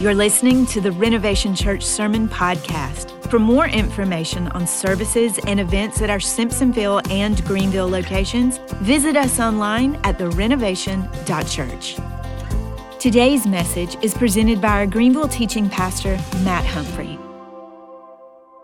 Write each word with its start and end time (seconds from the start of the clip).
You're 0.00 0.14
listening 0.14 0.64
to 0.68 0.80
the 0.80 0.92
Renovation 0.92 1.54
Church 1.54 1.84
Sermon 1.84 2.26
Podcast. 2.26 3.30
For 3.30 3.38
more 3.38 3.68
information 3.68 4.48
on 4.48 4.66
services 4.66 5.38
and 5.46 5.60
events 5.60 6.00
at 6.00 6.08
our 6.08 6.20
Simpsonville 6.20 7.06
and 7.10 7.44
Greenville 7.44 7.86
locations, 7.86 8.56
visit 8.76 9.14
us 9.14 9.38
online 9.38 9.96
at 9.96 10.16
therenovation.church. 10.16 11.98
Today's 12.98 13.46
message 13.46 14.02
is 14.02 14.14
presented 14.14 14.62
by 14.62 14.68
our 14.68 14.86
Greenville 14.86 15.28
teaching 15.28 15.68
pastor, 15.68 16.16
Matt 16.44 16.64
Humphrey. 16.64 17.18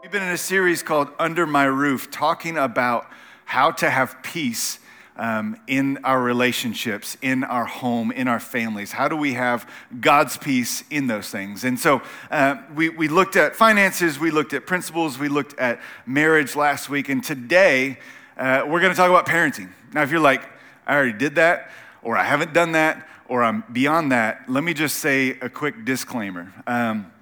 We've 0.01 0.11
been 0.11 0.23
in 0.23 0.33
a 0.33 0.39
series 0.39 0.83
called 0.83 1.11
Under 1.19 1.47
My 1.47 1.65
Roof, 1.65 2.11
talking 2.11 2.57
about 2.57 3.11
how 3.45 3.73
to 3.73 3.91
have 3.91 4.23
peace 4.23 4.79
um, 5.17 5.59
in 5.67 5.99
our 6.05 6.21
relationships, 6.21 7.17
in 7.23 7.45
our 7.45 7.65
home, 7.65 8.11
in 8.13 8.29
our 8.29 8.41
families? 8.41 8.93
How 8.93 9.09
do 9.09 9.17
we 9.17 9.35
have 9.35 9.69
God's 10.01 10.37
peace 10.37 10.85
in 10.91 11.07
those 11.07 11.31
things? 11.31 11.65
And 11.65 11.79
so 11.79 12.03
uh, 12.31 12.57
we, 12.75 12.89
we 12.91 13.09
looked 13.09 13.37
at 13.37 13.57
finances, 13.57 14.19
we 14.19 14.31
looked 14.31 14.53
at 14.53 14.67
principles, 14.67 15.19
we 15.19 15.29
looked 15.29 15.59
at 15.59 15.81
marriage 16.07 16.55
last 16.55 16.89
week, 16.89 17.09
and 17.09 17.23
today 17.25 17.99
uh, 18.37 18.65
we're 18.67 18.81
going 18.81 18.93
to 18.93 18.97
talk 18.97 19.11
about 19.11 19.27
parenting. 19.27 19.71
Now, 19.93 20.03
if 20.03 20.11
you're 20.11 20.21
like, 20.21 20.43
I 20.87 20.95
already 20.95 21.19
did 21.19 21.37
that, 21.37 21.71
or 22.03 22.17
I 22.17 22.25
haven't 22.25 22.53
done 22.53 22.73
that, 22.73 23.09
or 23.29 23.43
I'm 23.43 23.65
beyond 23.73 24.13
that, 24.13 24.49
let 24.49 24.63
me 24.63 24.75
just 24.75 24.99
say 24.99 25.31
a 25.41 25.49
quick 25.49 25.85
disclaimer. 25.85 26.53
Um, 26.67 27.13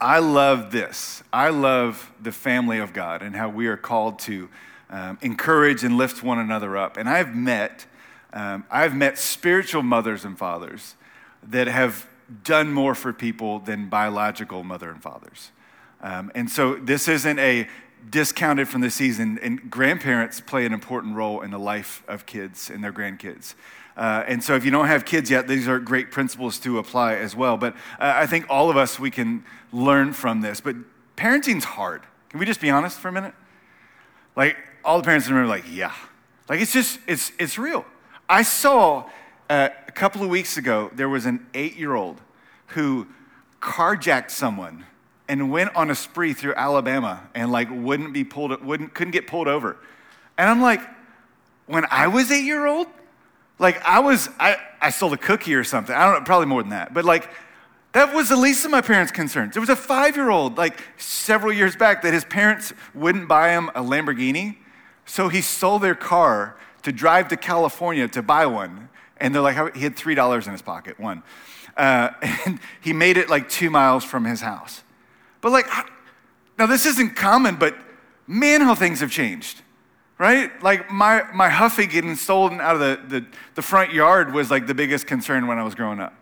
I 0.00 0.18
love 0.18 0.70
this. 0.70 1.22
I 1.32 1.50
love 1.50 2.12
the 2.20 2.32
family 2.32 2.78
of 2.78 2.92
God 2.92 3.22
and 3.22 3.34
how 3.34 3.48
we 3.48 3.66
are 3.66 3.76
called 3.76 4.18
to 4.20 4.48
um, 4.94 5.18
encourage 5.22 5.82
and 5.82 5.98
lift 5.98 6.22
one 6.22 6.38
another 6.38 6.76
up. 6.76 6.96
And 6.96 7.08
I've 7.08 7.34
met, 7.34 7.84
um, 8.32 8.64
I've 8.70 8.94
met 8.94 9.18
spiritual 9.18 9.82
mothers 9.82 10.24
and 10.24 10.38
fathers 10.38 10.94
that 11.42 11.66
have 11.66 12.06
done 12.44 12.72
more 12.72 12.94
for 12.94 13.12
people 13.12 13.58
than 13.58 13.88
biological 13.88 14.62
mother 14.62 14.90
and 14.90 15.02
fathers. 15.02 15.50
Um, 16.00 16.30
and 16.36 16.48
so 16.48 16.76
this 16.76 17.08
isn't 17.08 17.40
a 17.40 17.66
discounted 18.08 18.68
from 18.68 18.82
the 18.82 18.90
season, 18.90 19.40
and 19.42 19.68
grandparents 19.68 20.40
play 20.40 20.64
an 20.64 20.72
important 20.72 21.16
role 21.16 21.40
in 21.40 21.50
the 21.50 21.58
life 21.58 22.04
of 22.06 22.24
kids 22.24 22.70
and 22.70 22.84
their 22.84 22.92
grandkids. 22.92 23.54
Uh, 23.96 24.22
and 24.28 24.44
so 24.44 24.54
if 24.54 24.64
you 24.64 24.70
don't 24.70 24.86
have 24.86 25.04
kids 25.04 25.28
yet, 25.28 25.48
these 25.48 25.66
are 25.66 25.80
great 25.80 26.12
principles 26.12 26.58
to 26.60 26.78
apply 26.78 27.16
as 27.16 27.34
well. 27.34 27.56
But 27.56 27.74
uh, 27.98 28.12
I 28.14 28.26
think 28.26 28.46
all 28.48 28.70
of 28.70 28.76
us, 28.76 29.00
we 29.00 29.10
can 29.10 29.44
learn 29.72 30.12
from 30.12 30.40
this. 30.40 30.60
But 30.60 30.76
parenting's 31.16 31.64
hard. 31.64 32.02
Can 32.28 32.38
we 32.38 32.46
just 32.46 32.60
be 32.60 32.70
honest 32.70 33.00
for 33.00 33.08
a 33.08 33.12
minute? 33.12 33.34
Like, 34.36 34.56
all 34.84 34.98
the 34.98 35.04
parents 35.04 35.26
in 35.26 35.32
the 35.32 35.40
room 35.40 35.48
were 35.48 35.54
like, 35.54 35.64
yeah. 35.70 35.94
Like 36.48 36.60
it's 36.60 36.72
just, 36.72 36.98
it's, 37.06 37.32
it's 37.38 37.58
real. 37.58 37.84
I 38.28 38.42
saw 38.42 39.08
uh, 39.48 39.68
a 39.86 39.92
couple 39.92 40.22
of 40.22 40.28
weeks 40.28 40.56
ago, 40.56 40.90
there 40.94 41.08
was 41.08 41.26
an 41.26 41.46
eight 41.54 41.76
year 41.76 41.94
old 41.94 42.20
who 42.68 43.06
carjacked 43.60 44.30
someone 44.30 44.84
and 45.28 45.50
went 45.50 45.74
on 45.74 45.90
a 45.90 45.94
spree 45.94 46.32
through 46.32 46.54
Alabama 46.54 47.28
and 47.34 47.50
like 47.50 47.68
wouldn't 47.70 48.12
be 48.12 48.24
pulled, 48.24 48.62
wouldn't, 48.62 48.94
couldn't 48.94 49.12
get 49.12 49.26
pulled 49.26 49.48
over. 49.48 49.76
And 50.36 50.48
I'm 50.50 50.60
like, 50.60 50.80
when 51.66 51.86
I 51.90 52.08
was 52.08 52.30
eight 52.30 52.44
year 52.44 52.66
old, 52.66 52.86
like 53.58 53.82
I 53.84 54.00
was, 54.00 54.28
I, 54.38 54.56
I 54.80 54.90
stole 54.90 55.12
a 55.12 55.18
cookie 55.18 55.54
or 55.54 55.64
something. 55.64 55.94
I 55.94 56.04
don't 56.04 56.20
know, 56.20 56.24
probably 56.24 56.46
more 56.46 56.62
than 56.62 56.70
that. 56.70 56.92
But 56.92 57.04
like, 57.04 57.30
that 57.92 58.12
was 58.12 58.28
the 58.28 58.36
least 58.36 58.64
of 58.64 58.72
my 58.72 58.80
parents' 58.80 59.12
concerns. 59.12 59.54
There 59.54 59.60
was 59.60 59.70
a 59.70 59.76
five 59.76 60.16
year 60.16 60.28
old, 60.28 60.58
like 60.58 60.82
several 60.96 61.52
years 61.52 61.76
back, 61.76 62.02
that 62.02 62.12
his 62.12 62.24
parents 62.24 62.72
wouldn't 62.92 63.28
buy 63.28 63.50
him 63.50 63.68
a 63.68 63.82
Lamborghini. 63.82 64.56
So 65.04 65.28
he 65.28 65.40
stole 65.40 65.78
their 65.78 65.94
car 65.94 66.56
to 66.82 66.92
drive 66.92 67.28
to 67.28 67.36
California 67.36 68.08
to 68.08 68.22
buy 68.22 68.46
one. 68.46 68.88
And 69.18 69.34
they're 69.34 69.42
like, 69.42 69.76
he 69.76 69.82
had 69.82 69.96
$3 69.96 70.46
in 70.46 70.52
his 70.52 70.62
pocket, 70.62 70.98
one. 70.98 71.22
Uh, 71.76 72.10
and 72.46 72.60
he 72.80 72.92
made 72.92 73.16
it 73.16 73.28
like 73.28 73.48
two 73.48 73.70
miles 73.70 74.04
from 74.04 74.24
his 74.24 74.40
house. 74.40 74.82
But 75.40 75.52
like, 75.52 75.66
now 76.58 76.66
this 76.66 76.86
isn't 76.86 77.16
common, 77.16 77.56
but 77.56 77.76
man, 78.26 78.60
how 78.60 78.74
things 78.74 79.00
have 79.00 79.10
changed, 79.10 79.62
right? 80.18 80.50
Like 80.62 80.90
my, 80.90 81.24
my 81.34 81.48
Huffy 81.48 81.86
getting 81.86 82.16
stolen 82.16 82.60
out 82.60 82.76
of 82.76 82.80
the, 82.80 83.20
the, 83.20 83.26
the 83.54 83.62
front 83.62 83.92
yard 83.92 84.32
was 84.32 84.50
like 84.50 84.66
the 84.66 84.74
biggest 84.74 85.06
concern 85.06 85.46
when 85.46 85.58
I 85.58 85.62
was 85.62 85.74
growing 85.74 86.00
up. 86.00 86.14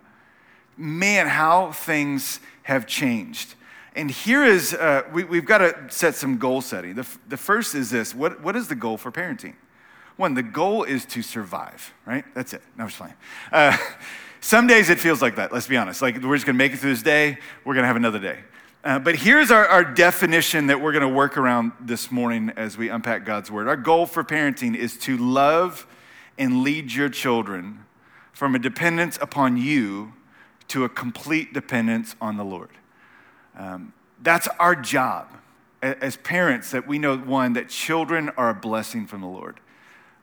Man, 0.76 1.28
how 1.28 1.72
things 1.72 2.40
have 2.64 2.86
changed. 2.86 3.54
And 3.94 4.10
here 4.10 4.44
is, 4.44 4.72
uh, 4.72 5.02
we, 5.12 5.22
have 5.36 5.44
got 5.44 5.58
to 5.58 5.76
set 5.88 6.14
some 6.14 6.38
goal 6.38 6.62
setting. 6.62 6.94
The, 6.94 7.06
the 7.28 7.36
first 7.36 7.74
is 7.74 7.90
this 7.90 8.14
what, 8.14 8.40
what 8.40 8.56
is 8.56 8.68
the 8.68 8.74
goal 8.74 8.96
for 8.96 9.12
parenting? 9.12 9.54
One, 10.16 10.34
the 10.34 10.42
goal 10.42 10.84
is 10.84 11.04
to 11.06 11.22
survive, 11.22 11.92
right? 12.06 12.24
That's 12.34 12.52
it. 12.52 12.62
No, 12.76 12.84
I'm 12.84 12.88
just 12.88 12.98
playing. 12.98 13.14
Uh, 13.50 13.76
some 14.40 14.66
days 14.66 14.90
it 14.90 14.98
feels 14.98 15.20
like 15.20 15.36
that, 15.36 15.52
let's 15.52 15.66
be 15.66 15.76
honest. 15.76 16.00
Like 16.02 16.22
we're 16.22 16.36
just 16.36 16.46
going 16.46 16.56
to 16.56 16.58
make 16.58 16.72
it 16.72 16.78
through 16.78 16.94
this 16.94 17.02
day, 17.02 17.38
we're 17.64 17.74
going 17.74 17.84
to 17.84 17.88
have 17.88 17.96
another 17.96 18.18
day. 18.18 18.38
Uh, 18.84 18.98
but 18.98 19.14
here's 19.14 19.50
our, 19.50 19.66
our 19.68 19.84
definition 19.84 20.66
that 20.66 20.80
we're 20.80 20.90
going 20.92 21.02
to 21.02 21.14
work 21.14 21.36
around 21.36 21.70
this 21.80 22.10
morning 22.10 22.50
as 22.56 22.76
we 22.76 22.88
unpack 22.88 23.24
God's 23.24 23.50
word. 23.50 23.68
Our 23.68 23.76
goal 23.76 24.06
for 24.06 24.24
parenting 24.24 24.74
is 24.74 24.98
to 25.00 25.16
love 25.16 25.86
and 26.36 26.62
lead 26.62 26.92
your 26.92 27.08
children 27.08 27.84
from 28.32 28.56
a 28.56 28.58
dependence 28.58 29.18
upon 29.20 29.56
you 29.56 30.14
to 30.68 30.84
a 30.84 30.88
complete 30.88 31.52
dependence 31.52 32.16
on 32.20 32.36
the 32.36 32.44
Lord. 32.44 32.70
Um, 33.56 33.92
that's 34.22 34.48
our 34.58 34.74
job 34.74 35.28
as 35.82 36.16
parents 36.16 36.70
that 36.70 36.86
we 36.86 36.98
know 36.98 37.16
one 37.18 37.54
that 37.54 37.68
children 37.68 38.30
are 38.36 38.50
a 38.50 38.54
blessing 38.54 39.06
from 39.06 39.20
the 39.20 39.26
lord 39.26 39.58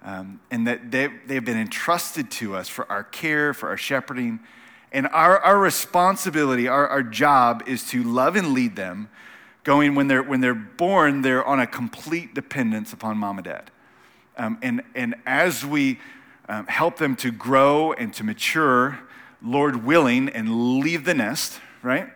um, 0.04 0.40
and 0.50 0.66
that 0.68 0.90
they, 0.90 1.10
they've 1.28 1.44
been 1.44 1.60
entrusted 1.60 2.32
to 2.32 2.56
us 2.56 2.70
for 2.70 2.90
our 2.90 3.04
care 3.04 3.54
for 3.54 3.70
our 3.70 3.78
shepherding 3.78 4.40
and 4.92 5.08
our, 5.08 5.38
our 5.40 5.60
responsibility 5.60 6.68
our, 6.68 6.88
our 6.88 7.04
job 7.04 7.64
is 7.68 7.88
to 7.90 8.02
love 8.04 8.36
and 8.36 8.54
lead 8.54 8.76
them 8.76 9.10
going 9.64 9.96
when 9.96 10.08
they're 10.08 10.24
when 10.24 10.40
they're 10.40 10.54
born 10.54 11.22
they're 11.22 11.46
on 11.46 11.60
a 11.60 11.68
complete 11.68 12.34
dependence 12.34 12.94
upon 12.94 13.18
mom 13.18 13.38
and 13.38 13.46
dad. 13.46 13.70
Um, 14.38 14.58
and, 14.62 14.82
and 14.96 15.16
as 15.26 15.66
we 15.66 16.00
um, 16.48 16.66
help 16.68 16.98
them 16.98 17.18
to 17.18 17.32
grow 17.32 17.92
and 17.92 18.14
to 18.14 18.24
mature 18.24 19.00
lord 19.44 19.84
willing 19.84 20.30
and 20.30 20.80
leave 20.80 21.04
the 21.04 21.14
nest 21.14 21.60
right 21.84 22.10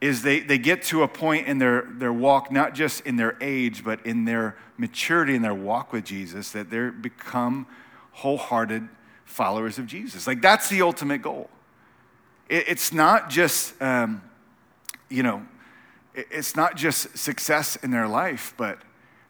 is 0.00 0.22
they, 0.22 0.40
they 0.40 0.58
get 0.58 0.82
to 0.82 1.02
a 1.02 1.08
point 1.08 1.46
in 1.46 1.58
their, 1.58 1.82
their 1.82 2.12
walk, 2.12 2.50
not 2.50 2.74
just 2.74 3.06
in 3.06 3.16
their 3.16 3.36
age, 3.40 3.84
but 3.84 4.04
in 4.06 4.24
their 4.24 4.56
maturity 4.78 5.34
in 5.34 5.42
their 5.42 5.54
walk 5.54 5.92
with 5.92 6.04
Jesus, 6.04 6.52
that 6.52 6.70
they 6.70 6.88
become 6.88 7.66
wholehearted 8.12 8.88
followers 9.24 9.78
of 9.78 9.86
Jesus. 9.86 10.26
Like 10.26 10.40
that's 10.40 10.68
the 10.68 10.82
ultimate 10.82 11.22
goal. 11.22 11.50
It, 12.48 12.64
it's 12.68 12.92
not 12.92 13.30
just, 13.30 13.80
um, 13.82 14.22
you 15.08 15.22
know, 15.22 15.46
it, 16.14 16.26
it's 16.30 16.56
not 16.56 16.76
just 16.76 17.16
success 17.16 17.76
in 17.76 17.90
their 17.90 18.08
life, 18.08 18.54
but 18.56 18.78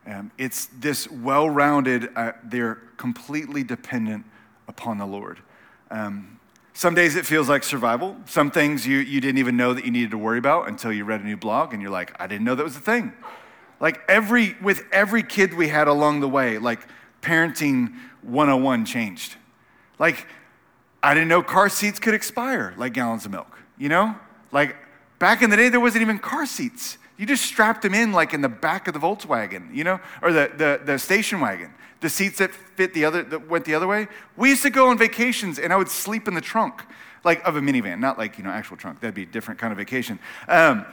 um, 0.06 0.30
it's 0.38 0.66
this 0.66 1.10
well 1.10 1.50
rounded, 1.50 2.08
uh, 2.16 2.32
they're 2.44 2.76
completely 2.96 3.62
dependent 3.62 4.24
upon 4.68 4.98
the 4.98 5.06
Lord. 5.06 5.40
Um, 5.90 6.39
some 6.72 6.94
days 6.94 7.16
it 7.16 7.26
feels 7.26 7.48
like 7.48 7.64
survival. 7.64 8.16
Some 8.26 8.50
things 8.50 8.86
you, 8.86 8.98
you 8.98 9.20
didn't 9.20 9.38
even 9.38 9.56
know 9.56 9.74
that 9.74 9.84
you 9.84 9.90
needed 9.90 10.12
to 10.12 10.18
worry 10.18 10.38
about 10.38 10.68
until 10.68 10.92
you 10.92 11.04
read 11.04 11.20
a 11.20 11.24
new 11.24 11.36
blog 11.36 11.72
and 11.72 11.82
you're 11.82 11.90
like, 11.90 12.14
I 12.20 12.26
didn't 12.26 12.44
know 12.44 12.54
that 12.54 12.64
was 12.64 12.76
a 12.76 12.80
thing. 12.80 13.12
Like 13.80 14.00
every, 14.08 14.56
with 14.62 14.84
every 14.92 15.22
kid 15.22 15.54
we 15.54 15.68
had 15.68 15.88
along 15.88 16.20
the 16.20 16.28
way, 16.28 16.58
like 16.58 16.80
parenting 17.22 17.94
101 18.22 18.84
changed. 18.84 19.36
Like, 19.98 20.26
I 21.02 21.14
didn't 21.14 21.28
know 21.28 21.42
car 21.42 21.68
seats 21.68 21.98
could 21.98 22.14
expire 22.14 22.74
like 22.76 22.92
gallons 22.92 23.24
of 23.24 23.32
milk, 23.32 23.58
you 23.78 23.88
know? 23.88 24.14
Like 24.52 24.76
back 25.18 25.42
in 25.42 25.50
the 25.50 25.56
day, 25.56 25.70
there 25.70 25.80
wasn't 25.80 26.02
even 26.02 26.18
car 26.18 26.46
seats. 26.46 26.98
You 27.16 27.26
just 27.26 27.44
strapped 27.44 27.82
them 27.82 27.94
in 27.94 28.12
like 28.12 28.32
in 28.32 28.42
the 28.42 28.48
back 28.48 28.86
of 28.86 28.94
the 28.94 29.00
Volkswagen, 29.00 29.74
you 29.74 29.84
know, 29.84 30.00
or 30.22 30.32
the, 30.32 30.50
the, 30.56 30.80
the 30.84 30.98
station 30.98 31.40
wagon 31.40 31.72
the 32.00 32.08
seats 32.08 32.38
that 32.38 32.52
fit 32.52 32.94
the 32.94 33.04
other 33.04 33.22
that 33.22 33.48
went 33.48 33.64
the 33.64 33.74
other 33.74 33.86
way. 33.86 34.08
We 34.36 34.50
used 34.50 34.62
to 34.62 34.70
go 34.70 34.88
on 34.88 34.98
vacations 34.98 35.58
and 35.58 35.72
I 35.72 35.76
would 35.76 35.88
sleep 35.88 36.28
in 36.28 36.34
the 36.34 36.40
trunk, 36.40 36.82
like 37.24 37.46
of 37.46 37.56
a 37.56 37.60
minivan, 37.60 37.98
not 37.98 38.18
like 38.18 38.38
you 38.38 38.44
know 38.44 38.50
actual 38.50 38.76
trunk. 38.76 39.00
That'd 39.00 39.14
be 39.14 39.24
a 39.24 39.26
different 39.26 39.60
kind 39.60 39.72
of 39.72 39.78
vacation. 39.78 40.18
Um, 40.48 40.86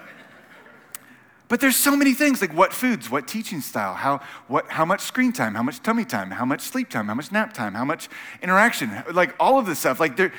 but 1.47 1.61
there's 1.61 1.77
so 1.77 1.95
many 1.95 2.13
things 2.13 2.41
like 2.41 2.53
what 2.53 2.73
foods, 2.73 3.09
what 3.09 3.27
teaching 3.27 3.61
style, 3.61 3.93
how, 3.93 4.21
what, 4.47 4.69
how 4.69 4.83
much 4.83 5.01
screen 5.01 5.31
time, 5.31 5.55
how 5.55 5.63
much 5.63 5.81
tummy 5.81 6.03
time, 6.03 6.31
how 6.31 6.43
much 6.45 6.61
sleep 6.61 6.89
time, 6.89 7.07
how 7.07 7.13
much 7.13 7.31
nap 7.31 7.53
time, 7.53 7.73
how 7.73 7.85
much 7.85 8.09
interaction, 8.41 8.91
like 9.13 9.33
all 9.39 9.57
of 9.57 9.65
this 9.65 9.79
stuff. 9.79 9.99
Like 9.99 10.17
there, 10.17 10.33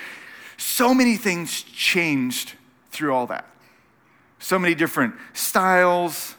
so 0.59 0.93
many 0.93 1.17
things 1.17 1.63
changed 1.63 2.55
through 2.91 3.15
all 3.15 3.27
that. 3.29 3.47
So 4.39 4.59
many 4.59 4.75
different 4.75 5.15
styles, 5.33 6.35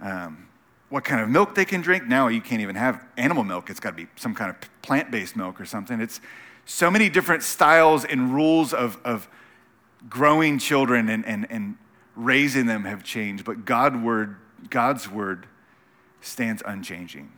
um, 0.00 0.48
what 0.94 1.02
kind 1.02 1.20
of 1.20 1.28
milk 1.28 1.56
they 1.56 1.64
can 1.64 1.80
drink. 1.80 2.06
Now 2.06 2.28
you 2.28 2.40
can't 2.40 2.62
even 2.62 2.76
have 2.76 3.04
animal 3.16 3.42
milk, 3.42 3.68
it's 3.68 3.80
got 3.80 3.90
to 3.90 3.96
be 3.96 4.06
some 4.14 4.32
kind 4.32 4.48
of 4.48 4.56
plant 4.80 5.10
based 5.10 5.34
milk 5.34 5.60
or 5.60 5.64
something. 5.64 6.00
It's 6.00 6.20
so 6.66 6.88
many 6.88 7.08
different 7.08 7.42
styles 7.42 8.04
and 8.04 8.32
rules 8.32 8.72
of, 8.72 9.00
of 9.04 9.26
growing 10.08 10.60
children 10.60 11.08
and, 11.08 11.26
and, 11.26 11.48
and 11.50 11.78
raising 12.14 12.66
them 12.66 12.84
have 12.84 13.02
changed, 13.02 13.44
but 13.44 13.64
God 13.64 14.04
word, 14.04 14.36
God's 14.70 15.10
word 15.10 15.48
stands 16.20 16.62
unchanging 16.64 17.32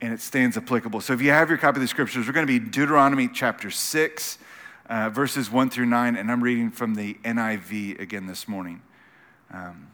and 0.00 0.14
it 0.14 0.22
stands 0.22 0.56
applicable. 0.56 1.02
So 1.02 1.12
if 1.12 1.20
you 1.20 1.32
have 1.32 1.50
your 1.50 1.58
copy 1.58 1.76
of 1.76 1.82
the 1.82 1.88
scriptures, 1.88 2.26
we're 2.26 2.32
going 2.32 2.46
to 2.46 2.50
be 2.50 2.58
Deuteronomy 2.58 3.28
chapter 3.28 3.70
6, 3.70 4.38
uh, 4.88 5.10
verses 5.10 5.50
1 5.50 5.68
through 5.68 5.84
9, 5.84 6.16
and 6.16 6.32
I'm 6.32 6.42
reading 6.42 6.70
from 6.70 6.94
the 6.94 7.12
NIV 7.24 8.00
again 8.00 8.24
this 8.24 8.48
morning. 8.48 8.80
Um, 9.52 9.88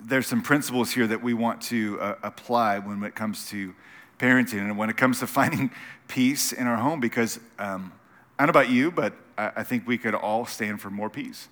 there's 0.00 0.26
some 0.26 0.42
principles 0.42 0.92
here 0.92 1.06
that 1.06 1.22
we 1.22 1.34
want 1.34 1.60
to 1.62 2.00
uh, 2.00 2.14
apply 2.22 2.78
when 2.78 3.02
it 3.04 3.14
comes 3.14 3.48
to 3.50 3.74
parenting 4.18 4.58
and 4.58 4.78
when 4.78 4.90
it 4.90 4.96
comes 4.96 5.20
to 5.20 5.26
finding 5.40 5.70
peace 6.08 6.52
in 6.52 6.66
our 6.66 6.76
home 6.76 7.00
because 7.00 7.38
um, 7.58 7.92
I 8.38 8.46
don't 8.46 8.54
know 8.54 8.60
about 8.60 8.70
you, 8.72 8.90
but 8.90 9.14
I, 9.38 9.52
I 9.56 9.62
think 9.62 9.86
we 9.86 9.98
could 9.98 10.14
all 10.14 10.46
stand 10.46 10.80
for 10.80 10.90
more 10.90 11.10
peace. 11.10 11.48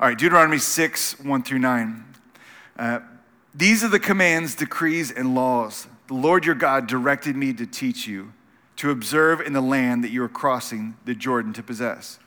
All 0.00 0.08
right, 0.08 0.16
Deuteronomy 0.16 0.58
6, 0.58 1.20
1 1.20 1.42
through 1.42 1.58
9. 1.58 2.04
Uh, 2.78 3.00
These 3.54 3.82
are 3.82 3.88
the 3.88 3.98
commands, 3.98 4.54
decrees, 4.54 5.10
and 5.10 5.34
laws 5.34 5.88
the 6.08 6.14
Lord 6.14 6.46
your 6.46 6.54
God 6.54 6.86
directed 6.86 7.36
me 7.36 7.52
to 7.52 7.66
teach 7.66 8.06
you 8.06 8.32
to 8.76 8.90
observe 8.90 9.40
in 9.40 9.52
the 9.52 9.60
land 9.60 10.02
that 10.02 10.10
you 10.10 10.22
are 10.22 10.28
crossing 10.28 10.96
the 11.04 11.14
Jordan 11.14 11.52
to 11.52 11.62
possess. 11.62 12.18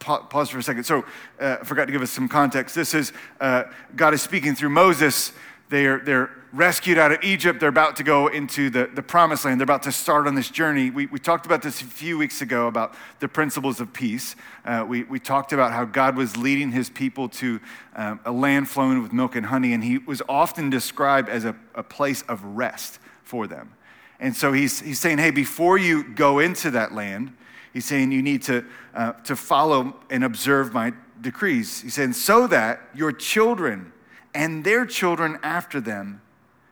Pause 0.00 0.50
for 0.50 0.58
a 0.58 0.62
second. 0.62 0.84
So, 0.84 1.04
uh, 1.38 1.58
I 1.60 1.64
forgot 1.64 1.86
to 1.86 1.92
give 1.92 2.02
us 2.02 2.10
some 2.10 2.28
context. 2.28 2.74
This 2.74 2.92
is 2.92 3.12
uh, 3.40 3.64
God 3.94 4.14
is 4.14 4.22
speaking 4.22 4.56
through 4.56 4.70
Moses. 4.70 5.32
They're, 5.68 6.00
they're 6.00 6.30
rescued 6.52 6.98
out 6.98 7.12
of 7.12 7.22
Egypt. 7.22 7.60
They're 7.60 7.68
about 7.68 7.94
to 7.96 8.02
go 8.02 8.26
into 8.26 8.70
the, 8.70 8.90
the 8.92 9.02
promised 9.02 9.44
land. 9.44 9.60
They're 9.60 9.64
about 9.64 9.84
to 9.84 9.92
start 9.92 10.26
on 10.26 10.34
this 10.34 10.50
journey. 10.50 10.90
We, 10.90 11.06
we 11.06 11.20
talked 11.20 11.46
about 11.46 11.62
this 11.62 11.80
a 11.80 11.84
few 11.84 12.18
weeks 12.18 12.42
ago 12.42 12.66
about 12.66 12.94
the 13.20 13.28
principles 13.28 13.80
of 13.80 13.92
peace. 13.92 14.34
Uh, 14.64 14.84
we, 14.88 15.04
we 15.04 15.20
talked 15.20 15.52
about 15.52 15.72
how 15.72 15.84
God 15.84 16.16
was 16.16 16.36
leading 16.36 16.72
his 16.72 16.90
people 16.90 17.28
to 17.28 17.60
um, 17.94 18.18
a 18.24 18.32
land 18.32 18.68
flowing 18.68 19.00
with 19.00 19.12
milk 19.12 19.36
and 19.36 19.46
honey, 19.46 19.72
and 19.72 19.84
he 19.84 19.98
was 19.98 20.20
often 20.28 20.70
described 20.70 21.28
as 21.28 21.44
a, 21.44 21.54
a 21.76 21.84
place 21.84 22.22
of 22.22 22.42
rest 22.42 22.98
for 23.22 23.46
them. 23.46 23.72
And 24.18 24.34
so 24.34 24.52
he's, 24.52 24.80
he's 24.80 24.98
saying, 24.98 25.18
hey, 25.18 25.30
before 25.30 25.78
you 25.78 26.02
go 26.02 26.40
into 26.40 26.72
that 26.72 26.92
land, 26.92 27.32
he's 27.72 27.84
saying 27.84 28.12
you 28.12 28.22
need 28.22 28.42
to, 28.42 28.64
uh, 28.94 29.12
to 29.24 29.36
follow 29.36 29.96
and 30.10 30.24
observe 30.24 30.72
my 30.72 30.92
decrees. 31.20 31.80
He's 31.80 31.94
saying, 31.94 32.14
so 32.14 32.46
that 32.46 32.80
your 32.94 33.12
children 33.12 33.92
and 34.34 34.64
their 34.64 34.86
children 34.86 35.38
after 35.42 35.80
them 35.80 36.22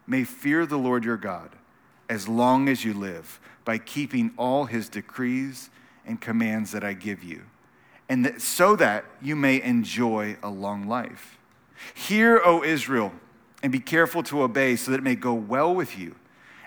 may 0.06 0.24
fear 0.24 0.64
the 0.66 0.78
Lord 0.78 1.04
your 1.04 1.16
God 1.16 1.50
as 2.08 2.26
long 2.28 2.68
as 2.68 2.84
you 2.84 2.94
live 2.94 3.40
by 3.64 3.76
keeping 3.78 4.32
all 4.38 4.64
his 4.64 4.88
decrees 4.88 5.68
and 6.06 6.20
commands 6.20 6.72
that 6.72 6.82
I 6.82 6.94
give 6.94 7.22
you, 7.22 7.42
and 8.08 8.24
that, 8.24 8.40
so 8.40 8.74
that 8.76 9.04
you 9.20 9.36
may 9.36 9.60
enjoy 9.60 10.38
a 10.42 10.48
long 10.48 10.88
life. 10.88 11.36
Hear, 11.94 12.40
O 12.42 12.64
Israel, 12.64 13.12
and 13.62 13.70
be 13.70 13.80
careful 13.80 14.22
to 14.24 14.42
obey, 14.42 14.76
so 14.76 14.90
that 14.90 14.98
it 14.98 15.04
may 15.04 15.16
go 15.16 15.34
well 15.34 15.74
with 15.74 15.98
you, 15.98 16.14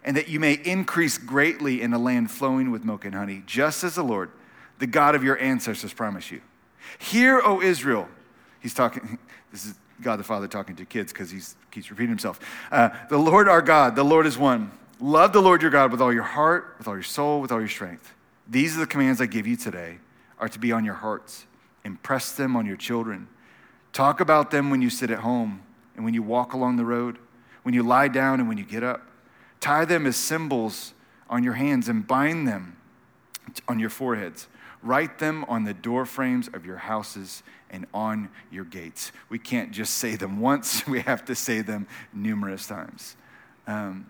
and 0.03 0.17
that 0.17 0.27
you 0.27 0.39
may 0.39 0.53
increase 0.53 1.17
greatly 1.17 1.81
in 1.81 1.93
a 1.93 1.99
land 1.99 2.31
flowing 2.31 2.71
with 2.71 2.83
milk 2.83 3.05
and 3.05 3.15
honey, 3.15 3.43
just 3.45 3.83
as 3.83 3.95
the 3.95 4.03
Lord, 4.03 4.31
the 4.79 4.87
God 4.87 5.15
of 5.15 5.23
your 5.23 5.39
ancestors, 5.39 5.93
promised 5.93 6.31
you. 6.31 6.41
Hear, 6.99 7.41
O 7.43 7.61
Israel. 7.61 8.07
He's 8.59 8.73
talking, 8.73 9.17
this 9.51 9.65
is 9.65 9.75
God 10.01 10.17
the 10.17 10.23
Father 10.23 10.47
talking 10.47 10.75
to 10.77 10.85
kids 10.85 11.13
because 11.13 11.29
he 11.29 11.39
keeps 11.69 11.89
repeating 11.89 12.09
himself. 12.09 12.39
Uh, 12.71 12.89
the 13.09 13.17
Lord 13.17 13.47
our 13.47 13.61
God, 13.61 13.95
the 13.95 14.03
Lord 14.03 14.25
is 14.25 14.37
one. 14.37 14.71
Love 14.99 15.33
the 15.33 15.41
Lord 15.41 15.61
your 15.61 15.71
God 15.71 15.91
with 15.91 16.01
all 16.01 16.13
your 16.13 16.23
heart, 16.23 16.75
with 16.77 16.87
all 16.87 16.95
your 16.95 17.03
soul, 17.03 17.41
with 17.41 17.51
all 17.51 17.59
your 17.59 17.67
strength. 17.67 18.13
These 18.47 18.75
are 18.77 18.81
the 18.81 18.87
commands 18.87 19.21
I 19.21 19.25
give 19.25 19.47
you 19.47 19.55
today, 19.55 19.97
are 20.37 20.49
to 20.49 20.59
be 20.59 20.71
on 20.71 20.85
your 20.85 20.93
hearts. 20.95 21.45
Impress 21.83 22.33
them 22.33 22.55
on 22.55 22.65
your 22.65 22.75
children. 22.75 23.27
Talk 23.93 24.19
about 24.19 24.51
them 24.51 24.69
when 24.69 24.81
you 24.81 24.89
sit 24.89 25.09
at 25.09 25.19
home 25.19 25.61
and 25.95 26.05
when 26.05 26.13
you 26.13 26.21
walk 26.21 26.53
along 26.53 26.77
the 26.77 26.85
road, 26.85 27.17
when 27.63 27.73
you 27.73 27.83
lie 27.83 28.07
down 28.07 28.39
and 28.39 28.47
when 28.47 28.57
you 28.57 28.63
get 28.63 28.83
up. 28.83 29.01
Tie 29.61 29.85
them 29.85 30.05
as 30.05 30.17
symbols 30.17 30.93
on 31.29 31.43
your 31.43 31.53
hands 31.53 31.87
and 31.87 32.05
bind 32.05 32.47
them 32.47 32.75
on 33.67 33.79
your 33.79 33.91
foreheads. 33.91 34.47
Write 34.83 35.19
them 35.19 35.45
on 35.47 35.63
the 35.63 35.73
door 35.73 36.05
frames 36.05 36.49
of 36.51 36.65
your 36.65 36.77
houses 36.77 37.43
and 37.69 37.85
on 37.93 38.29
your 38.51 38.65
gates. 38.65 39.11
We 39.29 39.37
can't 39.39 39.71
just 39.71 39.95
say 39.95 40.15
them 40.15 40.39
once, 40.41 40.85
we 40.87 41.01
have 41.01 41.23
to 41.25 41.35
say 41.35 41.61
them 41.61 41.87
numerous 42.11 42.67
times. 42.67 43.15
Um, 43.67 44.07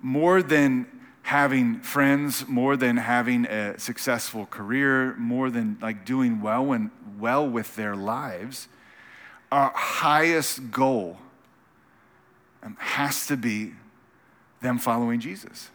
more 0.00 0.42
than 0.42 0.86
having 1.22 1.80
friends, 1.80 2.46
more 2.48 2.76
than 2.76 2.96
having 2.96 3.46
a 3.46 3.78
successful 3.78 4.46
career, 4.46 5.14
more 5.16 5.50
than 5.50 5.78
like 5.80 6.04
doing 6.04 6.40
well 6.40 6.72
and 6.72 6.90
well 7.18 7.48
with 7.48 7.74
their 7.76 7.94
lives, 7.96 8.68
our 9.50 9.72
highest 9.74 10.70
goal 10.70 11.18
um, 12.62 12.76
has 12.78 13.26
to 13.26 13.36
be 13.36 13.72
them 14.62 14.78
following 14.78 15.20
Jesus. 15.20 15.70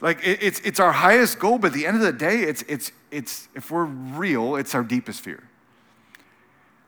Like 0.00 0.18
it's, 0.24 0.58
it's 0.60 0.80
our 0.80 0.92
highest 0.92 1.38
goal, 1.38 1.58
but 1.58 1.68
at 1.68 1.72
the 1.74 1.86
end 1.86 1.96
of 1.96 2.02
the 2.02 2.12
day, 2.12 2.42
it's, 2.42 2.62
it's, 2.62 2.90
it's, 3.12 3.48
if 3.54 3.70
we're 3.70 3.84
real, 3.84 4.56
it's 4.56 4.74
our 4.74 4.82
deepest 4.82 5.20
fear. 5.20 5.44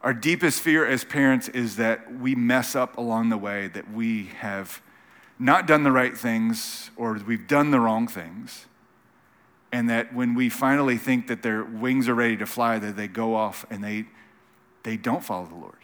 Our 0.02 0.12
deepest 0.12 0.60
fear 0.60 0.84
as 0.84 1.04
parents 1.04 1.48
is 1.48 1.76
that 1.76 2.19
we 2.19 2.34
mess 2.34 2.75
up 2.75 2.98
along 2.98 3.28
the 3.28 3.38
way, 3.38 3.69
that 3.69 3.90
we 3.92 4.26
have 4.38 4.82
not 5.38 5.66
done 5.66 5.84
the 5.84 5.92
right 5.92 6.16
things 6.16 6.90
or 6.96 7.14
we've 7.14 7.46
done 7.46 7.70
the 7.70 7.81
wrong 7.81 8.08
things. 8.08 8.66
And 9.72 9.88
that 9.90 10.12
when 10.12 10.34
we 10.34 10.48
finally 10.48 10.98
think 10.98 11.28
that 11.28 11.42
their 11.42 11.62
wings 11.64 12.08
are 12.08 12.14
ready 12.14 12.36
to 12.36 12.46
fly, 12.46 12.78
that 12.81 12.96
they 12.96 13.08
go 13.08 13.34
off 13.34 13.64
and 13.70 13.82
they, 13.82 14.06
they 14.82 14.96
don't 14.96 15.25
follow 15.25 15.46
the 15.46 15.54
Lord. 15.54 15.83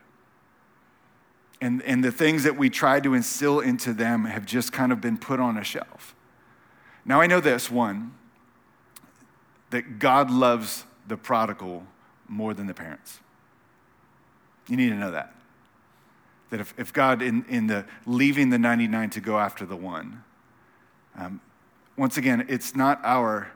And, 1.60 1.82
and 1.82 2.02
the 2.02 2.12
things 2.12 2.44
that 2.44 2.56
we 2.56 2.70
tried 2.70 3.02
to 3.04 3.14
instill 3.14 3.60
into 3.60 3.92
them 3.92 4.24
have 4.24 4.46
just 4.46 4.72
kind 4.72 4.92
of 4.92 5.00
been 5.00 5.18
put 5.18 5.40
on 5.40 5.58
a 5.58 5.64
shelf. 5.64 6.14
Now, 7.04 7.20
I 7.20 7.26
know 7.26 7.40
this 7.40 7.70
one 7.70 8.14
that 9.70 9.98
God 9.98 10.30
loves 10.30 10.84
the 11.06 11.16
prodigal 11.16 11.84
more 12.28 12.54
than 12.54 12.66
the 12.66 12.74
parents. 12.74 13.20
You 14.68 14.76
need 14.76 14.90
to 14.90 14.94
know 14.94 15.10
that. 15.10 15.34
That 16.50 16.60
if, 16.60 16.74
if 16.78 16.92
God, 16.92 17.22
in, 17.22 17.44
in 17.48 17.66
the 17.66 17.84
leaving 18.06 18.50
the 18.50 18.58
99 18.58 19.10
to 19.10 19.20
go 19.20 19.38
after 19.38 19.66
the 19.66 19.76
one, 19.76 20.24
um, 21.16 21.40
once 21.96 22.16
again, 22.16 22.46
it's 22.48 22.74
not 22.74 23.00
our, 23.04 23.50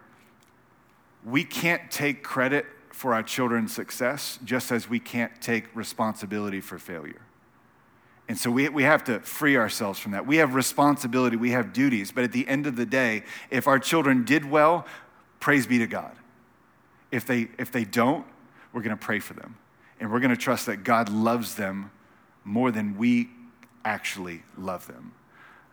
we 1.25 1.45
can't 1.45 1.91
take 1.91 2.23
credit 2.23 2.67
for 2.91 3.15
our 3.15 3.23
children's 3.23 3.73
success 3.73 4.39
just 4.45 4.71
as 4.71 4.89
we 4.89 5.01
can't 5.01 5.41
take 5.41 5.75
responsibility 5.75 6.61
for 6.61 6.79
failure. 6.79 7.23
And 8.29 8.39
so 8.39 8.51
we, 8.51 8.69
we 8.71 8.85
have 8.85 9.05
to 9.05 9.21
free 9.21 9.57
ourselves 9.57 9.99
from 9.99 10.13
that. 10.13 10.27
We 10.27 10.37
have 10.37 10.55
responsibility, 10.55 11.37
we 11.37 11.51
have 11.51 11.73
duties, 11.73 12.11
but 12.11 12.25
at 12.25 12.33
the 12.33 12.47
end 12.49 12.67
of 12.67 12.77
the 12.77 12.87
day, 12.87 13.25
if 13.51 13.67
our 13.67 13.79
children 13.79 14.25
did 14.25 14.49
well, 14.51 14.87
praise 15.41 15.67
be 15.67 15.79
to 15.79 15.87
God. 15.87 16.13
If 17.11 17.27
they, 17.27 17.49
if 17.59 17.71
they 17.71 17.85
don't, 17.85 18.27
we're 18.73 18.83
going 18.83 18.97
to 18.97 19.03
pray 19.03 19.21
for 19.21 19.35
them. 19.35 19.57
And 20.01 20.11
we're 20.11 20.21
going 20.21 20.31
to 20.31 20.37
trust 20.37 20.67
that 20.67 20.85
God 20.85 21.09
loves 21.09 21.55
them 21.55 21.91
more 22.45 22.71
than 22.71 22.97
we 22.97 23.29
actually 23.85 24.43
love 24.57 24.87
them. 24.87 25.13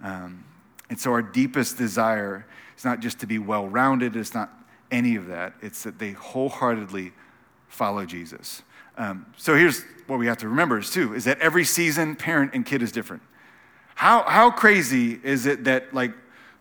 Um, 0.03 0.43
and 0.89 0.99
so 0.99 1.11
our 1.11 1.21
deepest 1.21 1.77
desire 1.77 2.45
is 2.77 2.83
not 2.83 2.99
just 2.99 3.19
to 3.19 3.27
be 3.27 3.39
well 3.39 3.67
rounded, 3.67 4.15
it's 4.15 4.33
not 4.33 4.51
any 4.91 5.15
of 5.15 5.27
that. 5.27 5.53
It's 5.61 5.83
that 5.83 5.99
they 5.99 6.11
wholeheartedly 6.11 7.13
follow 7.69 8.05
Jesus. 8.05 8.61
Um, 8.97 9.25
so 9.37 9.55
here's 9.55 9.83
what 10.07 10.19
we 10.19 10.27
have 10.27 10.37
to 10.37 10.49
remember 10.49 10.79
is 10.79 10.89
too, 10.89 11.13
is 11.13 11.23
that 11.25 11.39
every 11.39 11.63
season, 11.63 12.15
parent 12.15 12.51
and 12.53 12.65
kid 12.65 12.81
is 12.81 12.91
different. 12.91 13.23
How, 13.95 14.23
how 14.23 14.51
crazy 14.51 15.19
is 15.23 15.45
it 15.45 15.65
that 15.65 15.93
like 15.93 16.13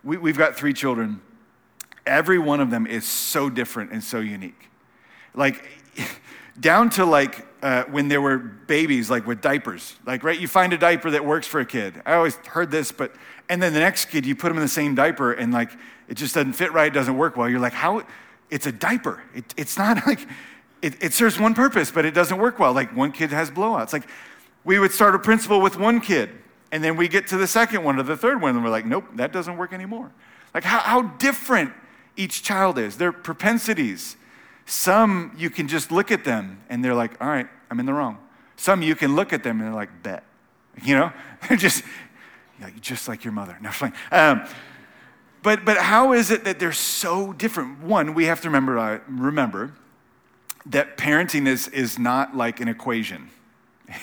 we, 0.04 0.16
we've 0.16 0.38
got 0.38 0.56
three 0.56 0.72
children, 0.72 1.20
every 2.06 2.38
one 2.38 2.60
of 2.60 2.70
them 2.70 2.86
is 2.86 3.06
so 3.06 3.50
different 3.50 3.92
and 3.92 4.02
so 4.02 4.20
unique. 4.20 4.68
Like 5.34 5.64
down 6.60 6.90
to 6.90 7.04
like 7.04 7.46
uh, 7.62 7.84
when 7.84 8.08
there 8.08 8.20
were 8.20 8.38
babies, 8.38 9.10
like 9.10 9.26
with 9.26 9.40
diapers. 9.40 9.94
Like, 10.06 10.24
right, 10.24 10.38
you 10.38 10.48
find 10.48 10.72
a 10.72 10.78
diaper 10.78 11.10
that 11.10 11.24
works 11.24 11.46
for 11.46 11.60
a 11.60 11.66
kid. 11.66 12.00
I 12.06 12.14
always 12.14 12.36
heard 12.36 12.70
this, 12.70 12.92
but, 12.92 13.14
and 13.48 13.62
then 13.62 13.74
the 13.74 13.80
next 13.80 14.06
kid, 14.06 14.24
you 14.24 14.34
put 14.34 14.48
them 14.48 14.56
in 14.56 14.62
the 14.62 14.68
same 14.68 14.94
diaper 14.94 15.32
and 15.32 15.52
like 15.52 15.70
it 16.08 16.14
just 16.14 16.34
doesn't 16.34 16.54
fit 16.54 16.72
right, 16.72 16.92
doesn't 16.92 17.16
work 17.16 17.36
well. 17.36 17.48
You're 17.48 17.60
like, 17.60 17.72
how? 17.72 18.02
It's 18.50 18.66
a 18.66 18.72
diaper. 18.72 19.22
It, 19.34 19.54
it's 19.56 19.78
not 19.78 20.06
like, 20.06 20.20
it, 20.82 21.02
it 21.02 21.12
serves 21.12 21.38
one 21.38 21.54
purpose, 21.54 21.90
but 21.90 22.04
it 22.04 22.14
doesn't 22.14 22.38
work 22.38 22.58
well. 22.58 22.72
Like 22.72 22.94
one 22.96 23.12
kid 23.12 23.30
has 23.30 23.50
blowouts. 23.50 23.92
Like 23.92 24.08
we 24.64 24.78
would 24.78 24.92
start 24.92 25.14
a 25.14 25.18
principle 25.18 25.60
with 25.60 25.78
one 25.78 26.00
kid, 26.00 26.30
and 26.72 26.82
then 26.82 26.96
we 26.96 27.08
get 27.08 27.26
to 27.28 27.36
the 27.36 27.46
second 27.46 27.84
one 27.84 27.98
or 27.98 28.02
the 28.02 28.16
third 28.16 28.40
one, 28.40 28.54
and 28.54 28.64
we're 28.64 28.70
like, 28.70 28.86
nope, 28.86 29.04
that 29.14 29.32
doesn't 29.32 29.56
work 29.56 29.72
anymore. 29.72 30.10
Like 30.54 30.64
how, 30.64 30.80
how 30.80 31.02
different 31.02 31.72
each 32.16 32.42
child 32.42 32.78
is, 32.78 32.96
their 32.96 33.12
propensities. 33.12 34.16
Some 34.66 35.34
you 35.36 35.50
can 35.50 35.68
just 35.68 35.90
look 35.90 36.10
at 36.10 36.24
them 36.24 36.62
and 36.68 36.84
they're 36.84 36.94
like, 36.94 37.20
all 37.20 37.28
right, 37.28 37.48
I'm 37.70 37.80
in 37.80 37.86
the 37.86 37.94
wrong. 37.94 38.18
Some 38.56 38.82
you 38.82 38.94
can 38.94 39.16
look 39.16 39.32
at 39.32 39.42
them 39.42 39.58
and 39.58 39.68
they're 39.68 39.74
like, 39.74 40.02
bet. 40.02 40.24
You 40.82 40.94
know, 40.94 41.12
they're 41.48 41.58
just, 41.58 41.82
just 42.80 43.08
like 43.08 43.24
your 43.24 43.32
mother. 43.32 43.58
No, 43.62 43.70
fine. 43.70 43.92
Um, 44.12 44.46
but, 45.42 45.64
but 45.64 45.78
how 45.78 46.12
is 46.12 46.30
it 46.30 46.44
that 46.44 46.58
they're 46.58 46.72
so 46.72 47.32
different? 47.32 47.80
One, 47.80 48.14
we 48.14 48.26
have 48.26 48.42
to 48.42 48.48
remember, 48.48 48.78
uh, 48.78 49.00
remember 49.08 49.72
that 50.66 50.96
parenting 50.96 51.46
is, 51.46 51.68
is 51.68 51.98
not 51.98 52.36
like 52.36 52.60
an 52.60 52.68
equation. 52.68 53.30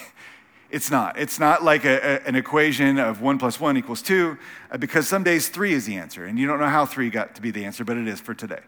it's 0.72 0.90
not. 0.90 1.18
It's 1.18 1.40
not 1.40 1.64
like 1.64 1.86
a, 1.86 1.98
a, 1.98 2.28
an 2.28 2.36
equation 2.36 2.98
of 3.00 3.22
one 3.22 3.38
plus 3.38 3.60
one 3.60 3.78
equals 3.78 4.02
two, 4.02 4.38
uh, 4.72 4.78
because 4.78 5.08
some 5.08 5.24
days 5.24 5.50
three 5.50 5.74
is 5.74 5.86
the 5.86 5.96
answer. 5.98 6.26
And 6.26 6.38
you 6.38 6.48
don't 6.48 6.60
know 6.60 6.70
how 6.70 6.86
three 6.86 7.10
got 7.10 7.36
to 7.36 7.42
be 7.42 7.52
the 7.52 7.66
answer, 7.66 7.86
but 7.86 7.98
it 7.98 8.08
is 8.08 8.20
for 8.20 8.34
today. 8.34 8.62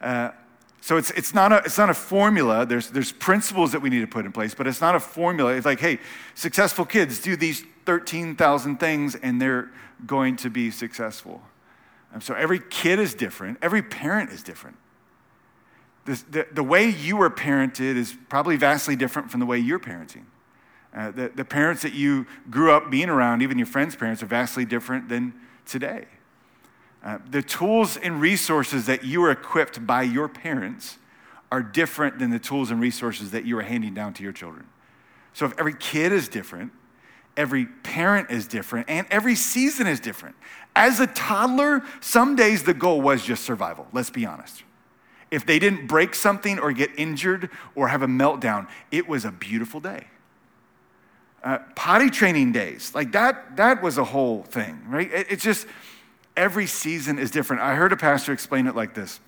Uh, 0.00 0.30
So 0.82 0.96
it's, 0.96 1.12
it's, 1.12 1.32
not 1.32 1.52
a, 1.52 1.58
it's 1.58 1.78
not 1.78 1.90
a 1.90 1.94
formula. 1.94 2.66
There's, 2.66 2.90
there's 2.90 3.12
principles 3.12 3.70
that 3.70 3.80
we 3.80 3.88
need 3.88 4.00
to 4.00 4.08
put 4.08 4.26
in 4.26 4.32
place, 4.32 4.52
but 4.52 4.66
it's 4.66 4.80
not 4.80 4.96
a 4.96 5.00
formula. 5.00 5.54
It's 5.54 5.64
like, 5.64 5.78
hey, 5.78 6.00
successful 6.34 6.84
kids 6.84 7.20
do 7.20 7.36
these 7.36 7.64
13,000 7.86 8.78
things 8.78 9.14
and 9.14 9.40
they're 9.40 9.70
going 10.06 10.36
to 10.38 10.50
be 10.50 10.72
successful. 10.72 11.40
And 12.12 12.20
so 12.20 12.34
every 12.34 12.58
kid 12.58 12.98
is 12.98 13.14
different, 13.14 13.58
every 13.62 13.80
parent 13.80 14.30
is 14.30 14.42
different. 14.42 14.76
The, 16.04 16.22
the, 16.30 16.46
the 16.52 16.62
way 16.62 16.88
you 16.88 17.16
were 17.16 17.30
parented 17.30 17.96
is 17.96 18.16
probably 18.28 18.56
vastly 18.56 18.96
different 18.96 19.30
from 19.30 19.40
the 19.40 19.46
way 19.46 19.58
you're 19.58 19.78
parenting. 19.78 20.24
Uh, 20.94 21.10
the, 21.10 21.32
the 21.34 21.44
parents 21.44 21.82
that 21.82 21.94
you 21.94 22.26
grew 22.50 22.72
up 22.72 22.90
being 22.90 23.08
around, 23.08 23.42
even 23.42 23.56
your 23.58 23.66
friends' 23.66 23.96
parents, 23.96 24.22
are 24.22 24.26
vastly 24.26 24.64
different 24.64 25.08
than 25.08 25.32
today. 25.64 26.06
Uh, 27.02 27.18
the 27.30 27.42
tools 27.42 27.96
and 27.96 28.20
resources 28.20 28.86
that 28.86 29.04
you 29.04 29.20
were 29.20 29.30
equipped 29.30 29.86
by 29.86 30.02
your 30.02 30.28
parents 30.28 30.98
are 31.50 31.62
different 31.62 32.18
than 32.18 32.30
the 32.30 32.38
tools 32.38 32.70
and 32.70 32.80
resources 32.80 33.30
that 33.30 33.44
you 33.44 33.58
are 33.58 33.62
handing 33.62 33.94
down 33.94 34.12
to 34.14 34.22
your 34.22 34.32
children. 34.32 34.66
So 35.32 35.46
if 35.46 35.58
every 35.58 35.74
kid 35.74 36.12
is 36.12 36.28
different, 36.28 36.72
every 37.36 37.66
parent 37.66 38.30
is 38.30 38.46
different, 38.46 38.88
and 38.88 39.06
every 39.10 39.34
season 39.34 39.86
is 39.86 39.98
different. 39.98 40.36
As 40.76 41.00
a 41.00 41.06
toddler, 41.06 41.82
some 42.00 42.36
days 42.36 42.62
the 42.62 42.74
goal 42.74 43.00
was 43.00 43.24
just 43.24 43.44
survival, 43.44 43.86
let's 43.92 44.10
be 44.10 44.26
honest. 44.26 44.62
If 45.32 45.46
they 45.46 45.58
didn't 45.58 45.86
break 45.86 46.14
something 46.14 46.58
or 46.58 46.72
get 46.72 46.90
injured 46.98 47.48
or 47.74 47.88
have 47.88 48.02
a 48.02 48.06
meltdown, 48.06 48.68
it 48.90 49.08
was 49.08 49.24
a 49.24 49.32
beautiful 49.32 49.80
day. 49.80 50.04
Uh, 51.42 51.58
potty 51.74 52.10
training 52.10 52.52
days, 52.52 52.94
like 52.94 53.12
that, 53.12 53.56
that 53.56 53.82
was 53.82 53.96
a 53.96 54.04
whole 54.04 54.42
thing, 54.42 54.80
right? 54.86 55.10
It, 55.10 55.26
it's 55.30 55.42
just, 55.42 55.66
every 56.36 56.66
season 56.66 57.18
is 57.18 57.30
different. 57.30 57.62
I 57.62 57.74
heard 57.74 57.92
a 57.92 57.96
pastor 57.96 58.32
explain 58.32 58.66
it 58.66 58.76
like 58.76 58.92
this 58.94 59.20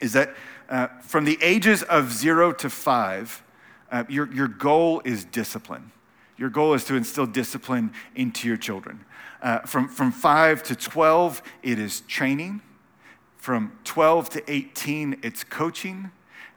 is 0.00 0.12
that 0.12 0.34
uh, 0.68 0.86
from 1.02 1.24
the 1.24 1.38
ages 1.42 1.82
of 1.82 2.12
zero 2.12 2.52
to 2.52 2.70
five, 2.70 3.42
uh, 3.90 4.04
your, 4.08 4.32
your 4.32 4.48
goal 4.48 5.02
is 5.04 5.24
discipline. 5.24 5.90
Your 6.36 6.48
goal 6.48 6.74
is 6.74 6.84
to 6.84 6.94
instill 6.94 7.26
discipline 7.26 7.92
into 8.14 8.48
your 8.48 8.56
children. 8.56 9.04
Uh, 9.42 9.60
from, 9.60 9.88
from 9.88 10.12
five 10.12 10.62
to 10.64 10.76
12, 10.76 11.42
it 11.62 11.78
is 11.78 12.02
training. 12.02 12.60
From 13.44 13.72
12 13.84 14.30
to 14.30 14.50
18, 14.50 15.18
it's 15.22 15.44
coaching. 15.44 16.10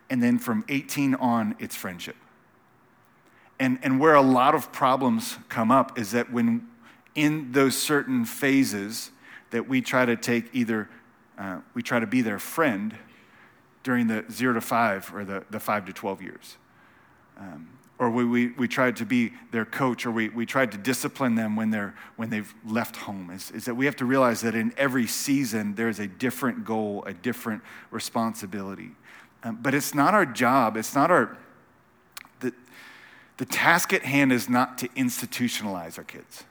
And 0.09 0.23
then 0.23 0.39
from 0.39 0.63
18 0.69 1.15
on, 1.15 1.53
it's 1.59 1.75
friendship. 1.75 2.15
And, 3.59 3.77
and 3.83 3.99
where 3.99 4.15
a 4.15 4.21
lot 4.21 4.55
of 4.55 4.71
problems 4.71 5.37
come 5.49 5.69
up 5.69 5.99
is 5.99 6.11
that 6.11 6.31
when 6.31 6.65
in 7.13 7.51
those 7.51 7.75
certain 7.75 8.23
phases, 8.23 9.11
that 9.49 9.67
we 9.67 9.81
try 9.81 10.05
to 10.05 10.15
take 10.15 10.45
either, 10.53 10.87
uh, 11.37 11.59
we 11.73 11.83
try 11.83 11.99
to 11.99 12.07
be 12.07 12.21
their 12.21 12.39
friend 12.39 12.95
during 13.83 14.07
the 14.07 14.23
zero 14.31 14.53
to 14.53 14.61
five 14.61 15.13
or 15.13 15.25
the, 15.25 15.43
the 15.49 15.59
five 15.59 15.85
to 15.87 15.91
12 15.91 16.21
years. 16.21 16.55
Um, 17.37 17.67
or 17.99 18.09
we, 18.11 18.25
we, 18.25 18.47
we 18.49 18.67
tried 18.67 18.95
to 18.97 19.05
be 19.05 19.33
their 19.51 19.65
coach, 19.65 20.05
or 20.05 20.11
we, 20.11 20.29
we 20.29 20.45
tried 20.45 20.71
to 20.71 20.77
discipline 20.77 21.35
them 21.35 21.55
when, 21.55 21.71
they're, 21.71 21.95
when 22.15 22.29
they've 22.29 22.53
left 22.65 22.95
home, 22.95 23.31
is, 23.31 23.49
is 23.51 23.65
that 23.65 23.75
we 23.75 23.85
have 23.85 23.95
to 23.95 24.05
realize 24.05 24.41
that 24.41 24.53
in 24.53 24.71
every 24.77 25.07
season 25.07 25.73
there's 25.75 25.99
a 25.99 26.07
different 26.07 26.63
goal, 26.63 27.03
a 27.07 27.13
different 27.13 27.63
responsibility. 27.89 28.91
Um, 29.43 29.59
but 29.61 29.73
it's 29.73 29.95
not 29.95 30.13
our 30.13 30.25
job, 30.25 30.77
it's 30.77 30.93
not 30.93 31.09
our, 31.09 31.37
the, 32.39 32.53
the 33.37 33.45
task 33.45 33.93
at 33.93 34.03
hand 34.03 34.31
is 34.31 34.47
not 34.47 34.77
to 34.79 34.87
institutionalize 34.89 35.97
our 35.97 36.03
kids. 36.03 36.43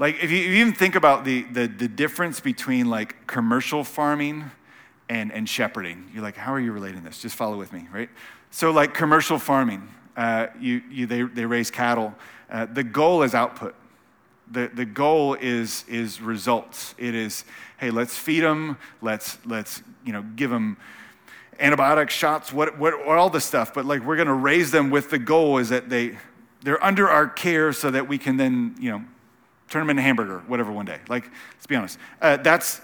Like, 0.00 0.16
if 0.22 0.30
you, 0.30 0.38
if 0.38 0.46
you 0.46 0.54
even 0.54 0.72
think 0.72 0.94
about 0.94 1.24
the, 1.24 1.42
the, 1.42 1.66
the 1.66 1.88
difference 1.88 2.40
between 2.40 2.88
like 2.88 3.26
commercial 3.26 3.84
farming 3.84 4.50
and, 5.08 5.32
and 5.32 5.48
shepherding, 5.48 6.10
you're 6.12 6.22
like, 6.22 6.36
how 6.36 6.52
are 6.52 6.60
you 6.60 6.72
relating 6.72 7.02
this? 7.02 7.20
Just 7.20 7.36
follow 7.36 7.56
with 7.56 7.72
me, 7.72 7.88
right? 7.92 8.08
So, 8.50 8.70
like 8.70 8.94
commercial 8.94 9.38
farming, 9.38 9.88
uh, 10.18 10.48
you, 10.60 10.82
you, 10.90 11.06
they, 11.06 11.22
they 11.22 11.46
raise 11.46 11.70
cattle. 11.70 12.12
Uh, 12.50 12.66
the 12.66 12.82
goal 12.82 13.22
is 13.22 13.34
output. 13.34 13.74
The, 14.50 14.68
the 14.74 14.84
goal 14.84 15.34
is, 15.34 15.84
is 15.86 16.20
results. 16.20 16.94
It 16.98 17.14
is, 17.14 17.44
hey, 17.78 17.90
let's 17.90 18.16
feed 18.16 18.40
them, 18.40 18.78
let's, 19.00 19.38
let's 19.46 19.82
you 20.04 20.12
know, 20.12 20.22
give 20.22 20.50
them 20.50 20.76
antibiotic 21.60 22.10
shots, 22.10 22.52
what, 22.52 22.78
what, 22.78 22.94
all 23.06 23.30
the 23.30 23.40
stuff. 23.40 23.72
But 23.72 23.84
like, 23.84 24.04
we're 24.04 24.16
going 24.16 24.28
to 24.28 24.34
raise 24.34 24.72
them 24.72 24.90
with 24.90 25.08
the 25.10 25.18
goal 25.18 25.58
is 25.58 25.68
that 25.68 25.88
they, 25.88 26.18
they're 26.62 26.82
under 26.82 27.08
our 27.08 27.28
care 27.28 27.72
so 27.72 27.90
that 27.90 28.08
we 28.08 28.18
can 28.18 28.36
then, 28.36 28.74
you 28.80 28.90
know, 28.90 29.04
turn 29.68 29.82
them 29.82 29.90
into 29.90 30.02
hamburger, 30.02 30.40
whatever, 30.48 30.72
one 30.72 30.86
day. 30.86 30.98
Like, 31.08 31.30
let's 31.54 31.66
be 31.66 31.76
honest. 31.76 31.98
Uh, 32.20 32.38
that's, 32.38 32.80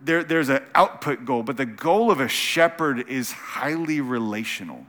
there, 0.00 0.24
there's 0.24 0.48
an 0.48 0.62
output 0.74 1.26
goal, 1.26 1.42
but 1.42 1.58
the 1.58 1.66
goal 1.66 2.10
of 2.10 2.20
a 2.20 2.28
shepherd 2.28 3.08
is 3.10 3.32
highly 3.32 4.00
relational. 4.00 4.86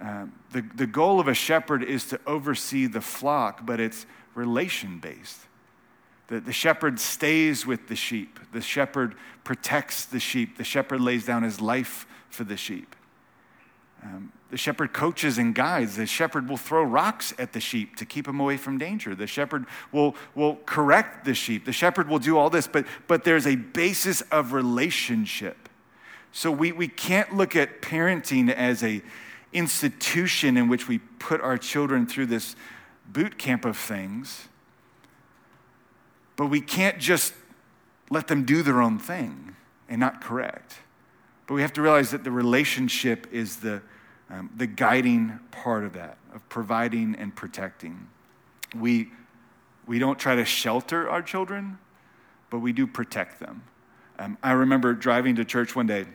Um, 0.00 0.32
the, 0.52 0.62
the 0.74 0.86
goal 0.86 1.20
of 1.20 1.28
a 1.28 1.34
shepherd 1.34 1.82
is 1.82 2.06
to 2.06 2.20
oversee 2.26 2.86
the 2.86 3.00
flock, 3.00 3.66
but 3.66 3.80
it's 3.80 4.06
relation 4.34 4.98
based. 4.98 5.40
The, 6.28 6.40
the 6.40 6.52
shepherd 6.52 6.98
stays 6.98 7.66
with 7.66 7.88
the 7.88 7.96
sheep, 7.96 8.38
the 8.52 8.60
shepherd 8.60 9.14
protects 9.44 10.06
the 10.06 10.20
sheep, 10.20 10.56
the 10.56 10.64
shepherd 10.64 11.00
lays 11.00 11.26
down 11.26 11.42
his 11.42 11.60
life 11.60 12.06
for 12.30 12.44
the 12.44 12.56
sheep. 12.56 12.96
Um, 14.02 14.32
the 14.50 14.56
shepherd 14.56 14.92
coaches 14.92 15.38
and 15.38 15.54
guides. 15.54 15.96
The 15.96 16.06
shepherd 16.06 16.48
will 16.48 16.56
throw 16.56 16.82
rocks 16.82 17.34
at 17.38 17.52
the 17.52 17.60
sheep 17.60 17.96
to 17.96 18.04
keep 18.04 18.26
them 18.26 18.40
away 18.40 18.56
from 18.56 18.78
danger. 18.78 19.14
The 19.14 19.26
shepherd 19.26 19.66
will, 19.92 20.16
will 20.34 20.56
correct 20.66 21.24
the 21.24 21.34
sheep. 21.34 21.64
The 21.64 21.72
shepherd 21.72 22.08
will 22.08 22.18
do 22.18 22.36
all 22.36 22.50
this, 22.50 22.66
but, 22.66 22.86
but 23.06 23.24
there's 23.24 23.46
a 23.46 23.56
basis 23.56 24.22
of 24.32 24.52
relationship. 24.52 25.68
So 26.32 26.50
we, 26.50 26.72
we 26.72 26.88
can't 26.88 27.36
look 27.36 27.54
at 27.54 27.82
parenting 27.82 28.52
as 28.52 28.82
a 28.82 29.02
institution 29.52 30.56
in 30.56 30.68
which 30.68 30.88
we 30.88 30.98
put 30.98 31.40
our 31.40 31.58
children 31.58 32.06
through 32.06 32.26
this 32.26 32.56
boot 33.08 33.38
camp 33.38 33.64
of 33.64 33.76
things. 33.76 34.48
But 36.36 36.46
we 36.46 36.60
can't 36.60 36.98
just 36.98 37.34
let 38.10 38.28
them 38.28 38.44
do 38.44 38.62
their 38.62 38.80
own 38.80 38.98
thing 38.98 39.56
and 39.88 40.00
not 40.00 40.20
correct. 40.20 40.76
But 41.46 41.54
we 41.54 41.62
have 41.62 41.72
to 41.74 41.82
realize 41.82 42.10
that 42.12 42.24
the 42.24 42.30
relationship 42.30 43.26
is 43.32 43.56
the 43.56 43.82
um, 44.30 44.48
the 44.56 44.66
guiding 44.66 45.40
part 45.50 45.84
of 45.84 45.92
that, 45.94 46.16
of 46.32 46.48
providing 46.48 47.16
and 47.16 47.34
protecting. 47.34 48.06
We, 48.76 49.10
we 49.86 49.98
don't 49.98 50.18
try 50.18 50.36
to 50.36 50.44
shelter 50.44 51.10
our 51.10 51.20
children, 51.20 51.78
but 52.48 52.60
we 52.60 52.72
do 52.72 52.86
protect 52.86 53.40
them. 53.40 53.64
Um, 54.18 54.38
I 54.42 54.52
remember 54.52 54.94
driving 54.94 55.34
to 55.36 55.44
church 55.44 55.74
one 55.74 55.86
day. 55.88 56.06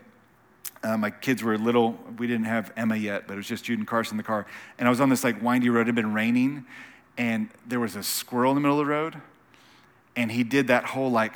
Uh, 0.84 0.98
my 0.98 1.10
kids 1.10 1.42
were 1.42 1.58
little. 1.58 1.98
We 2.18 2.28
didn't 2.28 2.46
have 2.46 2.72
Emma 2.78 2.96
yet, 2.96 3.28
but 3.28 3.34
it 3.34 3.38
was 3.38 3.48
just 3.48 3.66
Jude 3.66 3.80
and 3.80 3.88
Carson 3.88 4.14
in 4.14 4.18
the 4.18 4.24
car. 4.24 4.46
And 4.78 4.88
I 4.88 4.90
was 4.90 5.02
on 5.02 5.10
this 5.10 5.24
like 5.24 5.42
windy 5.42 5.70
road. 5.70 5.82
It 5.82 5.88
had 5.88 5.96
been 5.96 6.14
raining, 6.14 6.66
and 7.18 7.50
there 7.66 7.80
was 7.80 7.96
a 7.96 8.04
squirrel 8.04 8.52
in 8.52 8.56
the 8.56 8.62
middle 8.62 8.80
of 8.80 8.86
the 8.86 8.92
road. 8.92 9.16
And 10.16 10.32
he 10.32 10.44
did 10.44 10.68
that 10.68 10.86
whole 10.86 11.12
like, 11.12 11.34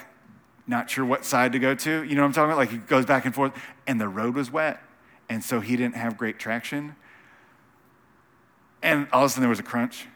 not 0.68 0.90
sure 0.90 1.04
what 1.04 1.26
side 1.26 1.54
to 1.54 1.60
go 1.60 1.74
to. 1.74 2.04
You 2.04 2.16
know 2.16 2.22
what 2.22 2.28
I'm 2.28 2.34
talking 2.34 2.52
about? 2.52 2.58
Like 2.58 2.70
he 2.70 2.78
goes 2.78 3.06
back 3.06 3.26
and 3.26 3.34
forth, 3.34 3.54
and 3.88 4.00
the 4.00 4.08
road 4.08 4.36
was 4.36 4.52
wet 4.52 4.82
and 5.30 5.44
so 5.44 5.60
he 5.60 5.78
didn't 5.78 5.96
have 5.96 6.18
great 6.18 6.40
traction. 6.40 6.96
And 8.82 9.08
all 9.14 9.24
of 9.24 9.28
a 9.28 9.30
sudden 9.30 9.42
there 9.42 9.50
was 9.50 9.60
a 9.60 9.64
crunch. 9.64 10.08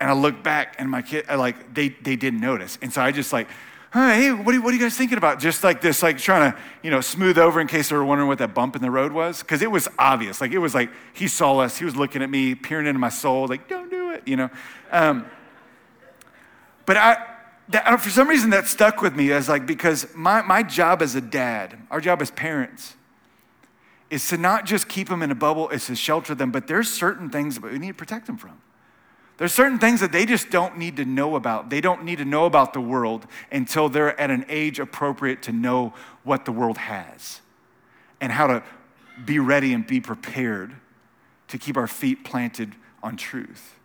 And 0.00 0.08
I 0.08 0.14
looked 0.14 0.42
back 0.42 0.76
and 0.78 0.90
my 0.90 1.02
kid, 1.02 1.26
I 1.28 1.34
like, 1.34 1.74
they, 1.74 1.90
they 1.90 2.16
didn't 2.16 2.40
notice. 2.40 2.78
And 2.80 2.92
so 2.92 3.02
I 3.02 3.12
just 3.12 3.32
like, 3.32 3.48
hey, 3.92 4.30
what 4.30 4.48
are, 4.48 4.52
you, 4.52 4.62
what 4.62 4.70
are 4.70 4.76
you 4.76 4.82
guys 4.82 4.96
thinking 4.96 5.18
about? 5.18 5.40
Just 5.40 5.64
like 5.64 5.80
this, 5.80 6.02
like 6.02 6.18
trying 6.18 6.52
to, 6.52 6.58
you 6.82 6.90
know, 6.90 7.00
smooth 7.00 7.36
over 7.38 7.60
in 7.60 7.66
case 7.66 7.88
they 7.88 7.96
were 7.96 8.04
wondering 8.04 8.28
what 8.28 8.38
that 8.38 8.54
bump 8.54 8.76
in 8.76 8.82
the 8.82 8.90
road 8.90 9.10
was. 9.10 9.40
Because 9.40 9.62
it 9.62 9.70
was 9.70 9.88
obvious. 9.98 10.40
Like 10.40 10.52
it 10.52 10.58
was 10.58 10.74
like, 10.74 10.90
he 11.12 11.26
saw 11.26 11.58
us, 11.58 11.78
he 11.78 11.84
was 11.84 11.96
looking 11.96 12.22
at 12.22 12.30
me, 12.30 12.54
peering 12.54 12.86
into 12.86 13.00
my 13.00 13.08
soul, 13.08 13.48
like, 13.48 13.68
don't 13.68 13.90
do 13.90 14.12
it, 14.12 14.22
you 14.26 14.36
know. 14.36 14.48
Um, 14.92 15.26
but 16.86 16.96
I, 16.96 17.26
that, 17.70 18.00
for 18.00 18.10
some 18.10 18.28
reason 18.28 18.50
that 18.50 18.68
stuck 18.68 19.02
with 19.02 19.16
me 19.16 19.32
as 19.32 19.48
like, 19.48 19.66
because 19.66 20.06
my, 20.14 20.42
my 20.42 20.62
job 20.62 21.02
as 21.02 21.16
a 21.16 21.20
dad, 21.20 21.76
our 21.90 22.00
job 22.00 22.22
as 22.22 22.30
parents, 22.30 22.94
is 24.08 24.28
to 24.28 24.36
not 24.36 24.66
just 24.66 24.88
keep 24.88 25.08
them 25.08 25.22
in 25.22 25.30
a 25.30 25.36
bubble, 25.36 25.68
it's 25.70 25.86
to 25.86 25.96
shelter 25.96 26.34
them, 26.34 26.50
but 26.50 26.66
there's 26.66 26.92
certain 26.92 27.30
things 27.30 27.58
that 27.58 27.72
we 27.72 27.78
need 27.78 27.88
to 27.88 27.94
protect 27.94 28.26
them 28.26 28.36
from. 28.36 28.60
There's 29.40 29.54
certain 29.54 29.78
things 29.78 30.00
that 30.00 30.12
they 30.12 30.26
just 30.26 30.50
don't 30.50 30.76
need 30.76 30.98
to 30.98 31.06
know 31.06 31.34
about. 31.34 31.70
They 31.70 31.80
don't 31.80 32.04
need 32.04 32.18
to 32.18 32.26
know 32.26 32.44
about 32.44 32.74
the 32.74 32.80
world 32.82 33.26
until 33.50 33.88
they're 33.88 34.20
at 34.20 34.30
an 34.30 34.44
age 34.50 34.78
appropriate 34.78 35.40
to 35.44 35.52
know 35.52 35.94
what 36.24 36.44
the 36.44 36.52
world 36.52 36.76
has 36.76 37.40
and 38.20 38.30
how 38.30 38.48
to 38.48 38.62
be 39.24 39.38
ready 39.38 39.72
and 39.72 39.86
be 39.86 39.98
prepared 39.98 40.74
to 41.48 41.56
keep 41.56 41.78
our 41.78 41.86
feet 41.86 42.22
planted 42.22 42.74
on 43.02 43.16
truth. 43.16 43.76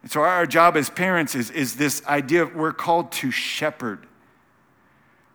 And 0.00 0.10
so, 0.10 0.22
our 0.22 0.46
job 0.46 0.78
as 0.78 0.88
parents 0.88 1.34
is, 1.34 1.50
is 1.50 1.76
this 1.76 2.02
idea 2.06 2.44
of 2.44 2.54
we're 2.54 2.72
called 2.72 3.12
to 3.12 3.30
shepherd 3.30 4.06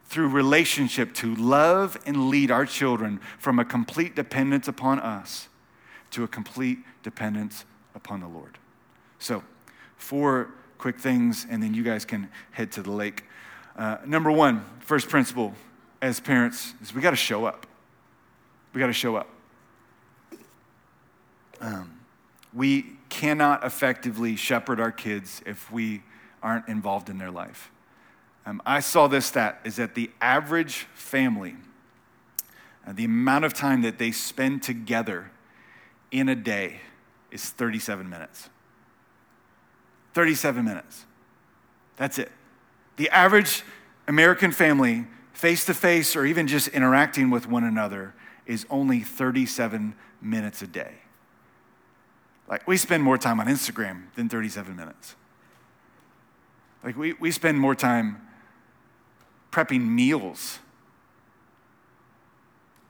through 0.06 0.30
relationship 0.30 1.14
to 1.14 1.36
love 1.36 2.00
and 2.08 2.30
lead 2.30 2.50
our 2.50 2.66
children 2.66 3.20
from 3.38 3.60
a 3.60 3.66
complete 3.66 4.16
dependence 4.16 4.68
upon 4.68 5.00
us 5.00 5.50
to 6.10 6.24
a 6.24 6.28
complete 6.28 6.80
dependence 7.04 7.64
upon 7.94 8.22
the 8.22 8.28
Lord. 8.28 8.58
So, 9.22 9.44
four 9.98 10.50
quick 10.80 11.00
things, 11.00 11.46
and 11.48 11.62
then 11.62 11.76
you 11.76 11.84
guys 11.84 12.06
can 12.06 12.28
head 12.50 12.72
to 12.72 12.82
the 12.82 12.92
lake. 12.92 13.24
Uh, 13.78 13.98
number 14.04 14.32
one, 14.32 14.66
first 14.80 15.10
principle 15.10 15.54
as 16.02 16.20
parents 16.20 16.74
is 16.82 16.92
we 16.92 17.04
got 17.04 17.12
to 17.12 17.16
show 17.16 17.46
up. 17.46 17.68
We 18.74 18.80
got 18.80 18.88
to 18.88 18.94
show 18.94 19.16
up. 19.16 19.30
Um, 21.60 22.00
we 22.52 22.98
cannot 23.10 23.64
effectively 23.64 24.36
shepherd 24.36 24.80
our 24.80 24.92
kids 24.92 25.44
if 25.46 25.72
we 25.72 26.02
aren't 26.42 26.68
involved 26.68 27.08
in 27.08 27.20
their 27.20 27.30
life. 27.30 27.70
Um, 28.48 28.60
I 28.66 28.80
saw 28.80 29.06
this 29.08 29.28
stat 29.28 29.62
is 29.64 29.76
that 29.76 29.94
the 29.94 30.10
average 30.20 30.88
family, 30.96 31.58
uh, 32.88 32.94
the 32.94 33.06
amount 33.06 33.46
of 33.46 33.54
time 33.54 33.84
that 33.84 34.00
they 34.00 34.12
spend 34.12 34.64
together 34.64 35.30
in 36.10 36.28
a 36.28 36.36
day 36.36 36.82
is 37.30 37.52
37 37.52 38.10
minutes. 38.10 38.50
37 40.14 40.64
minutes. 40.64 41.06
That's 41.98 42.18
it. 42.18 42.32
The 42.98 43.10
average 43.10 43.64
American 44.08 44.52
family, 44.52 45.06
face 45.34 45.66
to 45.66 45.74
face 45.74 46.16
or 46.16 46.26
even 46.26 46.48
just 46.48 46.68
interacting 46.70 47.30
with 47.30 47.48
one 47.48 47.64
another, 47.64 48.14
is 48.46 48.66
only 48.70 49.00
37 49.02 49.96
minutes 50.22 50.62
a 50.62 50.68
day. 50.68 50.94
Like, 52.48 52.68
we 52.68 52.76
spend 52.78 53.04
more 53.04 53.18
time 53.18 53.40
on 53.40 53.48
Instagram 53.48 54.14
than 54.16 54.28
37 54.28 54.76
minutes. 54.76 55.16
Like, 56.84 56.98
we, 56.98 57.14
we 57.14 57.32
spend 57.32 57.60
more 57.60 57.76
time 57.76 58.28
prepping 59.52 59.88
meals. 59.88 60.60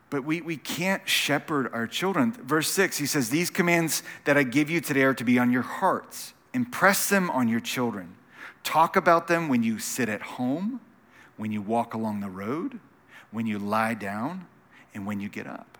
But 0.09 0.23
we, 0.23 0.41
we 0.41 0.57
can't 0.57 1.07
shepherd 1.07 1.69
our 1.73 1.87
children. 1.87 2.31
Verse 2.31 2.71
6, 2.71 2.97
he 2.97 3.05
says, 3.05 3.29
These 3.29 3.49
commands 3.49 4.03
that 4.25 4.37
I 4.37 4.43
give 4.43 4.69
you 4.69 4.81
today 4.81 5.03
are 5.03 5.13
to 5.13 5.23
be 5.23 5.37
on 5.37 5.51
your 5.51 5.61
hearts. 5.61 6.33
Impress 6.53 7.09
them 7.09 7.29
on 7.29 7.47
your 7.47 7.59
children. 7.59 8.15
Talk 8.63 8.95
about 8.95 9.27
them 9.27 9.47
when 9.47 9.63
you 9.63 9.79
sit 9.79 10.09
at 10.09 10.21
home, 10.21 10.81
when 11.37 11.51
you 11.51 11.61
walk 11.61 11.93
along 11.93 12.19
the 12.19 12.29
road, 12.29 12.79
when 13.31 13.47
you 13.47 13.57
lie 13.57 13.93
down, 13.93 14.47
and 14.93 15.05
when 15.05 15.19
you 15.19 15.29
get 15.29 15.47
up. 15.47 15.77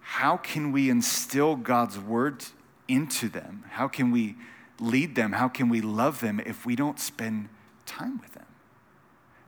How 0.00 0.38
can 0.38 0.72
we 0.72 0.88
instill 0.88 1.54
God's 1.54 1.98
word 1.98 2.44
into 2.88 3.28
them? 3.28 3.64
How 3.70 3.88
can 3.88 4.10
we 4.10 4.36
lead 4.80 5.14
them? 5.14 5.32
How 5.32 5.48
can 5.48 5.68
we 5.68 5.80
love 5.80 6.20
them 6.20 6.40
if 6.44 6.64
we 6.64 6.74
don't 6.74 6.98
spend 6.98 7.50
time 7.84 8.18
with 8.18 8.32
them? 8.32 8.46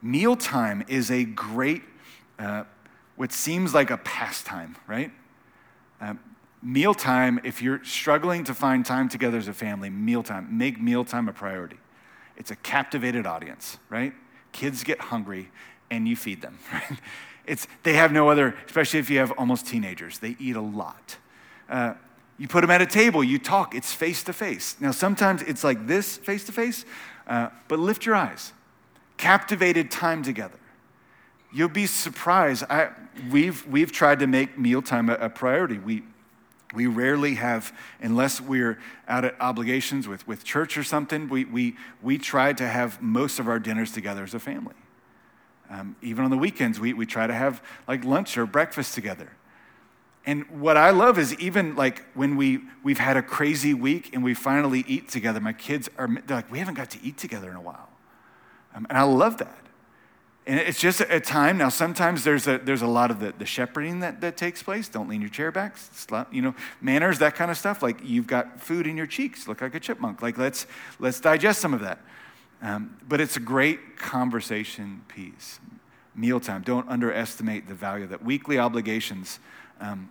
Mealtime 0.02 0.84
is 0.86 1.10
a 1.10 1.24
great, 1.24 1.82
uh, 2.38 2.64
what 3.16 3.32
seems 3.32 3.74
like 3.74 3.90
a 3.90 3.96
pastime, 3.98 4.76
right? 4.86 5.10
Uh, 6.00 6.14
mealtime, 6.62 7.40
if 7.44 7.62
you're 7.62 7.82
struggling 7.84 8.44
to 8.44 8.54
find 8.54 8.84
time 8.84 9.08
together 9.08 9.38
as 9.38 9.48
a 9.48 9.54
family, 9.54 9.90
mealtime, 9.90 10.56
make 10.56 10.80
mealtime 10.80 11.28
a 11.28 11.32
priority. 11.32 11.78
It's 12.36 12.50
a 12.50 12.56
captivated 12.56 13.26
audience, 13.26 13.78
right? 13.88 14.12
Kids 14.52 14.84
get 14.84 15.00
hungry 15.00 15.50
and 15.90 16.06
you 16.06 16.16
feed 16.16 16.42
them, 16.42 16.58
right? 16.72 16.98
It's, 17.46 17.66
they 17.82 17.94
have 17.94 18.12
no 18.12 18.28
other, 18.28 18.54
especially 18.66 19.00
if 19.00 19.10
you 19.10 19.18
have 19.18 19.32
almost 19.32 19.66
teenagers, 19.66 20.18
they 20.18 20.36
eat 20.38 20.56
a 20.56 20.60
lot. 20.60 21.16
Uh, 21.68 21.94
you 22.38 22.48
put 22.48 22.62
them 22.62 22.70
at 22.70 22.80
a 22.80 22.86
table, 22.86 23.22
you 23.22 23.38
talk, 23.38 23.74
it's 23.74 23.92
face 23.92 24.22
to 24.24 24.32
face. 24.32 24.76
Now, 24.80 24.92
sometimes 24.92 25.42
it's 25.42 25.62
like 25.62 25.86
this 25.86 26.16
face 26.16 26.44
to 26.44 26.52
face, 26.52 26.84
but 27.26 27.78
lift 27.78 28.06
your 28.06 28.14
eyes 28.14 28.52
captivated 29.20 29.90
time 29.90 30.22
together. 30.22 30.58
You'll 31.52 31.68
be 31.68 31.86
surprised. 31.86 32.64
I, 32.70 32.88
we've, 33.30 33.66
we've 33.66 33.92
tried 33.92 34.20
to 34.20 34.26
make 34.26 34.58
mealtime 34.58 35.10
a, 35.10 35.14
a 35.14 35.28
priority. 35.28 35.78
We, 35.78 36.02
we 36.72 36.86
rarely 36.86 37.34
have, 37.34 37.76
unless 38.00 38.40
we're 38.40 38.78
out 39.08 39.24
at 39.24 39.40
obligations 39.40 40.06
with, 40.06 40.26
with 40.26 40.44
church 40.44 40.76
or 40.76 40.84
something, 40.84 41.28
we, 41.28 41.44
we, 41.44 41.76
we 42.02 42.18
try 42.18 42.52
to 42.52 42.66
have 42.66 43.02
most 43.02 43.38
of 43.38 43.48
our 43.48 43.58
dinners 43.58 43.92
together 43.92 44.22
as 44.22 44.34
a 44.34 44.38
family. 44.38 44.74
Um, 45.68 45.96
even 46.02 46.24
on 46.24 46.30
the 46.30 46.38
weekends, 46.38 46.80
we, 46.80 46.92
we 46.92 47.06
try 47.06 47.26
to 47.26 47.34
have 47.34 47.62
like 47.86 48.04
lunch 48.04 48.36
or 48.36 48.46
breakfast 48.46 48.94
together. 48.94 49.30
And 50.26 50.44
what 50.60 50.76
I 50.76 50.90
love 50.90 51.18
is 51.18 51.34
even 51.40 51.76
like 51.76 52.04
when 52.14 52.36
we, 52.36 52.60
we've 52.82 52.98
had 52.98 53.16
a 53.16 53.22
crazy 53.22 53.72
week 53.72 54.10
and 54.12 54.22
we 54.22 54.34
finally 54.34 54.84
eat 54.86 55.08
together, 55.08 55.40
my 55.40 55.52
kids 55.52 55.88
are 55.96 56.08
they're 56.26 56.36
like, 56.38 56.50
we 56.50 56.58
haven't 56.58 56.74
got 56.74 56.90
to 56.90 56.98
eat 57.02 57.16
together 57.16 57.50
in 57.50 57.56
a 57.56 57.60
while. 57.60 57.88
Um, 58.74 58.86
and 58.88 58.98
I 58.98 59.02
love 59.02 59.38
that. 59.38 59.59
And 60.46 60.58
it's 60.58 60.80
just 60.80 61.00
a 61.02 61.20
time. 61.20 61.58
Now, 61.58 61.68
sometimes 61.68 62.24
there's 62.24 62.46
a, 62.46 62.58
there's 62.58 62.82
a 62.82 62.86
lot 62.86 63.10
of 63.10 63.20
the, 63.20 63.32
the 63.36 63.44
shepherding 63.44 64.00
that, 64.00 64.20
that 64.22 64.36
takes 64.36 64.62
place. 64.62 64.88
Don't 64.88 65.08
lean 65.08 65.20
your 65.20 65.30
chair 65.30 65.52
back, 65.52 65.76
you 66.32 66.40
know, 66.40 66.54
manners, 66.80 67.18
that 67.18 67.34
kind 67.34 67.50
of 67.50 67.58
stuff. 67.58 67.82
Like 67.82 68.00
you've 68.02 68.26
got 68.26 68.60
food 68.60 68.86
in 68.86 68.96
your 68.96 69.06
cheeks, 69.06 69.46
look 69.46 69.60
like 69.60 69.74
a 69.74 69.80
chipmunk. 69.80 70.22
Like 70.22 70.38
let's, 70.38 70.66
let's 70.98 71.20
digest 71.20 71.60
some 71.60 71.74
of 71.74 71.80
that. 71.80 72.00
Um, 72.62 72.96
but 73.06 73.20
it's 73.20 73.36
a 73.36 73.40
great 73.40 73.98
conversation 73.98 75.02
piece. 75.08 75.60
Mealtime. 76.14 76.62
Don't 76.62 76.88
underestimate 76.88 77.68
the 77.68 77.74
value 77.74 78.04
of 78.04 78.10
that. 78.10 78.24
Weekly 78.24 78.58
obligations. 78.58 79.38
Um, 79.80 80.08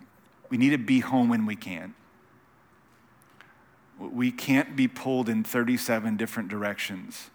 we 0.48 0.56
need 0.56 0.70
to 0.70 0.78
be 0.78 1.00
home 1.00 1.28
when 1.28 1.44
we 1.44 1.56
can. 1.56 1.94
We 3.98 4.32
can't 4.32 4.74
be 4.76 4.88
pulled 4.88 5.28
in 5.28 5.44
37 5.44 6.16
different 6.16 6.48
directions 6.48 7.30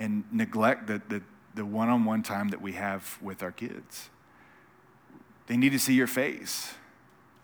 and 0.00 0.24
neglect 0.32 0.88
the, 0.88 1.00
the, 1.08 1.22
the 1.54 1.64
one-on-one 1.64 2.24
time 2.24 2.48
that 2.48 2.60
we 2.60 2.72
have 2.72 3.18
with 3.22 3.42
our 3.44 3.52
kids. 3.52 4.10
They 5.46 5.56
need 5.56 5.70
to 5.70 5.78
see 5.78 5.94
your 5.94 6.08
face. 6.08 6.74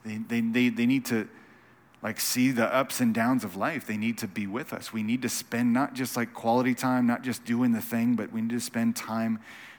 They, 0.04 0.16
they, 0.16 0.40
they, 0.40 0.68
they 0.70 0.86
need 0.86 1.04
to 1.06 1.28
like 2.02 2.18
see 2.18 2.50
the 2.50 2.72
ups 2.72 3.00
and 3.00 3.14
downs 3.14 3.44
of 3.44 3.56
life. 3.56 3.86
They 3.86 3.96
need 3.96 4.18
to 4.18 4.28
be 4.28 4.46
with 4.46 4.72
us. 4.72 4.92
We 4.92 5.02
need 5.02 5.22
to 5.22 5.28
spend 5.28 5.72
not 5.72 5.94
just 5.94 6.16
like 6.16 6.32
quality 6.34 6.74
time, 6.74 7.06
not 7.06 7.22
just 7.22 7.44
doing 7.44 7.72
the 7.72 7.80
thing, 7.80 8.14
but 8.14 8.32
we 8.32 8.40
need 8.40 8.50
to 8.50 8.60
spend 8.60 8.96
time 8.96 9.38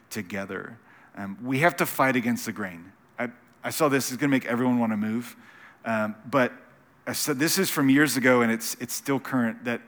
together. 0.09 0.77
Um, 1.15 1.37
we 1.43 1.59
have 1.59 1.75
to 1.77 1.85
fight 1.85 2.15
against 2.15 2.45
the 2.45 2.51
grain. 2.51 2.91
I, 3.17 3.29
I 3.63 3.69
saw 3.71 3.89
this 3.89 4.11
is 4.11 4.17
going 4.17 4.29
to 4.29 4.35
make 4.35 4.45
everyone 4.45 4.77
want 4.77 4.91
to 4.91 4.97
move, 4.97 5.35
um, 5.85 6.15
but 6.29 6.51
I 7.07 7.13
said 7.13 7.39
this 7.39 7.57
is 7.57 7.69
from 7.69 7.89
years 7.89 8.17
ago, 8.17 8.41
and 8.41 8.51
it's 8.51 8.75
it's 8.81 8.93
still 8.93 9.19
current. 9.19 9.63
That 9.63 9.81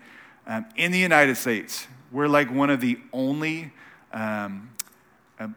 um, 0.48 0.66
in 0.78 0.92
the 0.92 0.98
United 0.98 1.36
States, 1.36 1.88
we're 2.12 2.28
like 2.28 2.52
one 2.52 2.70
of 2.70 2.82
the 2.82 3.00
only 3.14 3.72
um, 4.12 4.72
uh, 5.40 5.48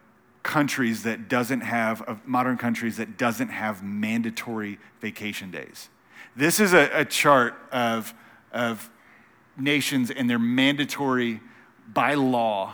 countries 0.43 1.03
that 1.03 1.27
doesn't 1.29 1.61
have, 1.61 2.01
of 2.03 2.25
modern 2.27 2.57
countries 2.57 2.97
that 2.97 3.17
doesn't 3.17 3.49
have 3.49 3.83
mandatory 3.83 4.79
vacation 5.01 5.51
days. 5.51 5.89
This 6.35 6.59
is 6.59 6.73
a, 6.73 6.89
a 6.93 7.05
chart 7.05 7.55
of, 7.71 8.13
of 8.51 8.89
nations 9.57 10.11
and 10.11 10.29
their 10.29 10.39
mandatory, 10.39 11.41
by 11.93 12.13
law, 12.13 12.73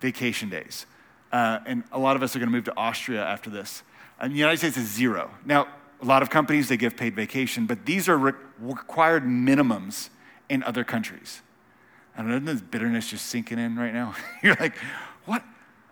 vacation 0.00 0.48
days. 0.48 0.86
Uh, 1.32 1.58
and 1.66 1.84
a 1.92 1.98
lot 1.98 2.16
of 2.16 2.22
us 2.22 2.34
are 2.34 2.38
going 2.38 2.48
to 2.48 2.52
move 2.52 2.64
to 2.64 2.76
Austria 2.76 3.24
after 3.24 3.50
this. 3.50 3.82
And 4.18 4.32
the 4.32 4.38
United 4.38 4.58
States 4.58 4.76
is 4.76 4.88
zero. 4.88 5.30
Now, 5.44 5.68
a 6.00 6.04
lot 6.04 6.22
of 6.22 6.30
companies, 6.30 6.68
they 6.68 6.76
give 6.76 6.96
paid 6.96 7.14
vacation, 7.14 7.66
but 7.66 7.84
these 7.84 8.08
are 8.08 8.16
re- 8.16 8.32
required 8.58 9.24
minimums 9.24 10.10
in 10.48 10.62
other 10.62 10.84
countries. 10.84 11.42
I 12.18 12.22
don't 12.22 12.44
know, 12.44 12.52
this 12.52 12.60
bitterness 12.60 13.08
just 13.08 13.26
sinking 13.26 13.60
in 13.60 13.76
right 13.76 13.94
now? 13.94 14.16
You're 14.42 14.56
like, 14.58 14.76
what? 15.24 15.44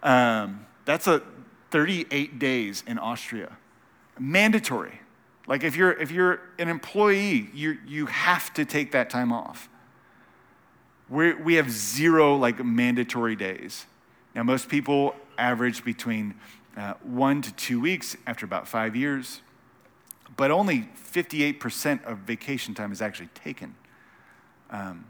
Um, 0.03 0.67
that's 0.85 1.07
a 1.07 1.23
38 1.71 2.41
days 2.41 2.83
in 2.87 2.99
Austria. 2.99 3.57
Mandatory. 4.19 5.01
Like 5.47 5.62
if 5.62 5.77
you're 5.77 5.93
if 5.93 6.11
you're 6.11 6.41
an 6.59 6.69
employee, 6.69 7.51
you 7.55 7.79
you 7.87 8.07
have 8.07 8.53
to 8.55 8.65
take 8.65 8.91
that 8.93 9.09
time 9.11 9.33
off. 9.33 9.69
We 11.09 11.35
we 11.35 11.55
have 11.55 11.71
zero 11.71 12.37
like 12.37 12.65
mandatory 12.65 13.37
days. 13.37 13.87
Now 14.35 14.43
most 14.43 14.69
people 14.69 15.15
average 15.39 15.85
between 15.85 16.35
uh, 16.77 16.95
one 17.03 17.43
to 17.43 17.53
two 17.53 17.81
weeks 17.81 18.17
after 18.27 18.45
about 18.45 18.67
five 18.67 18.97
years, 18.97 19.41
but 20.37 20.51
only 20.51 20.89
58% 21.12 22.05
of 22.05 22.19
vacation 22.19 22.75
time 22.75 22.91
is 22.91 23.01
actually 23.01 23.29
taken. 23.35 23.77
Um, 24.71 25.05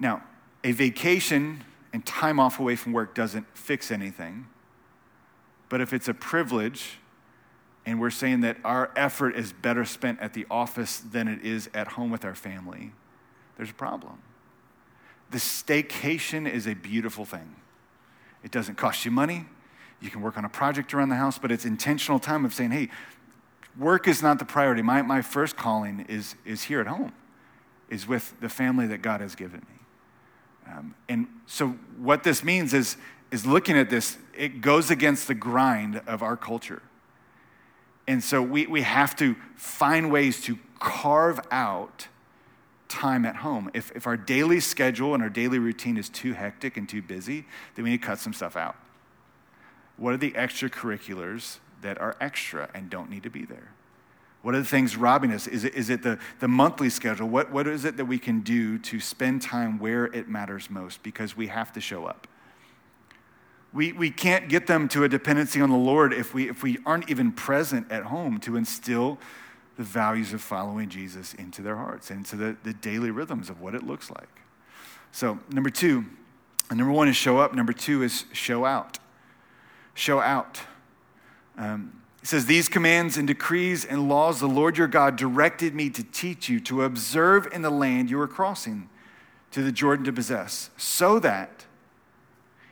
now, 0.00 0.22
a 0.64 0.72
vacation 0.72 1.62
and 1.92 2.04
time 2.04 2.40
off 2.40 2.58
away 2.58 2.74
from 2.74 2.92
work 2.92 3.14
doesn't 3.14 3.46
fix 3.56 3.90
anything. 3.90 4.46
But 5.68 5.80
if 5.80 5.92
it's 5.92 6.08
a 6.08 6.14
privilege, 6.14 6.98
and 7.86 8.00
we're 8.00 8.10
saying 8.10 8.40
that 8.40 8.56
our 8.64 8.90
effort 8.96 9.36
is 9.36 9.52
better 9.52 9.84
spent 9.84 10.20
at 10.20 10.34
the 10.34 10.46
office 10.50 10.98
than 10.98 11.28
it 11.28 11.44
is 11.44 11.70
at 11.74 11.88
home 11.88 12.10
with 12.10 12.24
our 12.24 12.34
family, 12.34 12.92
there's 13.56 13.70
a 13.70 13.74
problem. 13.74 14.18
The 15.30 15.38
staycation 15.38 16.50
is 16.50 16.66
a 16.66 16.74
beautiful 16.74 17.24
thing. 17.24 17.56
It 18.42 18.50
doesn't 18.50 18.76
cost 18.76 19.04
you 19.04 19.10
money. 19.10 19.44
You 20.00 20.10
can 20.10 20.22
work 20.22 20.38
on 20.38 20.44
a 20.44 20.48
project 20.48 20.94
around 20.94 21.10
the 21.10 21.16
house, 21.16 21.38
but 21.38 21.52
it's 21.52 21.64
intentional 21.64 22.18
time 22.18 22.44
of 22.44 22.54
saying, 22.54 22.70
hey, 22.70 22.88
work 23.78 24.08
is 24.08 24.22
not 24.22 24.38
the 24.38 24.44
priority. 24.44 24.82
My, 24.82 25.02
my 25.02 25.20
first 25.20 25.56
calling 25.56 26.06
is, 26.08 26.34
is 26.44 26.64
here 26.64 26.80
at 26.80 26.86
home, 26.86 27.12
is 27.90 28.08
with 28.08 28.34
the 28.40 28.48
family 28.48 28.86
that 28.86 29.02
God 29.02 29.20
has 29.20 29.34
given 29.34 29.60
me. 29.60 29.79
Um, 30.66 30.94
and 31.08 31.26
so, 31.46 31.70
what 31.98 32.22
this 32.22 32.44
means 32.44 32.74
is, 32.74 32.96
is 33.30 33.44
looking 33.44 33.76
at 33.76 33.90
this, 33.90 34.18
it 34.36 34.60
goes 34.60 34.90
against 34.90 35.28
the 35.28 35.34
grind 35.34 36.00
of 36.06 36.22
our 36.22 36.36
culture. 36.36 36.82
And 38.06 38.22
so, 38.22 38.42
we, 38.42 38.66
we 38.66 38.82
have 38.82 39.16
to 39.16 39.36
find 39.56 40.10
ways 40.10 40.40
to 40.42 40.58
carve 40.78 41.40
out 41.50 42.08
time 42.88 43.24
at 43.24 43.36
home. 43.36 43.70
If, 43.72 43.92
if 43.94 44.06
our 44.06 44.16
daily 44.16 44.60
schedule 44.60 45.14
and 45.14 45.22
our 45.22 45.28
daily 45.28 45.58
routine 45.58 45.96
is 45.96 46.08
too 46.08 46.32
hectic 46.32 46.76
and 46.76 46.88
too 46.88 47.02
busy, 47.02 47.46
then 47.74 47.84
we 47.84 47.90
need 47.90 48.02
to 48.02 48.06
cut 48.06 48.18
some 48.18 48.32
stuff 48.32 48.56
out. 48.56 48.76
What 49.96 50.12
are 50.12 50.16
the 50.16 50.32
extracurriculars 50.32 51.58
that 51.82 52.00
are 52.00 52.16
extra 52.20 52.68
and 52.74 52.90
don't 52.90 53.10
need 53.10 53.22
to 53.22 53.30
be 53.30 53.44
there? 53.44 53.68
What 54.42 54.54
are 54.54 54.58
the 54.58 54.64
things 54.64 54.96
robbing 54.96 55.32
us? 55.32 55.46
Is 55.46 55.64
it, 55.64 55.74
is 55.74 55.90
it 55.90 56.02
the, 56.02 56.18
the 56.38 56.48
monthly 56.48 56.88
schedule? 56.88 57.28
What, 57.28 57.50
what 57.52 57.66
is 57.66 57.84
it 57.84 57.96
that 57.98 58.06
we 58.06 58.18
can 58.18 58.40
do 58.40 58.78
to 58.78 58.98
spend 58.98 59.42
time 59.42 59.78
where 59.78 60.06
it 60.06 60.28
matters 60.28 60.70
most? 60.70 61.02
Because 61.02 61.36
we 61.36 61.48
have 61.48 61.72
to 61.74 61.80
show 61.80 62.06
up. 62.06 62.26
We, 63.72 63.92
we 63.92 64.10
can't 64.10 64.48
get 64.48 64.66
them 64.66 64.88
to 64.88 65.04
a 65.04 65.08
dependency 65.08 65.60
on 65.60 65.70
the 65.70 65.76
Lord 65.76 66.12
if 66.12 66.34
we, 66.34 66.48
if 66.48 66.62
we 66.62 66.78
aren't 66.86 67.10
even 67.10 67.32
present 67.32 67.90
at 67.92 68.04
home 68.04 68.40
to 68.40 68.56
instill 68.56 69.18
the 69.76 69.84
values 69.84 70.32
of 70.32 70.40
following 70.40 70.88
Jesus 70.88 71.34
into 71.34 71.62
their 71.62 71.76
hearts, 71.76 72.10
into 72.10 72.34
the, 72.36 72.56
the 72.64 72.72
daily 72.72 73.10
rhythms 73.10 73.48
of 73.48 73.60
what 73.60 73.74
it 73.74 73.82
looks 73.82 74.10
like. 74.10 74.28
So, 75.12 75.38
number 75.50 75.70
two, 75.70 76.04
number 76.70 76.92
one 76.92 77.08
is 77.08 77.16
show 77.16 77.38
up. 77.38 77.54
Number 77.54 77.72
two 77.72 78.02
is 78.02 78.24
show 78.32 78.64
out. 78.64 78.98
Show 79.94 80.20
out. 80.20 80.60
Um, 81.56 81.99
it 82.22 82.28
says, 82.28 82.46
These 82.46 82.68
commands 82.68 83.16
and 83.16 83.26
decrees 83.26 83.84
and 83.84 84.08
laws 84.08 84.40
the 84.40 84.46
Lord 84.46 84.76
your 84.76 84.88
God 84.88 85.16
directed 85.16 85.74
me 85.74 85.90
to 85.90 86.04
teach 86.04 86.48
you 86.48 86.60
to 86.60 86.84
observe 86.84 87.48
in 87.52 87.62
the 87.62 87.70
land 87.70 88.10
you 88.10 88.20
are 88.20 88.28
crossing 88.28 88.88
to 89.52 89.62
the 89.62 89.72
Jordan 89.72 90.04
to 90.04 90.12
possess, 90.12 90.70
so 90.76 91.18
that 91.18 91.64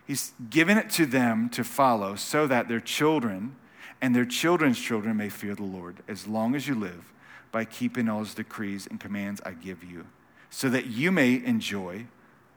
He's 0.06 0.32
given 0.48 0.78
it 0.78 0.88
to 0.90 1.04
them 1.04 1.50
to 1.50 1.64
follow, 1.64 2.14
so 2.14 2.46
that 2.46 2.68
their 2.68 2.80
children 2.80 3.56
and 4.00 4.14
their 4.14 4.24
children's 4.24 4.78
children 4.78 5.16
may 5.16 5.28
fear 5.28 5.54
the 5.54 5.64
Lord 5.64 5.96
as 6.06 6.26
long 6.26 6.54
as 6.54 6.68
you 6.68 6.74
live 6.74 7.12
by 7.50 7.64
keeping 7.64 8.08
all 8.08 8.20
His 8.20 8.34
decrees 8.34 8.86
and 8.86 9.00
commands 9.00 9.40
I 9.44 9.52
give 9.52 9.82
you, 9.82 10.06
so 10.50 10.68
that 10.70 10.86
you 10.86 11.10
may 11.10 11.42
enjoy 11.44 12.06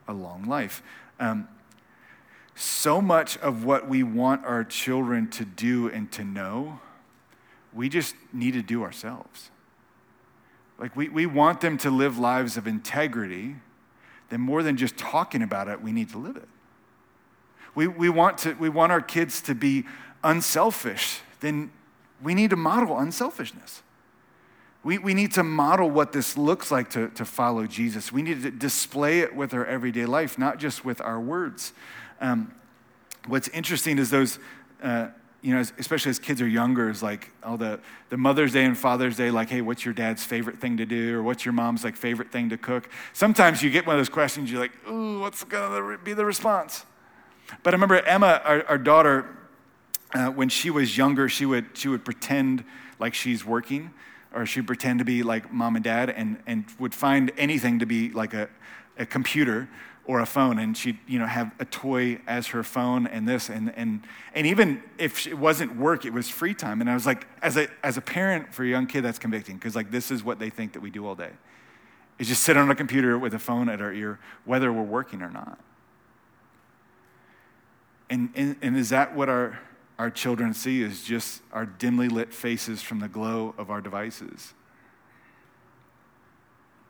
a 0.08 0.14
long 0.14 0.44
life. 0.44 0.84
Um, 1.20 1.48
so 2.56 3.02
much 3.02 3.38
of 3.38 3.64
what 3.64 3.88
we 3.88 4.04
want 4.04 4.46
our 4.46 4.64
children 4.64 5.30
to 5.32 5.46
do 5.46 5.90
and 5.90 6.12
to 6.12 6.24
know, 6.24 6.80
we 7.74 7.90
just 7.90 8.16
need 8.34 8.54
to 8.54 8.62
do 8.62 8.84
ourselves. 8.84 9.50
Like, 10.78 10.96
we, 10.96 11.10
we 11.10 11.26
want 11.26 11.62
them 11.62 11.78
to 11.80 11.92
live 11.92 12.18
lives 12.18 12.58
of 12.58 12.68
integrity, 12.68 13.56
then 14.30 14.42
more 14.42 14.64
than 14.64 14.78
just 14.78 14.98
talking 14.98 15.42
about 15.42 15.68
it, 15.68 15.82
we 15.82 15.92
need 15.92 16.10
to 16.10 16.18
live 16.18 16.36
it. 16.36 16.48
We, 17.76 17.88
we, 17.88 18.10
want, 18.10 18.40
to, 18.40 18.54
we 18.54 18.68
want 18.68 18.92
our 18.92 19.02
kids 19.02 19.42
to 19.44 19.56
be 19.56 19.86
unselfish, 20.24 21.20
then 21.40 21.72
we 22.22 22.34
need 22.34 22.50
to 22.50 22.56
model 22.56 22.98
unselfishness. 22.98 23.84
We, 24.84 24.98
we 24.98 25.14
need 25.14 25.32
to 25.34 25.44
model 25.44 25.90
what 25.90 26.12
this 26.12 26.38
looks 26.38 26.72
like 26.72 26.90
to, 26.92 27.10
to 27.10 27.24
follow 27.24 27.68
Jesus. 27.68 28.12
We 28.12 28.24
need 28.24 28.42
to 28.42 28.50
display 28.50 29.20
it 29.20 29.36
with 29.36 29.54
our 29.54 29.66
everyday 29.66 30.08
life, 30.08 30.40
not 30.40 30.58
just 30.58 30.84
with 30.84 31.00
our 31.02 31.20
words. 31.20 31.74
Um, 32.22 32.54
what's 33.28 33.48
interesting 33.50 33.98
is 33.98 34.10
those, 34.10 34.40
uh, 34.82 35.08
you 35.42 35.56
know, 35.56 35.62
especially 35.80 36.12
as 36.12 36.20
kids 36.20 36.40
are 36.40 36.48
younger, 36.48 36.90
is 36.90 37.02
like 37.02 37.32
all 37.44 37.58
the, 37.58 37.80
the 38.10 38.18
Mother's 38.18 38.54
Day 38.54 38.64
and 38.64 38.78
Father's 38.78 39.18
Day, 39.18 39.32
like, 39.32 39.50
hey, 39.50 39.62
what's 39.62 39.84
your 39.84 39.94
dad's 39.94 40.24
favorite 40.24 40.60
thing 40.60 40.78
to 40.78 40.86
do? 40.86 41.18
Or 41.18 41.24
what's 41.24 41.44
your 41.44 41.54
mom's 41.54 41.84
like 41.84 41.96
favorite 41.96 42.32
thing 42.32 42.50
to 42.50 42.58
cook? 42.58 42.88
Sometimes 43.14 43.64
you 43.64 43.72
get 43.72 43.88
one 43.88 43.96
of 43.96 44.00
those 44.00 44.10
questions, 44.10 44.52
you're 44.52 44.62
like, 44.62 44.72
ooh, 44.88 45.20
what's 45.20 45.44
going 45.44 45.98
to 45.98 46.04
be 46.04 46.14
the 46.14 46.26
response? 46.26 46.86
But 47.64 47.74
I 47.74 47.76
remember 47.76 48.00
Emma, 48.00 48.40
our, 48.46 48.64
our 48.68 48.78
daughter, 48.78 49.26
uh, 50.14 50.28
when 50.28 50.48
she 50.48 50.70
was 50.70 50.96
younger, 50.96 51.28
she 51.28 51.46
would, 51.46 51.66
she 51.74 51.88
would 51.88 52.06
pretend 52.06 52.64
like 53.00 53.16
she's 53.16 53.44
working, 53.44 53.92
or 54.34 54.46
she'd 54.46 54.68
pretend 54.68 55.00
to 55.00 55.06
be 55.06 55.24
like 55.24 55.52
mom 55.52 55.76
and 55.76 55.84
dad, 55.84 56.12
and, 56.12 56.38
and 56.46 56.66
would 56.78 56.94
find 56.94 57.32
anything 57.38 57.80
to 57.80 57.86
be 57.86 58.12
like 58.12 58.34
a, 58.34 58.48
a 58.98 59.06
computer 59.06 59.68
or 60.06 60.20
a 60.20 60.26
phone 60.26 60.58
and 60.58 60.76
she'd 60.76 60.98
you 61.08 61.20
know 61.20 61.28
have 61.28 61.52
a 61.60 61.66
toy 61.66 62.20
as 62.28 62.48
her 62.48 62.64
phone 62.64 63.06
and 63.08 63.28
this 63.28 63.50
and 63.50 63.72
and 63.76 64.02
and 64.34 64.48
even 64.48 64.82
if 64.98 65.28
it 65.28 65.38
wasn't 65.38 65.76
work 65.76 66.06
it 66.06 66.14
was 66.14 66.28
free 66.28 66.54
time. 66.54 66.82
And 66.82 66.90
i 66.90 66.94
was 66.94 67.06
like 67.06 67.28
as 67.42 67.58
a 67.58 67.68
as 67.84 67.98
a 67.98 68.02
parent 68.02 68.54
for 68.54 68.64
a 68.64 68.68
young 68.68 68.88
kid 68.88 69.02
that's 69.04 69.20
convicting 69.20 69.56
because 69.56 69.76
like 69.76 69.92
this 69.92 70.12
is 70.12 70.24
what 70.24 70.40
they 70.40 70.50
think 70.50 70.74
that 70.74 70.80
we 70.82 70.90
do 70.90 71.06
all 71.06 71.16
day 71.16 71.32
is 72.20 72.28
just 72.28 72.44
sit 72.44 72.58
on 72.58 72.70
a 72.70 72.76
computer 72.76 73.18
with 73.18 73.34
a 73.34 73.40
phone 73.40 73.70
at 73.70 73.82
our 73.82 73.94
ear 73.94 74.20
whether 74.46 74.72
we're 74.72 74.84
working 74.84 75.22
or 75.22 75.30
not. 75.30 75.60
And 78.10 78.30
and, 78.36 78.56
and 78.62 78.78
is 78.78 78.90
that 78.90 79.16
what 79.16 79.30
our 79.30 79.60
our 80.00 80.10
children 80.10 80.54
see 80.54 80.82
is 80.82 81.04
just 81.04 81.44
our 81.54 81.66
dimly 81.66 82.10
lit 82.10 82.34
faces 82.34 82.82
from 82.82 83.00
the 83.00 83.08
glow 83.08 83.54
of 83.58 83.70
our 83.70 83.82
devices? 83.82 84.54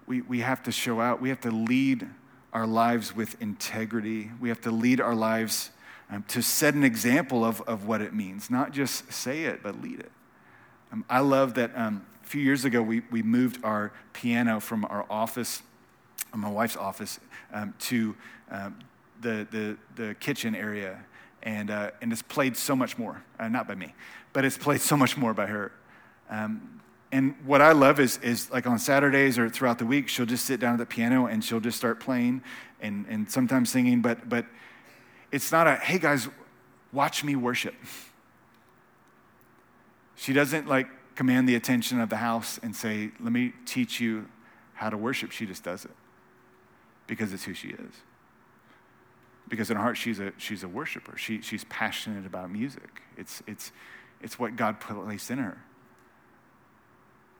We, 0.07 0.21
we 0.21 0.39
have 0.39 0.63
to 0.63 0.71
show 0.71 0.99
out. 0.99 1.21
We 1.21 1.29
have 1.29 1.41
to 1.41 1.51
lead 1.51 2.07
our 2.53 2.67
lives 2.67 3.15
with 3.15 3.41
integrity. 3.41 4.31
We 4.39 4.49
have 4.49 4.61
to 4.61 4.71
lead 4.71 4.99
our 4.99 5.15
lives 5.15 5.71
um, 6.09 6.23
to 6.29 6.41
set 6.41 6.73
an 6.73 6.83
example 6.83 7.45
of, 7.45 7.61
of 7.61 7.85
what 7.85 8.01
it 8.01 8.13
means, 8.13 8.49
not 8.49 8.71
just 8.71 9.11
say 9.11 9.43
it, 9.43 9.63
but 9.63 9.81
lead 9.81 9.99
it. 10.01 10.11
Um, 10.91 11.05
I 11.09 11.19
love 11.19 11.53
that 11.53 11.71
um, 11.75 12.05
a 12.23 12.27
few 12.27 12.41
years 12.41 12.65
ago 12.65 12.81
we, 12.81 13.01
we 13.09 13.23
moved 13.23 13.63
our 13.63 13.93
piano 14.11 14.59
from 14.59 14.83
our 14.85 15.05
office, 15.09 15.61
my 16.35 16.49
wife's 16.49 16.75
office, 16.75 17.19
um, 17.53 17.73
to 17.79 18.15
um, 18.49 18.75
the, 19.21 19.47
the, 19.51 19.77
the 19.95 20.15
kitchen 20.15 20.53
area. 20.53 20.99
And, 21.43 21.71
uh, 21.71 21.91
and 22.01 22.11
it's 22.11 22.21
played 22.21 22.57
so 22.57 22.75
much 22.75 22.97
more, 22.97 23.23
uh, 23.39 23.47
not 23.47 23.67
by 23.67 23.75
me, 23.75 23.95
but 24.33 24.43
it's 24.43 24.57
played 24.57 24.81
so 24.81 24.97
much 24.97 25.15
more 25.15 25.33
by 25.33 25.47
her. 25.47 25.71
Um, 26.29 26.80
and 27.11 27.35
what 27.45 27.61
I 27.61 27.73
love 27.73 27.99
is, 27.99 28.17
is 28.19 28.49
like 28.51 28.65
on 28.65 28.79
Saturdays 28.79 29.37
or 29.37 29.49
throughout 29.49 29.79
the 29.79 29.85
week, 29.85 30.07
she'll 30.07 30.25
just 30.25 30.45
sit 30.45 30.59
down 30.59 30.73
at 30.73 30.79
the 30.79 30.85
piano 30.85 31.25
and 31.25 31.43
she'll 31.43 31.59
just 31.59 31.77
start 31.77 31.99
playing 31.99 32.41
and, 32.79 33.05
and 33.09 33.29
sometimes 33.29 33.69
singing, 33.69 34.01
but, 34.01 34.29
but 34.29 34.45
it's 35.31 35.51
not 35.51 35.67
a, 35.67 35.75
hey 35.75 35.99
guys, 35.99 36.29
watch 36.93 37.23
me 37.23 37.35
worship. 37.35 37.75
She 40.15 40.31
doesn't 40.31 40.67
like 40.67 40.87
command 41.15 41.49
the 41.49 41.55
attention 41.55 41.99
of 41.99 42.09
the 42.09 42.17
house 42.17 42.59
and 42.63 42.75
say, 42.75 43.11
let 43.19 43.33
me 43.33 43.53
teach 43.65 43.99
you 43.99 44.29
how 44.73 44.89
to 44.89 44.97
worship. 44.97 45.31
She 45.31 45.45
just 45.45 45.63
does 45.63 45.83
it 45.83 45.91
because 47.07 47.33
it's 47.33 47.43
who 47.43 47.53
she 47.53 47.69
is. 47.69 47.93
Because 49.49 49.69
in 49.69 49.75
her 49.75 49.83
heart, 49.83 49.97
she's 49.97 50.21
a, 50.21 50.31
she's 50.37 50.63
a 50.63 50.67
worshiper. 50.67 51.17
She, 51.17 51.41
she's 51.41 51.65
passionate 51.65 52.25
about 52.25 52.49
music. 52.49 53.01
It's, 53.17 53.43
it's, 53.47 53.73
it's 54.21 54.39
what 54.39 54.55
God 54.55 54.79
placed 54.79 55.29
in 55.29 55.39
her 55.39 55.61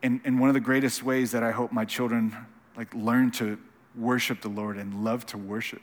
and, 0.04 0.20
and 0.24 0.40
one 0.40 0.50
of 0.50 0.54
the 0.54 0.60
greatest 0.62 1.04
ways 1.04 1.32
that 1.32 1.44
I 1.44 1.52
hope 1.52 1.72
my 1.72 1.86
children 1.86 2.36
like 2.76 2.94
learn 2.94 3.32
to 3.32 3.58
worship 3.96 4.42
the 4.42 4.50
Lord 4.50 4.78
and 4.78 5.04
love 5.04 5.26
to 5.28 5.38
worship 5.38 5.82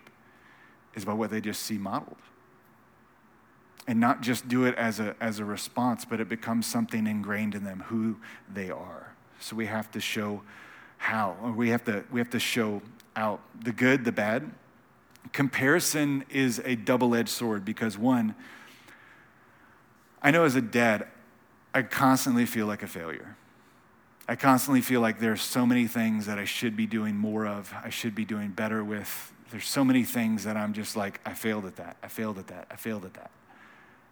is 0.94 1.04
by 1.04 1.12
what 1.12 1.30
they 1.30 1.40
just 1.40 1.62
see 1.62 1.78
modeled. 1.78 2.16
And 3.86 4.00
not 4.00 4.20
just 4.20 4.48
do 4.48 4.64
it 4.64 4.74
as 4.74 5.00
a, 5.00 5.14
as 5.20 5.38
a 5.38 5.44
response, 5.44 6.04
but 6.04 6.20
it 6.20 6.28
becomes 6.28 6.66
something 6.66 7.06
ingrained 7.06 7.54
in 7.54 7.64
them, 7.64 7.84
who 7.88 8.16
they 8.52 8.70
are. 8.70 9.14
So 9.40 9.56
we 9.56 9.66
have 9.66 9.90
to 9.92 10.00
show 10.00 10.42
how, 10.98 11.36
or 11.42 11.52
we 11.52 11.70
have 11.70 11.84
to, 11.84 12.04
we 12.10 12.20
have 12.20 12.30
to 12.30 12.40
show 12.40 12.82
out 13.16 13.40
the 13.62 13.72
good, 13.72 14.04
the 14.04 14.12
bad. 14.12 14.50
Comparison 15.32 16.24
is 16.28 16.60
a 16.64 16.74
double 16.74 17.14
edged 17.14 17.28
sword 17.30 17.64
because, 17.64 17.96
one, 17.96 18.34
I 20.20 20.32
know 20.32 20.44
as 20.44 20.54
a 20.54 20.60
dad, 20.60 21.06
I 21.72 21.82
constantly 21.82 22.44
feel 22.44 22.66
like 22.66 22.82
a 22.82 22.86
failure. 22.86 23.36
I 24.30 24.36
constantly 24.36 24.82
feel 24.82 25.00
like 25.00 25.20
there's 25.20 25.40
so 25.40 25.64
many 25.64 25.86
things 25.86 26.26
that 26.26 26.38
I 26.38 26.44
should 26.44 26.76
be 26.76 26.86
doing 26.86 27.16
more 27.16 27.46
of, 27.46 27.72
I 27.82 27.88
should 27.88 28.14
be 28.14 28.26
doing 28.26 28.50
better 28.50 28.84
with. 28.84 29.32
There's 29.50 29.66
so 29.66 29.82
many 29.82 30.04
things 30.04 30.44
that 30.44 30.54
I'm 30.54 30.74
just 30.74 30.94
like, 30.96 31.18
I 31.24 31.32
failed 31.32 31.64
at 31.64 31.76
that, 31.76 31.96
I 32.02 32.08
failed 32.08 32.38
at 32.38 32.48
that, 32.48 32.66
I 32.70 32.76
failed 32.76 33.06
at 33.06 33.14
that. 33.14 33.30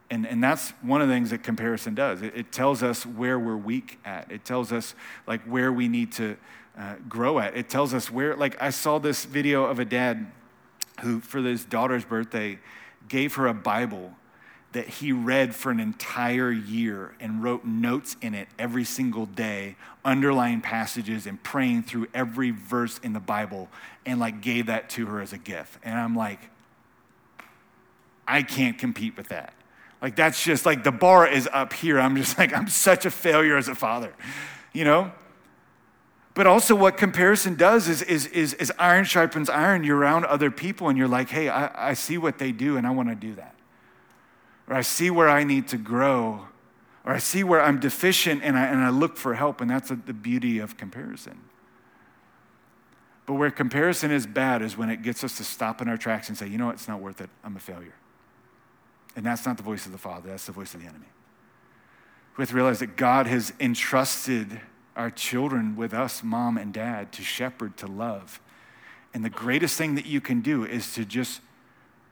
And, 0.09 0.27
and 0.27 0.43
that's 0.43 0.71
one 0.81 1.03
of 1.03 1.09
the 1.09 1.15
things 1.15 1.31
that 1.31 1.43
comparison 1.43 1.95
does. 1.95 2.23
It, 2.23 2.35
it 2.35 2.53
tells 2.53 2.83
us 2.83 3.05
where 3.05 3.39
we're 3.39 3.57
weak 3.57 3.99
at. 4.05 4.31
It 4.33 4.45
tells 4.45 4.73
us 4.73 4.95
like 5.27 5.43
where 5.43 5.73
we 5.73 5.89
need 5.89 6.13
to 6.13 6.37
uh, 6.79 6.95
grow 7.09 7.39
at. 7.39 7.57
It 7.57 7.69
tells 7.69 7.93
us 7.93 8.11
where, 8.11 8.37
like 8.37 8.61
I 8.63 8.71
saw 8.71 8.99
this 8.99 9.25
video 9.25 9.65
of 9.65 9.81
a 9.81 9.85
dad 9.85 10.31
who, 11.03 11.21
for 11.21 11.41
his 11.43 11.65
daughter's 11.65 12.05
birthday, 12.05 12.59
gave 13.09 13.35
her 13.35 13.49
a 13.49 13.55
Bible 13.55 14.13
that 14.73 14.89
he 14.89 15.13
read 15.13 15.55
for 15.55 15.71
an 15.71 15.81
entire 15.81 16.53
year 16.53 17.15
and 17.21 17.43
wrote 17.43 17.65
notes 17.65 18.17
in 18.21 18.35
it 18.35 18.49
every 18.59 18.85
single 18.85 19.27
day, 19.27 19.77
underlying 20.05 20.61
passages 20.61 21.27
and 21.27 21.43
praying 21.43 21.83
through 21.83 22.07
every 22.13 22.51
verse 22.51 22.99
in 22.99 23.13
the 23.13 23.21
Bible, 23.21 23.69
and 24.05 24.21
like 24.21 24.41
gave 24.41 24.67
that 24.67 24.91
to 24.91 25.07
her 25.07 25.21
as 25.21 25.33
a 25.33 25.39
gift. 25.39 25.79
And 25.83 25.99
I'm 25.99 26.15
like, 26.15 26.41
I 28.29 28.43
can't 28.43 28.77
compete 28.77 29.17
with 29.17 29.29
that. 29.29 29.55
Like, 30.03 30.15
that's 30.15 30.43
just 30.45 30.67
like 30.67 30.85
the 30.85 30.93
bar 30.93 31.27
is 31.27 31.49
up 31.53 31.73
here. 31.73 31.99
I'm 31.99 32.17
just 32.17 32.37
like, 32.39 32.53
I'm 32.53 32.69
such 32.69 33.07
a 33.07 33.11
failure 33.11 33.57
as 33.57 33.69
a 33.69 33.75
father, 33.75 34.13
you 34.73 34.85
know? 34.85 35.11
But 36.35 36.47
also, 36.47 36.75
what 36.75 36.99
comparison 36.99 37.55
does 37.55 37.89
is, 37.89 38.03
is, 38.03 38.27
is, 38.27 38.53
is 38.55 38.71
iron 38.79 39.07
sharpens 39.07 39.49
iron. 39.49 39.85
You're 39.85 39.97
around 39.97 40.27
other 40.27 40.51
people 40.51 40.91
and 40.91 40.99
you're 40.99 41.09
like, 41.09 41.31
hey, 41.31 41.49
I, 41.49 41.91
I 41.91 41.95
see 41.95 42.19
what 42.19 42.37
they 42.37 42.53
do 42.53 42.77
and 42.77 42.87
I 42.87 42.91
want 42.91 43.09
to 43.09 43.15
do 43.15 43.35
that 43.37 43.56
or 44.69 44.75
I 44.75 44.83
see 44.83 45.11
where 45.11 45.29
I 45.29 45.45
need 45.45 45.69
to 45.69 45.77
grow, 45.77 46.47
or 47.05 47.13
I 47.13 47.19
see 47.19 47.45
where 47.45 47.63
I'm 47.63 47.79
deficient 47.79 48.43
and 48.43 48.59
I, 48.59 48.65
and 48.67 48.81
I 48.81 48.91
look 48.91 49.17
for 49.17 49.35
help, 49.35 49.61
and 49.61 49.71
that's 49.71 49.91
the 49.91 49.97
beauty 49.97 50.59
of 50.59 50.77
comparison. 50.77 51.41
But 53.27 53.35
where 53.35 53.51
comparison 53.51 54.11
is 54.11 54.27
bad 54.27 54.63
is 54.63 54.77
when 54.77 54.89
it 54.89 55.03
gets 55.03 55.25
us 55.25 55.37
to 55.39 55.45
stop 55.45 55.83
in 55.83 55.89
our 55.89 55.97
tracks 55.97 56.29
and 56.29 56.39
say, 56.39 56.47
you 56.47 56.59
know 56.59 56.67
what, 56.67 56.77
it's 56.77 56.89
not 56.89 57.01
worth 57.01 57.21
it. 57.21 57.31
I'm 57.43 57.57
a 57.57 57.61
failure. 57.61 57.95
And 59.17 59.25
that's 59.25 59.47
not 59.47 59.57
the 59.57 59.63
voice 59.63 59.87
of 59.87 59.93
the 59.93 59.99
Father, 59.99 60.31
that's 60.31 60.47
the 60.47 60.53
voice 60.53 60.75
of 60.75 60.81
the 60.81 60.87
enemy. 60.87 61.07
We 62.37 62.43
have 62.43 62.51
to 62.51 62.55
realize 62.55 62.81
that 62.81 62.97
God 62.97 63.27
has 63.27 63.53
entrusted 63.59 64.61
our 64.95 65.11
children 65.11 65.75
with 65.75 65.95
us, 65.95 66.23
mom 66.23 66.59
and 66.59 66.73
dad, 66.73 67.13
to 67.13 67.23
shepherd, 67.23 67.77
to 67.79 67.87
love. 67.87 68.41
And 69.15 69.25
the 69.25 69.31
greatest 69.31 69.77
thing 69.79 69.95
that 69.95 70.07
you 70.07 70.21
can 70.21 70.41
do 70.41 70.65
is 70.65 70.93
to 70.95 71.05
just 71.05 71.41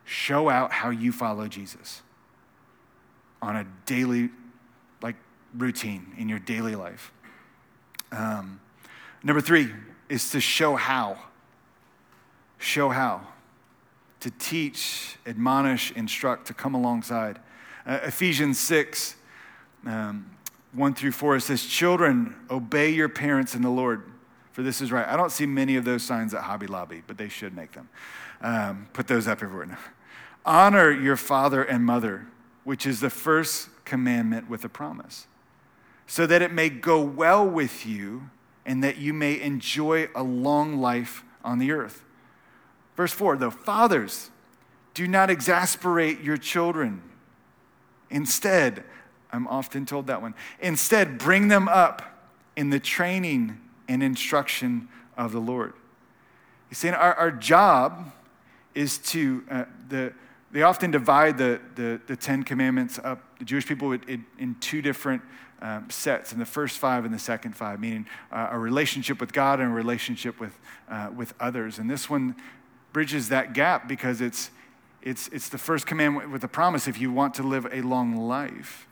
show 0.05 0.49
out 0.49 0.73
how 0.73 0.91
you 0.91 1.13
follow 1.13 1.47
Jesus 1.47 2.03
on 3.45 3.57
a 3.57 3.67
daily, 3.85 4.31
like, 5.03 5.17
routine 5.55 6.15
in 6.17 6.31
your 6.31 6.39
daily 6.39 6.75
life. 6.75 7.13
Um, 8.11 8.59
number 9.23 9.43
three 9.43 9.69
is 10.09 10.31
to 10.31 10.41
show 10.41 10.77
how. 10.77 11.19
Show 12.57 12.89
how. 12.89 13.21
To 14.21 14.31
teach, 14.31 15.19
admonish, 15.27 15.93
instruct, 15.93 16.47
to 16.47 16.55
come 16.55 16.75
alongside. 16.75 17.39
Uh, 17.85 17.99
Ephesians 18.05 18.59
6, 18.61 19.15
um, 19.85 20.31
1 20.73 20.95
through 20.95 21.13
4, 21.13 21.37
it 21.37 21.41
says, 21.43 21.67
Children, 21.67 22.35
obey 22.51 22.91
your 22.91 23.11
parents 23.11 23.55
in 23.55 23.61
the 23.61 23.69
Lord, 23.69 24.11
for 24.53 24.63
this 24.63 24.81
is 24.81 24.91
right. 24.91 25.07
I 25.07 25.19
don't 25.19 25.31
see 25.31 25.45
many 25.45 25.77
of 25.77 25.85
those 25.85 26.03
signs 26.03 26.33
at 26.33 26.45
Hobby 26.45 26.67
Lobby, 26.67 27.03
but 27.07 27.19
they 27.19 27.29
should 27.29 27.55
make 27.55 27.73
them. 27.73 27.91
Um, 28.41 28.89
put 28.95 29.07
those 29.07 29.29
up 29.29 29.43
everywhere 29.43 29.67
now. 29.67 29.79
Honor 30.47 30.91
your 30.91 31.17
father 31.17 31.63
and 31.63 31.85
mother, 31.85 32.27
which 32.65 32.87
is 32.87 33.01
the 33.01 33.11
first 33.11 33.69
commandment 33.85 34.49
with 34.49 34.65
a 34.65 34.69
promise, 34.69 35.27
so 36.07 36.27
that 36.27 36.43
it 36.43 36.53
may 36.53 36.69
go 36.69 37.01
well 37.01 37.47
with 37.47 37.87
you 37.87 38.31
and 38.67 38.83
that 38.83 38.97
you 38.97 39.13
may 39.13 39.41
enjoy 39.41 40.09
a 40.15 40.23
long 40.23 40.79
life 40.79 41.23
on 41.45 41.59
the 41.59 41.71
earth. 41.71 42.03
Verse 42.97 43.13
4 43.13 43.37
though, 43.37 43.51
fathers, 43.51 44.31
do 44.95 45.07
not 45.07 45.29
exasperate 45.29 46.21
your 46.21 46.37
children. 46.37 47.03
Instead, 48.11 48.85
I'm 49.33 49.49
often 49.49 49.85
told 49.85 50.07
that 50.07 50.23
one. 50.23 50.35
Instead, 50.61 51.19
bring 51.19 51.49
them 51.49 51.69
up 51.69 52.03
in 52.57 52.71
the 52.71 52.79
training 52.79 53.61
and 53.89 54.03
instruction 54.03 54.89
of 55.17 55.33
the 55.33 55.41
Lord. 55.41 55.73
He's 56.69 56.79
saying 56.79 56.95
our, 56.95 57.15
our 57.15 57.31
job 57.31 58.13
is 58.75 58.99
to, 58.99 59.45
uh, 59.51 59.65
the, 59.89 60.13
they 60.55 60.63
often 60.63 60.93
divide 60.93 61.37
the, 61.37 61.61
the, 61.75 62.01
the, 62.07 62.15
Ten 62.15 62.45
Commandments 62.45 63.01
up, 63.03 63.21
the 63.41 63.45
Jewish 63.45 63.67
people, 63.67 63.91
in, 63.91 64.25
in 64.39 64.55
two 64.61 64.81
different 64.81 65.21
um, 65.61 65.91
sets, 65.91 66.33
in 66.33 66.39
the 66.39 66.45
first 66.45 66.79
five 66.79 67.05
and 67.05 67.13
the 67.13 67.19
second 67.19 67.57
five, 67.57 67.81
meaning 67.81 68.07
uh, 68.31 68.51
a 68.53 68.59
relationship 68.59 69.21
with 69.21 69.33
God 69.33 69.59
and 69.59 69.73
a 69.73 69.75
relationship 69.75 70.39
with, 70.39 70.57
uh, 70.89 71.11
with 71.13 71.35
others. 71.41 71.81
And 71.81 71.91
this 71.91 72.09
one 72.09 72.37
bridges 72.93 73.31
that 73.31 73.53
gap 73.53 73.89
because 73.89 74.21
it's, 74.21 74.53
it's, 75.03 75.27
it's 75.33 75.49
the 75.49 75.59
first 75.59 75.89
commandment 75.89 76.31
with 76.31 76.45
a 76.45 76.49
promise 76.49 76.87
if 76.87 77.01
you 77.01 77.11
want 77.11 77.35
to 77.35 77.43
live 77.43 77.67
a 77.73 77.83
long 77.83 78.15
life. 78.15 78.87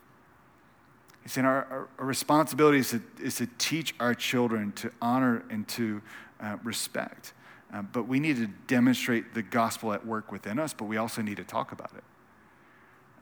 He's 1.23 1.31
saying 1.31 1.47
our, 1.47 1.65
our, 1.71 1.89
our 2.01 2.07
responsibility 2.07 2.79
is 2.79 2.91
to, 2.91 3.03
is 3.23 3.37
to 3.37 3.49
teach 3.59 3.95
our 4.01 4.17
children 4.17 4.73
to 4.73 4.91
honor 5.01 5.45
and 5.49 5.69
to 5.69 6.03
uh, 6.41 6.57
respect. 6.65 7.35
Um, 7.73 7.89
but 7.93 8.07
we 8.07 8.21
need 8.21 8.37
to 8.37 8.49
demonstrate 8.67 9.33
the 9.33 9.43
gospel 9.43 9.93
at 9.93 10.05
work 10.07 10.31
within 10.31 10.59
us, 10.59 10.75
but 10.75 10.85
we 10.85 10.99
also 10.99 11.23
need 11.23 11.39
to 11.39 11.45
talk 11.45 11.73
about 11.73 11.91
it. 11.97 12.05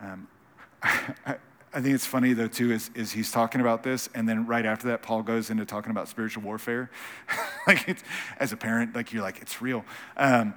Um, 0.04 0.28
I, 0.82 1.36
I, 1.72 1.80
think 1.80 1.94
it's 1.94 2.06
funny, 2.06 2.32
though, 2.32 2.48
too, 2.48 2.72
is, 2.72 2.90
is 2.94 3.12
he's 3.12 3.30
talking 3.30 3.60
about 3.60 3.84
this, 3.84 4.08
and 4.12 4.28
then 4.28 4.46
right 4.46 4.66
after 4.66 4.88
that, 4.88 5.02
Paul 5.02 5.22
goes 5.22 5.50
into 5.50 5.64
talking 5.64 5.92
about 5.92 6.08
spiritual 6.08 6.42
warfare. 6.42 6.90
like, 7.66 8.02
as 8.38 8.52
a 8.52 8.56
parent, 8.56 8.94
like, 8.96 9.12
you're 9.12 9.22
like, 9.22 9.40
it's 9.40 9.62
real. 9.62 9.84
Um, 10.16 10.54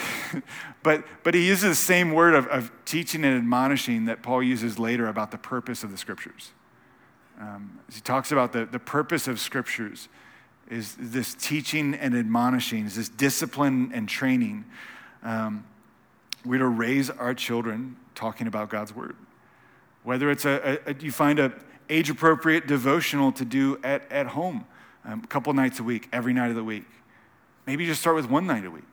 but, 0.84 1.04
but 1.24 1.34
he 1.34 1.46
uses 1.46 1.70
the 1.70 1.74
same 1.74 2.12
word 2.12 2.34
of, 2.34 2.46
of, 2.46 2.70
teaching 2.84 3.24
and 3.24 3.36
admonishing 3.36 4.04
that 4.04 4.22
Paul 4.22 4.42
uses 4.42 4.78
later 4.78 5.08
about 5.08 5.32
the 5.32 5.38
purpose 5.38 5.82
of 5.82 5.90
the 5.90 5.96
scriptures. 5.96 6.52
Um, 7.40 7.80
he 7.92 8.00
talks 8.00 8.30
about 8.30 8.52
the, 8.52 8.64
the 8.64 8.78
purpose 8.78 9.26
of 9.26 9.40
scriptures 9.40 10.08
is 10.72 10.96
this 10.98 11.34
teaching 11.34 11.94
and 11.94 12.14
admonishing, 12.16 12.86
is 12.86 12.96
this 12.96 13.10
discipline 13.10 13.90
and 13.92 14.08
training. 14.08 14.64
Um, 15.22 15.66
we're 16.46 16.58
to 16.60 16.66
raise 16.66 17.10
our 17.10 17.34
children 17.34 17.96
talking 18.14 18.46
about 18.46 18.70
God's 18.70 18.94
word. 18.94 19.14
Whether 20.02 20.30
it's 20.30 20.46
a, 20.46 20.78
a 20.86 20.94
you 20.94 21.12
find 21.12 21.38
a 21.38 21.52
age 21.90 22.08
appropriate 22.08 22.66
devotional 22.66 23.32
to 23.32 23.44
do 23.44 23.78
at, 23.84 24.10
at 24.10 24.28
home, 24.28 24.64
um, 25.04 25.20
a 25.22 25.26
couple 25.26 25.52
nights 25.52 25.78
a 25.78 25.82
week, 25.82 26.08
every 26.10 26.32
night 26.32 26.48
of 26.48 26.56
the 26.56 26.64
week. 26.64 26.86
Maybe 27.66 27.84
just 27.84 28.00
start 28.00 28.16
with 28.16 28.30
one 28.30 28.46
night 28.46 28.64
a 28.64 28.70
week. 28.70 28.84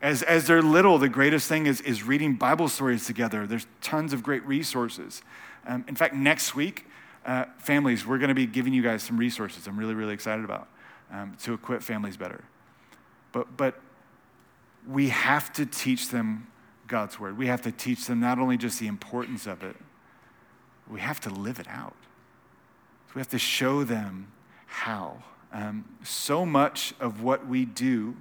As, 0.00 0.22
as 0.22 0.46
they're 0.46 0.62
little, 0.62 0.96
the 0.96 1.08
greatest 1.08 1.48
thing 1.48 1.66
is, 1.66 1.80
is 1.80 2.04
reading 2.04 2.36
Bible 2.36 2.68
stories 2.68 3.04
together. 3.04 3.48
There's 3.48 3.66
tons 3.82 4.12
of 4.12 4.22
great 4.22 4.46
resources. 4.46 5.22
Um, 5.66 5.84
in 5.88 5.96
fact, 5.96 6.14
next 6.14 6.54
week, 6.54 6.86
uh, 7.26 7.46
families, 7.58 8.06
we're 8.06 8.18
going 8.18 8.28
to 8.28 8.34
be 8.34 8.46
giving 8.46 8.72
you 8.72 8.82
guys 8.82 9.02
some 9.02 9.18
resources 9.18 9.66
I'm 9.66 9.76
really, 9.76 9.94
really 9.94 10.14
excited 10.14 10.44
about 10.44 10.68
um, 11.12 11.36
to 11.42 11.54
equip 11.54 11.82
families 11.82 12.16
better. 12.16 12.44
But, 13.32 13.56
but 13.56 13.80
we 14.88 15.08
have 15.08 15.52
to 15.54 15.66
teach 15.66 16.08
them 16.08 16.46
God's 16.86 17.20
word. 17.20 17.38
We 17.38 17.46
have 17.46 17.62
to 17.62 17.72
teach 17.72 18.06
them 18.06 18.20
not 18.20 18.38
only 18.38 18.56
just 18.56 18.80
the 18.80 18.86
importance 18.86 19.46
of 19.46 19.62
it, 19.62 19.76
we 20.90 21.00
have 21.00 21.20
to 21.20 21.30
live 21.30 21.60
it 21.60 21.68
out. 21.68 21.96
So 23.06 23.12
we 23.14 23.20
have 23.20 23.28
to 23.28 23.38
show 23.38 23.84
them 23.84 24.32
how. 24.66 25.22
Um, 25.52 25.84
so 26.02 26.46
much 26.46 26.94
of 27.00 27.22
what 27.22 27.46
we 27.46 27.64
do, 27.64 28.16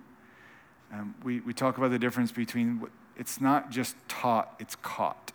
um, 0.92 1.16
we, 1.24 1.40
we 1.42 1.54
talk 1.54 1.78
about 1.78 1.92
the 1.92 2.00
difference 2.00 2.32
between 2.32 2.88
it's 3.16 3.42
not 3.42 3.70
just 3.70 3.96
taught, 4.08 4.56
it's 4.60 4.76
caught. 4.78 5.32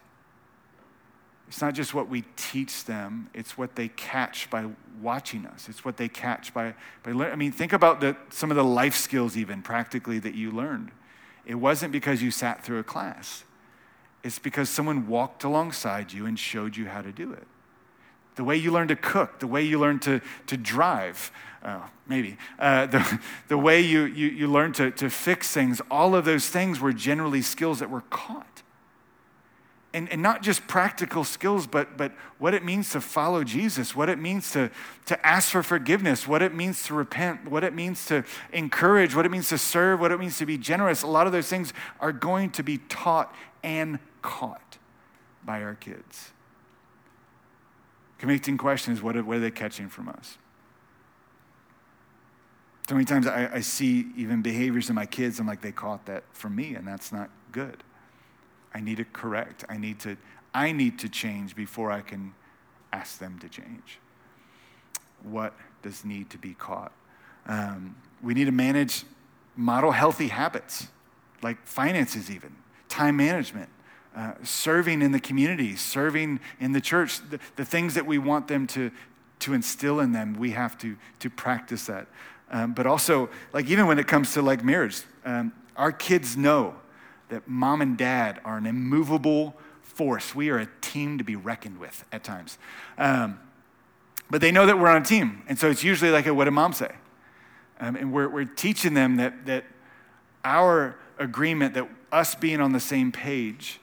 It's 1.48 1.60
not 1.60 1.74
just 1.74 1.94
what 1.94 2.08
we 2.08 2.24
teach 2.36 2.84
them, 2.84 3.28
it's 3.34 3.58
what 3.58 3.76
they 3.76 3.88
catch 3.88 4.48
by 4.50 4.66
watching 5.00 5.46
us. 5.46 5.68
It's 5.68 5.84
what 5.84 5.96
they 5.96 6.08
catch 6.08 6.54
by, 6.54 6.74
by 7.02 7.12
learning. 7.12 7.32
I 7.32 7.36
mean, 7.36 7.52
think 7.52 7.72
about 7.72 8.00
the, 8.00 8.16
some 8.30 8.50
of 8.50 8.56
the 8.56 8.64
life 8.64 8.96
skills, 8.96 9.36
even 9.36 9.62
practically, 9.62 10.18
that 10.20 10.34
you 10.34 10.50
learned. 10.50 10.90
It 11.46 11.56
wasn't 11.56 11.92
because 11.92 12.22
you 12.22 12.30
sat 12.30 12.64
through 12.64 12.78
a 12.78 12.84
class, 12.84 13.44
it's 14.22 14.38
because 14.38 14.70
someone 14.70 15.06
walked 15.06 15.44
alongside 15.44 16.12
you 16.12 16.24
and 16.24 16.38
showed 16.38 16.76
you 16.76 16.86
how 16.86 17.02
to 17.02 17.12
do 17.12 17.32
it. 17.32 17.46
The 18.36 18.44
way 18.44 18.56
you 18.56 18.72
learn 18.72 18.88
to 18.88 18.96
cook, 18.96 19.38
the 19.38 19.46
way 19.46 19.62
you 19.62 19.78
learn 19.78 19.98
to, 20.00 20.22
to 20.46 20.56
drive, 20.56 21.30
uh, 21.62 21.82
maybe, 22.08 22.38
uh, 22.58 22.86
the, 22.86 23.20
the 23.48 23.58
way 23.58 23.82
you, 23.82 24.04
you, 24.04 24.28
you 24.28 24.48
learn 24.48 24.72
to, 24.72 24.90
to 24.92 25.10
fix 25.10 25.50
things, 25.50 25.82
all 25.90 26.14
of 26.14 26.24
those 26.24 26.48
things 26.48 26.80
were 26.80 26.92
generally 26.92 27.42
skills 27.42 27.80
that 27.80 27.90
were 27.90 28.00
caught 28.08 28.53
and, 29.94 30.10
and 30.10 30.20
not 30.20 30.42
just 30.42 30.66
practical 30.66 31.22
skills, 31.22 31.68
but, 31.68 31.96
but 31.96 32.12
what 32.38 32.52
it 32.52 32.64
means 32.64 32.90
to 32.90 33.00
follow 33.00 33.44
Jesus, 33.44 33.94
what 33.94 34.08
it 34.08 34.18
means 34.18 34.50
to, 34.52 34.68
to 35.06 35.26
ask 35.26 35.50
for 35.50 35.62
forgiveness, 35.62 36.26
what 36.26 36.42
it 36.42 36.52
means 36.52 36.82
to 36.86 36.94
repent, 36.94 37.48
what 37.48 37.62
it 37.62 37.72
means 37.72 38.04
to 38.06 38.24
encourage, 38.52 39.14
what 39.14 39.24
it 39.24 39.30
means 39.30 39.48
to 39.50 39.56
serve, 39.56 40.00
what 40.00 40.10
it 40.10 40.18
means 40.18 40.36
to 40.38 40.46
be 40.46 40.58
generous. 40.58 41.02
A 41.04 41.06
lot 41.06 41.28
of 41.28 41.32
those 41.32 41.46
things 41.46 41.72
are 42.00 42.10
going 42.10 42.50
to 42.50 42.64
be 42.64 42.78
taught 42.88 43.32
and 43.62 44.00
caught 44.20 44.78
by 45.44 45.62
our 45.62 45.76
kids. 45.76 46.32
Convicting 48.18 48.58
question 48.58 48.92
is 48.92 49.00
what 49.00 49.16
are, 49.16 49.22
what 49.22 49.36
are 49.36 49.40
they 49.40 49.50
catching 49.52 49.88
from 49.88 50.08
us? 50.08 50.38
So 52.88 52.96
many 52.96 53.04
times 53.04 53.28
I, 53.28 53.48
I 53.54 53.60
see 53.60 54.06
even 54.16 54.42
behaviors 54.42 54.88
in 54.88 54.96
my 54.96 55.06
kids, 55.06 55.38
I'm 55.38 55.46
like, 55.46 55.62
they 55.62 55.72
caught 55.72 56.04
that 56.06 56.24
from 56.32 56.56
me, 56.56 56.74
and 56.74 56.86
that's 56.86 57.12
not 57.12 57.30
good. 57.52 57.84
I 58.74 58.80
need 58.80 58.96
to 58.96 59.04
correct. 59.04 59.64
I 59.68 59.78
need 59.78 60.00
to, 60.00 60.16
I 60.52 60.72
need 60.72 60.98
to 60.98 61.08
change 61.08 61.54
before 61.54 61.90
I 61.92 62.00
can 62.00 62.34
ask 62.92 63.18
them 63.18 63.38
to 63.38 63.48
change. 63.48 64.00
What 65.22 65.54
does 65.82 66.04
need 66.04 66.30
to 66.30 66.38
be 66.38 66.54
caught? 66.54 66.92
Um, 67.46 67.96
we 68.22 68.34
need 68.34 68.46
to 68.46 68.52
manage, 68.52 69.04
model 69.56 69.92
healthy 69.92 70.28
habits, 70.28 70.88
like 71.42 71.64
finances, 71.66 72.30
even, 72.30 72.54
time 72.88 73.16
management, 73.16 73.68
uh, 74.16 74.32
serving 74.42 75.02
in 75.02 75.12
the 75.12 75.20
community, 75.20 75.76
serving 75.76 76.40
in 76.60 76.72
the 76.72 76.80
church. 76.80 77.20
The, 77.30 77.38
the, 77.56 77.64
things 77.64 77.94
that 77.94 78.06
we 78.06 78.18
want 78.18 78.48
them 78.48 78.66
to, 78.68 78.90
to 79.40 79.54
instill 79.54 80.00
in 80.00 80.12
them, 80.12 80.34
we 80.34 80.52
have 80.52 80.78
to, 80.78 80.96
to 81.20 81.30
practice 81.30 81.86
that. 81.86 82.06
Um, 82.50 82.72
but 82.72 82.86
also, 82.86 83.28
like, 83.52 83.66
even 83.66 83.86
when 83.86 83.98
it 83.98 84.06
comes 84.06 84.32
to 84.34 84.42
like 84.42 84.64
marriage, 84.64 85.02
um, 85.24 85.52
our 85.76 85.92
kids 85.92 86.36
know 86.36 86.76
that 87.28 87.48
mom 87.48 87.80
and 87.80 87.96
dad 87.96 88.40
are 88.44 88.56
an 88.56 88.66
immovable 88.66 89.54
force. 89.82 90.34
We 90.34 90.50
are 90.50 90.58
a 90.58 90.68
team 90.80 91.18
to 91.18 91.24
be 91.24 91.36
reckoned 91.36 91.78
with 91.78 92.04
at 92.12 92.24
times. 92.24 92.58
Um, 92.98 93.38
but 94.30 94.40
they 94.40 94.50
know 94.50 94.66
that 94.66 94.78
we're 94.78 94.88
on 94.88 95.02
a 95.02 95.04
team. 95.04 95.42
And 95.48 95.58
so 95.58 95.70
it's 95.70 95.84
usually 95.84 96.10
like, 96.10 96.26
a, 96.26 96.34
what 96.34 96.44
did 96.44 96.52
mom 96.52 96.72
say? 96.72 96.92
Um, 97.80 97.96
and 97.96 98.12
we're, 98.12 98.28
we're 98.28 98.44
teaching 98.44 98.94
them 98.94 99.16
that, 99.16 99.46
that 99.46 99.64
our 100.44 100.96
agreement, 101.18 101.74
that 101.74 101.88
us 102.12 102.34
being 102.34 102.60
on 102.60 102.72
the 102.72 102.80
same 102.80 103.12
page, 103.12 103.80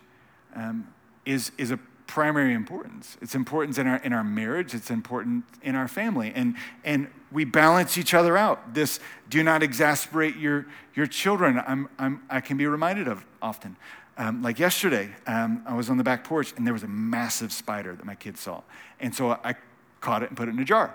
um, 0.56 0.88
is, 1.26 1.52
is 1.58 1.72
a 1.72 1.80
primary 2.12 2.54
importance. 2.54 3.18
It's 3.22 3.36
important 3.36 3.78
in 3.78 3.88
our, 3.88 3.96
in 4.04 4.12
our 4.12 4.24
marriage, 4.24 4.74
it's 4.74 4.92
important 4.92 5.46
in 5.62 5.76
our 5.76 5.88
family. 5.88 6.34
And, 6.36 6.58
and 6.84 7.08
we 7.32 7.46
balance 7.46 7.98
each 7.98 8.14
other 8.14 8.36
out. 8.36 8.74
This 8.74 9.00
do 9.30 9.42
not 9.44 9.64
exasperate 9.64 10.36
your, 10.36 10.66
your 10.94 11.06
children, 11.08 11.64
I'm, 11.66 11.88
I'm, 11.98 12.22
I 12.30 12.42
can 12.42 12.58
be 12.58 12.68
reminded 12.68 13.08
of 13.08 13.26
often. 13.42 13.78
Um, 14.18 14.42
like 14.42 14.60
yesterday, 14.60 15.10
um, 15.26 15.64
I 15.66 15.74
was 15.74 15.90
on 15.90 15.96
the 15.96 16.04
back 16.04 16.26
porch 16.26 16.54
and 16.58 16.68
there 16.68 16.74
was 16.74 16.84
a 16.84 16.88
massive 16.90 17.54
spider 17.54 17.96
that 17.96 18.06
my 18.06 18.16
kids 18.16 18.42
saw. 18.42 18.62
And 19.00 19.16
so 19.16 19.32
I 19.32 19.56
caught 20.02 20.22
it 20.22 20.28
and 20.28 20.36
put 20.36 20.50
it 20.50 20.52
in 20.52 20.60
a 20.60 20.66
jar 20.66 20.94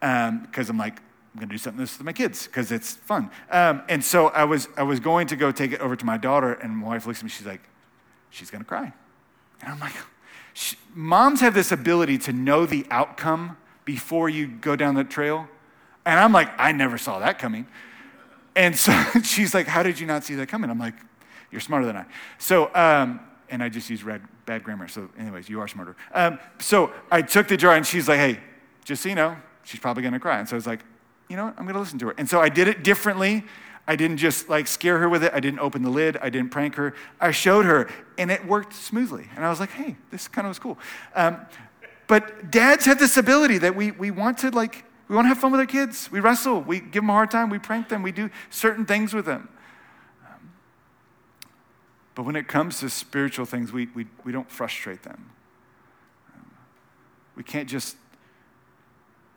because 0.00 0.68
um, 0.68 0.68
I'm 0.68 0.78
like, 0.78 0.98
I'm 0.98 1.40
going 1.40 1.48
to 1.48 1.54
do 1.54 1.58
something 1.58 1.80
this 1.80 1.96
with 1.96 2.04
my 2.04 2.12
kids 2.12 2.46
because 2.46 2.70
it's 2.70 2.92
fun. 2.92 3.30
Um, 3.50 3.82
and 3.88 4.04
so 4.04 4.28
I 4.28 4.44
was, 4.44 4.68
I 4.76 4.82
was 4.82 5.00
going 5.00 5.28
to 5.28 5.36
go 5.36 5.50
take 5.50 5.72
it 5.72 5.80
over 5.80 5.96
to 5.96 6.04
my 6.04 6.18
daughter, 6.18 6.52
and 6.52 6.76
my 6.76 6.88
wife 6.88 7.06
looks 7.06 7.20
at 7.20 7.24
me, 7.24 7.30
she's 7.30 7.46
like, 7.46 7.62
she's 8.28 8.50
going 8.50 8.62
to 8.62 8.68
cry. 8.68 8.92
And 9.62 9.72
I'm 9.72 9.80
like, 9.80 9.94
moms 10.94 11.40
have 11.40 11.54
this 11.54 11.72
ability 11.72 12.18
to 12.18 12.32
know 12.32 12.66
the 12.66 12.86
outcome 12.90 13.56
before 13.84 14.28
you 14.28 14.46
go 14.46 14.76
down 14.76 14.94
the 14.94 15.04
trail. 15.04 15.48
And 16.04 16.18
I'm 16.18 16.32
like, 16.32 16.50
I 16.58 16.72
never 16.72 16.98
saw 16.98 17.18
that 17.18 17.38
coming. 17.38 17.66
And 18.54 18.74
so 18.74 18.92
she's 19.22 19.54
like, 19.54 19.66
How 19.66 19.82
did 19.82 20.00
you 20.00 20.06
not 20.06 20.24
see 20.24 20.34
that 20.36 20.48
coming? 20.48 20.70
I'm 20.70 20.78
like, 20.78 20.94
You're 21.50 21.60
smarter 21.60 21.86
than 21.86 21.96
I. 21.96 22.06
So, 22.38 22.74
um, 22.74 23.20
and 23.48 23.62
I 23.62 23.68
just 23.68 23.88
used 23.90 24.02
red, 24.02 24.22
bad 24.46 24.64
grammar. 24.64 24.88
So, 24.88 25.08
anyways, 25.18 25.48
you 25.48 25.60
are 25.60 25.68
smarter. 25.68 25.94
Um, 26.12 26.38
so 26.58 26.92
I 27.10 27.22
took 27.22 27.48
the 27.48 27.56
jar 27.56 27.76
and 27.76 27.86
she's 27.86 28.08
like, 28.08 28.18
Hey, 28.18 28.40
just 28.84 29.02
so 29.02 29.08
you 29.08 29.14
know, 29.14 29.36
she's 29.62 29.80
probably 29.80 30.02
gonna 30.02 30.20
cry. 30.20 30.38
And 30.38 30.48
so 30.48 30.56
I 30.56 30.58
was 30.58 30.66
like, 30.66 30.80
You 31.28 31.36
know 31.36 31.46
what? 31.46 31.54
I'm 31.58 31.66
gonna 31.66 31.80
listen 31.80 31.98
to 32.00 32.06
her. 32.06 32.14
And 32.16 32.28
so 32.28 32.40
I 32.40 32.48
did 32.48 32.66
it 32.66 32.82
differently. 32.82 33.44
I 33.88 33.94
didn't 33.96 34.16
just 34.16 34.48
like 34.48 34.66
scare 34.66 34.98
her 34.98 35.08
with 35.08 35.22
it. 35.22 35.32
I 35.32 35.40
didn't 35.40 35.60
open 35.60 35.82
the 35.82 35.90
lid. 35.90 36.16
I 36.16 36.28
didn't 36.28 36.50
prank 36.50 36.74
her. 36.74 36.94
I 37.20 37.30
showed 37.30 37.66
her, 37.66 37.88
and 38.18 38.30
it 38.30 38.44
worked 38.44 38.72
smoothly. 38.72 39.28
And 39.36 39.44
I 39.44 39.50
was 39.50 39.60
like, 39.60 39.70
hey, 39.70 39.96
this 40.10 40.26
kind 40.26 40.46
of 40.46 40.50
was 40.50 40.58
cool. 40.58 40.78
Um, 41.14 41.38
but 42.06 42.50
dads 42.50 42.84
have 42.86 42.98
this 42.98 43.16
ability 43.16 43.58
that 43.58 43.76
we, 43.76 43.92
we 43.92 44.10
want 44.10 44.38
to 44.38 44.50
like 44.50 44.84
we 45.08 45.14
want 45.14 45.26
to 45.26 45.28
have 45.28 45.38
fun 45.38 45.52
with 45.52 45.60
our 45.60 45.66
kids. 45.66 46.10
We 46.10 46.18
wrestle. 46.18 46.62
We 46.62 46.80
give 46.80 47.02
them 47.02 47.10
a 47.10 47.12
hard 47.12 47.30
time. 47.30 47.48
We 47.48 47.60
prank 47.60 47.88
them. 47.88 48.02
We 48.02 48.10
do 48.10 48.28
certain 48.50 48.84
things 48.86 49.14
with 49.14 49.24
them. 49.24 49.48
Um, 50.26 50.50
but 52.16 52.24
when 52.24 52.34
it 52.34 52.48
comes 52.48 52.80
to 52.80 52.90
spiritual 52.90 53.46
things, 53.46 53.72
we, 53.72 53.86
we, 53.94 54.06
we 54.24 54.32
don't 54.32 54.50
frustrate 54.50 55.04
them. 55.04 55.30
Um, 56.34 56.50
we 57.36 57.44
can't 57.44 57.68
just 57.68 57.96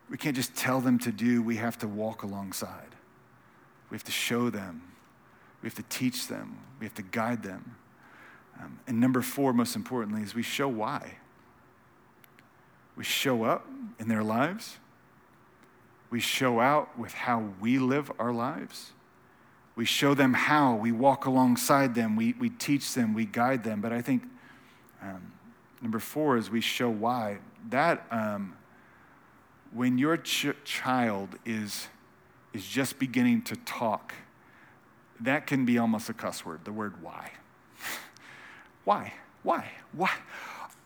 we 0.10 0.18
can't 0.18 0.36
just 0.36 0.56
tell 0.56 0.82
them 0.82 0.98
to 1.00 1.12
do. 1.12 1.44
We 1.44 1.58
have 1.58 1.78
to 1.80 1.88
walk 1.88 2.24
alongside. 2.24 2.96
We 3.90 3.96
have 3.96 4.04
to 4.04 4.12
show 4.12 4.50
them. 4.50 4.82
We 5.62 5.68
have 5.68 5.76
to 5.76 5.84
teach 5.84 6.28
them. 6.28 6.58
We 6.80 6.86
have 6.86 6.96
to 6.96 7.02
guide 7.02 7.44
them. 7.44 7.76
Um, 8.60 8.80
and 8.88 9.00
number 9.00 9.22
four, 9.22 9.54
most 9.54 9.76
importantly, 9.76 10.22
is 10.22 10.36
we 10.36 10.44
show 10.44 10.68
why. 10.68 11.16
We 12.96 13.04
show 13.04 13.44
up 13.44 13.68
in 14.00 14.08
their 14.08 14.24
lives 14.24 14.78
we 16.10 16.20
show 16.20 16.60
out 16.60 16.98
with 16.98 17.14
how 17.14 17.52
we 17.60 17.78
live 17.78 18.12
our 18.20 18.34
lives. 18.34 18.92
We 19.76 19.86
show 19.86 20.14
them 20.14 20.34
how. 20.34 20.76
We 20.76 20.92
walk 20.92 21.26
alongside 21.26 21.96
them. 21.96 22.16
We, 22.16 22.34
we 22.34 22.50
teach 22.50 22.94
them. 22.94 23.14
We 23.14 23.26
guide 23.26 23.64
them. 23.64 23.80
But 23.80 23.94
I 23.94 24.02
think 24.02 24.24
um, 25.02 25.32
number 25.82 26.00
four 26.00 26.38
is 26.38 26.50
we 26.50 26.62
show 26.62 26.90
why. 26.90 27.38
That, 27.70 28.06
um, 28.12 28.56
when 29.72 29.98
your 29.98 30.18
ch- 30.18 30.56
child 30.66 31.30
is, 31.46 31.88
is 32.54 32.66
just 32.66 33.00
beginning 33.00 33.42
to 33.44 33.56
talk, 33.58 34.14
that 35.20 35.48
can 35.48 35.66
be 35.66 35.78
almost 35.78 36.10
a 36.10 36.14
cuss 36.14 36.46
word, 36.46 36.62
the 36.64 36.72
word 36.72 37.02
why. 37.02 37.32
why? 38.84 39.14
Why? 39.44 39.70
Why? 39.94 40.12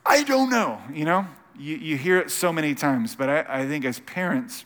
I 0.06 0.24
don't 0.24 0.50
know, 0.50 0.82
you 0.92 1.06
know? 1.06 1.28
You, 1.58 1.76
you 1.76 1.98
hear 1.98 2.18
it 2.18 2.32
so 2.32 2.52
many 2.52 2.74
times, 2.74 3.16
but 3.16 3.30
I, 3.30 3.46
I 3.62 3.68
think 3.68 3.86
as 3.86 4.00
parents, 4.00 4.66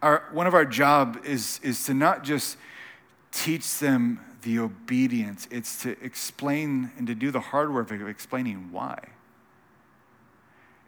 our, 0.00 0.24
one 0.32 0.46
of 0.46 0.54
our 0.54 0.64
job 0.64 1.20
is, 1.24 1.58
is 1.62 1.84
to 1.84 1.94
not 1.94 2.22
just 2.22 2.56
teach 3.32 3.78
them 3.78 4.20
the 4.42 4.60
obedience, 4.60 5.48
it's 5.50 5.82
to 5.82 6.02
explain 6.02 6.92
and 6.96 7.06
to 7.06 7.14
do 7.14 7.30
the 7.30 7.40
hard 7.40 7.74
work 7.74 7.90
of 7.90 8.08
explaining 8.08 8.70
why. 8.70 8.98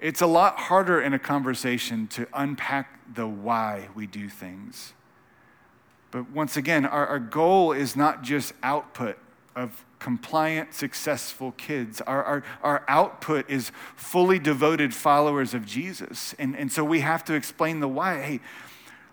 It's 0.01 0.23
a 0.23 0.27
lot 0.27 0.59
harder 0.59 1.01
in 1.01 1.13
a 1.13 1.19
conversation 1.19 2.07
to 2.09 2.27
unpack 2.33 3.15
the 3.15 3.27
why 3.27 3.89
we 3.95 4.07
do 4.07 4.29
things. 4.29 4.95
But 6.11 6.31
once 6.31 6.57
again, 6.57 6.87
our, 6.87 7.07
our 7.07 7.19
goal 7.19 7.73
is 7.73 7.95
not 7.95 8.23
just 8.23 8.53
output 8.63 9.19
of 9.55 9.85
compliant, 9.99 10.73
successful 10.75 11.53
kids. 11.53 12.01
Our, 12.01 12.25
our, 12.25 12.45
our 12.63 12.85
output 12.89 13.49
is 13.51 13.71
fully 13.95 14.39
devoted 14.39 14.95
followers 14.95 15.53
of 15.55 15.67
Jesus. 15.67 16.35
And, 16.39 16.57
and 16.57 16.73
so 16.73 16.83
we 16.83 17.01
have 17.01 17.23
to 17.25 17.35
explain 17.35 17.81
the 17.81 17.89
why. 17.89 18.23
Hey, 18.23 18.41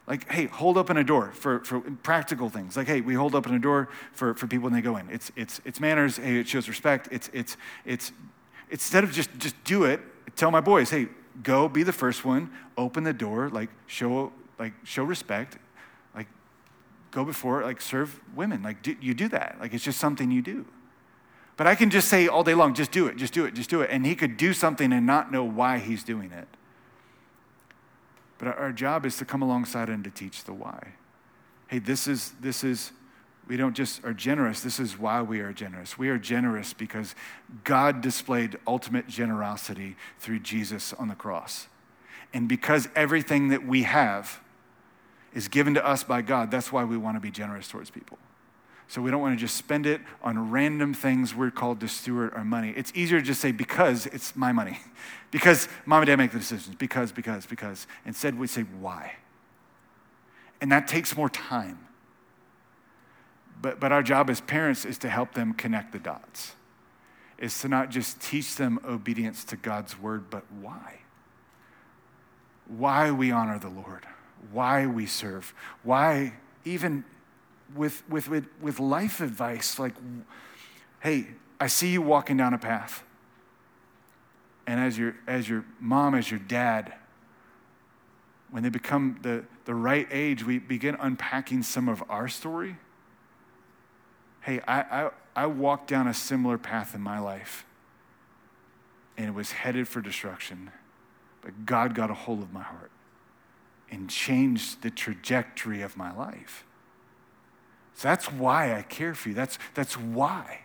like, 0.08 0.32
hey, 0.32 0.46
hold 0.46 0.78
open 0.78 0.96
a 0.96 1.04
door 1.04 1.32
for, 1.34 1.60
for 1.66 1.82
practical 1.82 2.50
things. 2.50 2.78
Like, 2.78 2.88
hey, 2.88 3.02
we 3.02 3.14
hold 3.14 3.36
open 3.36 3.54
a 3.54 3.60
door 3.60 3.90
for, 4.14 4.34
for 4.34 4.48
people 4.48 4.64
when 4.64 4.74
they 4.74 4.82
go 4.82 4.96
in. 4.96 5.10
It's, 5.10 5.32
it's, 5.36 5.60
it's 5.66 5.82
manners. 5.82 6.16
Hey, 6.16 6.40
it 6.40 6.48
shows 6.48 6.70
respect. 6.70 7.10
It's, 7.12 7.30
it's, 7.34 7.58
it's, 7.84 8.14
instead 8.72 9.04
of 9.04 9.12
just, 9.12 9.38
just 9.38 9.62
do 9.66 9.84
it, 9.84 10.00
tell 10.38 10.52
my 10.52 10.62
boys, 10.62 10.90
hey, 10.90 11.08
go 11.44 11.68
be 11.68 11.84
the 11.84 11.92
first 11.92 12.24
one, 12.24 12.52
open 12.78 13.04
the 13.04 13.14
door, 13.14 13.50
like, 13.50 13.70
show, 13.88 14.32
like, 14.58 14.74
show 14.84 15.04
respect, 15.04 15.58
like, 16.16 16.28
go 17.12 17.26
before, 17.26 17.64
like, 17.64 17.82
serve 17.82 18.20
women. 18.36 18.64
Like, 18.64 18.82
do, 18.82 18.96
you 19.02 19.14
do 19.14 19.28
that. 19.30 19.58
Like, 19.60 19.74
it's 19.74 19.84
just 19.84 20.00
something 20.00 20.32
you 20.32 20.42
do. 20.42 20.66
But 21.58 21.66
I 21.66 21.74
can 21.74 21.90
just 21.90 22.08
say 22.08 22.28
all 22.28 22.44
day 22.44 22.54
long, 22.54 22.76
just 22.76 22.92
do 22.92 23.08
it, 23.08 23.18
just 23.18 23.34
do 23.34 23.46
it, 23.46 23.56
just 23.56 23.70
do 23.70 23.82
it. 23.82 23.90
And 23.92 24.06
he 24.06 24.16
could 24.16 24.38
do 24.38 24.54
something 24.54 24.94
and 24.94 25.06
not 25.06 25.32
know 25.32 25.44
why 25.44 25.80
he's 25.80 26.04
doing 26.04 26.32
it. 26.32 26.48
But 28.38 28.60
our 28.60 28.72
job 28.72 29.06
is 29.06 29.18
to 29.18 29.26
come 29.26 29.42
alongside 29.42 29.90
and 29.90 30.04
to 30.04 30.12
teach 30.12 30.44
the 30.44 30.54
why. 30.54 30.94
Hey, 31.68 31.80
this 31.80 32.08
is, 32.08 32.34
this 32.40 32.64
is, 32.64 32.92
we 33.48 33.58
don't 33.58 33.76
just 33.76 34.04
are 34.04 34.14
generous, 34.14 34.62
this 34.62 34.80
is 34.80 34.98
why 34.98 35.22
we 35.22 35.40
are 35.40 35.54
generous. 35.54 35.98
We 35.98 36.10
are 36.10 36.18
generous 36.18 36.74
because 36.74 37.16
God 37.64 38.02
displayed 38.02 38.58
ultimate 38.68 39.08
generosity 39.08 39.96
through 40.20 40.40
Jesus 40.40 40.94
on 40.94 41.08
the 41.08 41.16
cross. 41.16 41.68
And 42.34 42.50
because 42.50 42.90
everything 42.96 43.50
that 43.50 43.66
we 43.66 43.84
have 43.84 44.42
is 45.34 45.48
given 45.48 45.74
to 45.76 45.86
us 45.86 46.04
by 46.04 46.22
God, 46.22 46.52
that's 46.52 46.72
why 46.72 46.84
we 46.84 46.98
want 46.98 47.16
to 47.16 47.22
be 47.22 47.32
generous 47.32 47.68
towards 47.68 47.90
people. 47.90 48.18
So 48.90 49.02
we 49.02 49.12
don't 49.12 49.22
want 49.22 49.38
to 49.38 49.40
just 49.40 49.56
spend 49.56 49.86
it 49.86 50.02
on 50.24 50.50
random 50.50 50.94
things 50.94 51.36
we're 51.36 51.52
called 51.52 51.82
to 51.82 51.88
steward 51.88 52.34
our 52.34 52.46
money. 52.46 52.74
It's 52.76 52.92
easier 52.96 53.20
to 53.20 53.26
just 53.26 53.42
say, 53.42 53.52
because 53.52 54.06
it's 54.08 54.36
my 54.36 54.52
money. 54.52 54.80
Because 55.30 55.68
mom 55.86 56.04
and 56.04 56.08
dad 56.08 56.16
make 56.16 56.32
the 56.32 56.40
decisions. 56.40 56.78
Because, 56.78 57.12
because, 57.12 57.46
because. 57.46 57.86
Instead, 58.06 58.40
we 58.40 58.48
say, 58.48 58.62
why? 58.62 59.16
And 60.62 60.72
that 60.72 60.88
takes 60.88 61.18
more 61.18 61.28
time. 61.28 61.87
But, 63.62 63.80
but 63.80 63.92
our 63.92 64.04
job 64.04 64.30
as 64.30 64.42
parents 64.42 64.86
is 64.86 64.98
to 65.00 65.10
help 65.10 65.34
them 65.34 65.54
connect 65.54 65.92
the 65.92 66.00
dots, 66.00 66.54
is 67.38 67.60
to 67.62 67.68
not 67.68 67.90
just 67.90 68.22
teach 68.22 68.56
them 68.56 68.80
obedience 68.88 69.44
to 69.46 69.56
God's 69.56 70.00
word, 70.00 70.30
but 70.30 70.44
why? 70.62 71.00
Why 72.68 73.12
we 73.12 73.32
honor 73.32 73.60
the 73.60 73.70
Lord, 73.70 74.06
why 74.52 74.86
we 74.86 75.06
serve, 75.06 75.54
why 75.84 76.34
even 76.66 77.04
with, 77.76 78.04
with, 78.10 78.30
with, 78.30 78.48
with 78.62 78.80
life 78.80 79.22
advice 79.22 79.80
like, 79.80 79.94
hey, 81.00 81.28
I 81.60 81.68
see 81.68 81.92
you 81.92 82.02
walking 82.02 82.38
down 82.38 82.54
a 82.54 82.58
path. 82.58 83.04
And 84.66 84.80
as 84.80 84.98
your, 84.98 85.16
as 85.28 85.48
your 85.48 85.66
mom, 85.80 86.14
as 86.14 86.30
your 86.30 86.40
dad, 86.42 86.94
when 88.52 88.64
they 88.64 88.70
become 88.70 89.20
the, 89.22 89.46
the 89.66 89.74
right 89.74 90.08
age, 90.12 90.46
we 90.46 90.60
begin 90.60 90.96
unpacking 91.00 91.64
some 91.64 91.90
of 91.90 92.04
our 92.10 92.28
story. 92.28 92.78
Hey, 94.48 94.62
I, 94.66 94.80
I, 94.80 95.10
I 95.36 95.46
walked 95.48 95.90
down 95.90 96.08
a 96.08 96.14
similar 96.14 96.58
path 96.58 96.96
in 96.96 97.02
my 97.02 97.20
life, 97.20 97.66
and 99.18 99.28
it 99.28 99.34
was 99.34 99.52
headed 99.52 99.90
for 99.90 100.00
destruction. 100.00 100.72
But 101.42 101.66
God 101.66 101.94
got 101.94 102.10
a 102.10 102.14
hold 102.14 102.42
of 102.42 102.54
my 102.54 102.62
heart 102.62 102.92
and 103.92 104.10
changed 104.10 104.84
the 104.84 104.90
trajectory 104.90 105.82
of 105.82 105.98
my 105.98 106.16
life. 106.16 106.64
So 107.96 108.08
that's 108.08 108.32
why 108.32 108.74
I 108.74 108.84
care 108.84 109.14
for 109.14 109.28
you. 109.28 109.36
That's, 109.36 109.60
that's 109.74 109.98
why. 109.98 110.62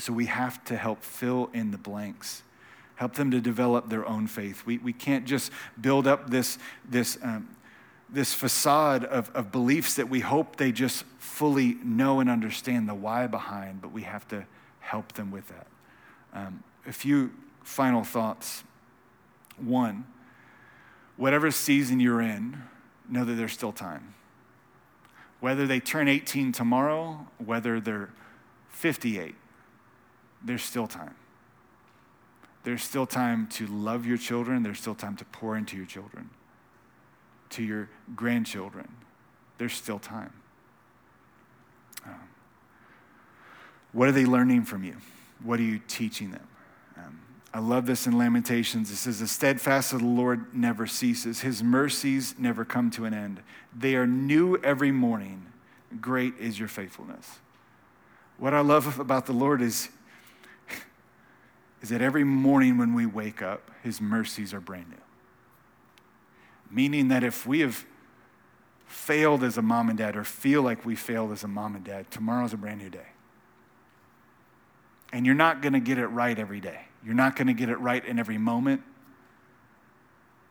So 0.00 0.12
we 0.12 0.26
have 0.26 0.64
to 0.64 0.76
help 0.76 1.04
fill 1.04 1.50
in 1.54 1.70
the 1.70 1.78
blanks, 1.78 2.42
help 2.96 3.14
them 3.14 3.30
to 3.30 3.40
develop 3.40 3.88
their 3.88 4.04
own 4.04 4.26
faith. 4.26 4.66
We, 4.66 4.78
we 4.78 4.92
can't 4.92 5.26
just 5.26 5.52
build 5.80 6.08
up 6.08 6.28
this, 6.30 6.58
this, 6.84 7.18
um, 7.22 7.50
this 8.10 8.32
facade 8.32 9.04
of, 9.04 9.30
of 9.34 9.52
beliefs 9.52 9.94
that 9.94 10.08
we 10.08 10.20
hope 10.20 10.56
they 10.56 10.72
just 10.72 11.04
fully 11.18 11.74
know 11.84 12.20
and 12.20 12.30
understand 12.30 12.88
the 12.88 12.94
why 12.94 13.26
behind, 13.26 13.82
but 13.82 13.92
we 13.92 14.02
have 14.02 14.26
to 14.28 14.46
help 14.80 15.12
them 15.12 15.30
with 15.30 15.48
that. 15.48 15.66
Um, 16.32 16.62
a 16.86 16.92
few 16.92 17.32
final 17.62 18.04
thoughts. 18.04 18.64
One, 19.58 20.06
whatever 21.16 21.50
season 21.50 22.00
you're 22.00 22.22
in, 22.22 22.62
know 23.08 23.24
that 23.24 23.34
there's 23.34 23.52
still 23.52 23.72
time. 23.72 24.14
Whether 25.40 25.66
they 25.66 25.80
turn 25.80 26.08
18 26.08 26.52
tomorrow, 26.52 27.26
whether 27.44 27.80
they're 27.80 28.10
58, 28.70 29.34
there's 30.42 30.62
still 30.62 30.86
time. 30.86 31.14
There's 32.64 32.82
still 32.82 33.06
time 33.06 33.46
to 33.48 33.66
love 33.66 34.04
your 34.04 34.18
children. 34.18 34.62
There's 34.62 34.80
still 34.80 34.94
time 34.94 35.16
to 35.16 35.24
pour 35.26 35.56
into 35.56 35.76
your 35.76 35.86
children, 35.86 36.30
to 37.50 37.62
your 37.62 37.88
grandchildren. 38.14 38.88
There's 39.58 39.72
still 39.72 39.98
time. 39.98 40.32
Um, 42.06 42.14
What 43.92 44.08
are 44.08 44.12
they 44.12 44.26
learning 44.26 44.64
from 44.64 44.84
you? 44.84 44.96
What 45.42 45.58
are 45.60 45.64
you 45.64 45.80
teaching 45.88 46.30
them? 46.30 46.46
Um, 46.96 47.20
I 47.52 47.60
love 47.60 47.86
this 47.86 48.06
in 48.06 48.16
Lamentations. 48.16 48.90
It 48.90 48.96
says, 48.96 49.20
The 49.20 49.26
steadfast 49.26 49.92
of 49.92 50.00
the 50.00 50.06
Lord 50.06 50.54
never 50.54 50.86
ceases, 50.86 51.40
his 51.40 51.62
mercies 51.62 52.34
never 52.38 52.64
come 52.64 52.90
to 52.92 53.04
an 53.04 53.14
end. 53.14 53.42
They 53.76 53.94
are 53.96 54.06
new 54.06 54.56
every 54.58 54.92
morning. 54.92 55.46
Great 56.00 56.34
is 56.38 56.58
your 56.58 56.68
faithfulness. 56.68 57.38
What 58.36 58.54
I 58.54 58.60
love 58.60 59.00
about 59.00 59.26
the 59.26 59.32
Lord 59.32 59.62
is, 59.62 59.88
is 61.82 61.88
that 61.88 62.00
every 62.00 62.24
morning 62.24 62.78
when 62.78 62.94
we 62.94 63.06
wake 63.06 63.42
up, 63.42 63.70
his 63.82 64.00
mercies 64.00 64.54
are 64.54 64.60
brand 64.60 64.88
new. 64.90 64.96
Meaning 66.70 67.08
that 67.08 67.24
if 67.24 67.46
we 67.46 67.60
have 67.60 67.84
failed 68.86 69.44
as 69.44 69.58
a 69.58 69.62
mom 69.62 69.88
and 69.88 69.98
dad 69.98 70.16
or 70.16 70.24
feel 70.24 70.62
like 70.62 70.84
we 70.84 70.96
failed 70.96 71.32
as 71.32 71.44
a 71.44 71.48
mom 71.48 71.76
and 71.76 71.84
dad, 71.84 72.10
tomorrow's 72.10 72.52
a 72.52 72.56
brand 72.56 72.80
new 72.80 72.90
day. 72.90 73.06
And 75.12 75.24
you're 75.24 75.34
not 75.34 75.62
going 75.62 75.72
to 75.72 75.80
get 75.80 75.98
it 75.98 76.06
right 76.08 76.38
every 76.38 76.60
day. 76.60 76.80
You're 77.04 77.14
not 77.14 77.36
going 77.36 77.46
to 77.46 77.54
get 77.54 77.68
it 77.68 77.78
right 77.80 78.04
in 78.04 78.18
every 78.18 78.38
moment. 78.38 78.82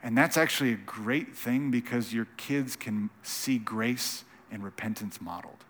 And 0.01 0.17
that's 0.17 0.37
actually 0.37 0.73
a 0.73 0.77
great 0.77 1.35
thing 1.35 1.71
because 1.71 2.13
your 2.13 2.27
kids 2.37 2.75
can 2.75 3.09
see 3.23 3.57
grace 3.57 4.23
and 4.51 4.63
repentance 4.63 5.19
modeled. 5.19 5.65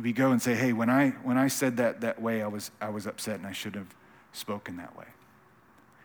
We 0.00 0.12
go 0.12 0.30
and 0.30 0.40
say, 0.40 0.54
hey, 0.54 0.72
when 0.72 0.90
I, 0.90 1.10
when 1.22 1.36
I 1.36 1.48
said 1.48 1.76
that 1.76 2.00
that 2.00 2.20
way, 2.20 2.42
I 2.42 2.46
was, 2.46 2.70
I 2.80 2.88
was 2.88 3.06
upset 3.06 3.36
and 3.36 3.46
I 3.46 3.52
shouldn't 3.52 3.86
have 3.86 3.94
spoken 4.32 4.76
that 4.76 4.96
way. 4.96 5.06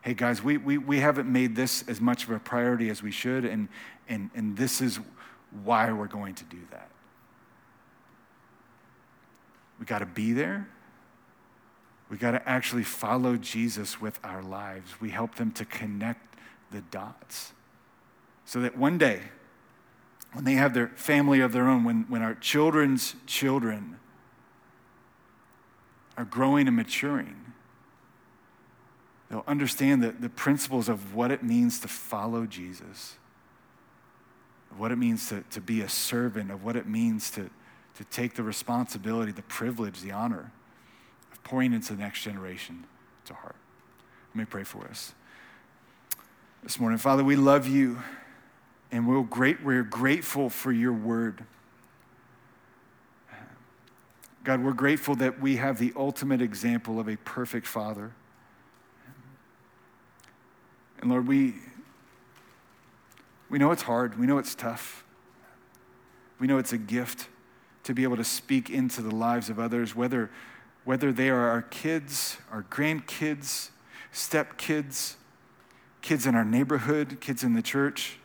Hey, 0.08 0.14
guys, 0.14 0.41
we, 0.41 0.55
we, 0.55 0.78
we 0.78 0.99
haven't 1.01 1.30
made 1.30 1.58
this 1.58 1.84
as 1.89 1.99
much 1.99 2.24
of 2.24 2.30
a 2.30 2.39
priority 2.39 2.89
as 2.89 3.03
we 3.03 3.12
should, 3.12 3.43
and, 3.43 3.68
and, 4.08 4.30
and 4.34 4.55
this 4.55 4.80
is 4.80 5.01
why 5.66 5.91
we're 5.91 6.08
going 6.08 6.34
to 6.36 6.45
do 6.45 6.60
that. 6.72 6.89
We 9.78 9.86
got 9.86 9.99
to 9.99 10.05
be 10.05 10.32
there. 10.32 10.70
We 12.10 12.16
got 12.16 12.32
to 12.32 12.47
actually 12.47 12.86
follow 12.86 13.36
Jesus 13.36 13.99
with 13.99 14.18
our 14.24 14.41
lives. 14.41 15.01
We 15.01 15.10
help 15.10 15.36
them 15.36 15.51
to 15.51 15.66
connect 15.66 16.38
the 16.72 16.80
dots 16.80 17.51
so 18.45 18.62
that 18.62 18.78
one 18.78 18.97
day, 18.97 19.24
when 20.32 20.45
they 20.45 20.53
have 20.53 20.74
their 20.74 20.88
family 20.88 21.41
of 21.41 21.51
their 21.51 21.68
own, 21.68 21.84
when, 21.84 22.05
when 22.08 22.22
our 22.22 22.36
children's 22.36 23.18
children 23.26 23.99
are 26.16 26.24
growing 26.24 26.66
and 26.68 26.78
maturing, 26.78 27.47
they'll 29.30 29.43
understand 29.47 30.03
the, 30.03 30.11
the 30.11 30.30
principles 30.30 30.89
of 30.89 31.13
what 31.13 31.32
it 31.32 31.43
means 31.43 31.80
to 31.82 31.88
follow 31.88 32.45
Jesus, 32.45 33.15
what 34.78 34.91
it 34.91 34.97
means 34.97 35.30
to, 35.30 35.43
to 35.51 35.61
be 35.61 35.82
a 35.82 35.89
servant, 35.89 36.51
of 36.51 36.63
what 36.63 36.75
it 36.75 36.88
means 36.88 37.32
to, 37.32 37.49
to 37.95 38.03
take 38.05 38.36
the 38.36 38.43
responsibility, 38.43 39.32
the 39.32 39.41
privilege, 39.43 40.01
the 40.01 40.11
honor 40.11 40.51
of 41.32 41.43
pouring 41.43 41.73
into 41.73 41.93
the 41.93 41.99
next 41.99 42.21
generation 42.21 42.86
to 43.25 43.34
heart. 43.34 43.55
Let 44.34 44.39
me 44.39 44.45
pray 44.45 44.63
for 44.63 44.86
us. 44.86 45.13
This 46.63 46.80
morning, 46.80 46.97
Father, 46.97 47.23
we 47.23 47.36
love 47.36 47.67
you 47.67 47.99
and 48.91 49.07
we're, 49.07 49.21
great, 49.23 49.63
we're 49.63 49.84
grateful 49.84 50.49
for 50.49 50.71
your 50.71 50.93
word. 50.93 51.43
God, 54.43 54.63
we're 54.63 54.73
grateful 54.73 55.15
that 55.15 55.41
we 55.41 55.57
have 55.57 55.78
the 55.78 55.91
ultimate 55.95 56.41
example 56.41 56.99
of 56.99 57.09
a 57.09 57.17
perfect 57.17 57.67
father. 57.67 58.13
And 61.08 61.14
Lord, 61.14 61.26
we, 61.26 61.53
we 63.49 63.60
know 63.60 63.72
it's 63.72 63.84
hard. 63.84 64.20
We 64.20 64.28
know 64.28 64.39
it's 64.39 64.53
tough. 64.53 65.05
We 66.38 66.47
know 66.47 66.58
it's 66.58 66.74
a 66.74 66.78
gift 66.78 67.30
to 67.86 67.93
be 67.93 68.03
able 68.03 68.18
to 68.18 68.26
speak 68.26 68.70
into 68.70 69.01
the 69.01 69.16
lives 69.16 69.49
of 69.49 69.58
others, 69.58 69.95
whether, 69.95 70.30
whether 70.84 71.14
they 71.14 71.30
are 71.30 71.47
our 71.47 71.62
kids, 71.62 72.39
our 72.51 72.64
grandkids, 72.64 73.70
stepkids, 74.12 75.16
kids 76.01 76.28
in 76.28 76.36
our 76.36 76.43
neighborhood, 76.43 77.22
kids 77.22 77.41
in 77.41 77.53
the 77.53 77.62
church. 77.62 78.18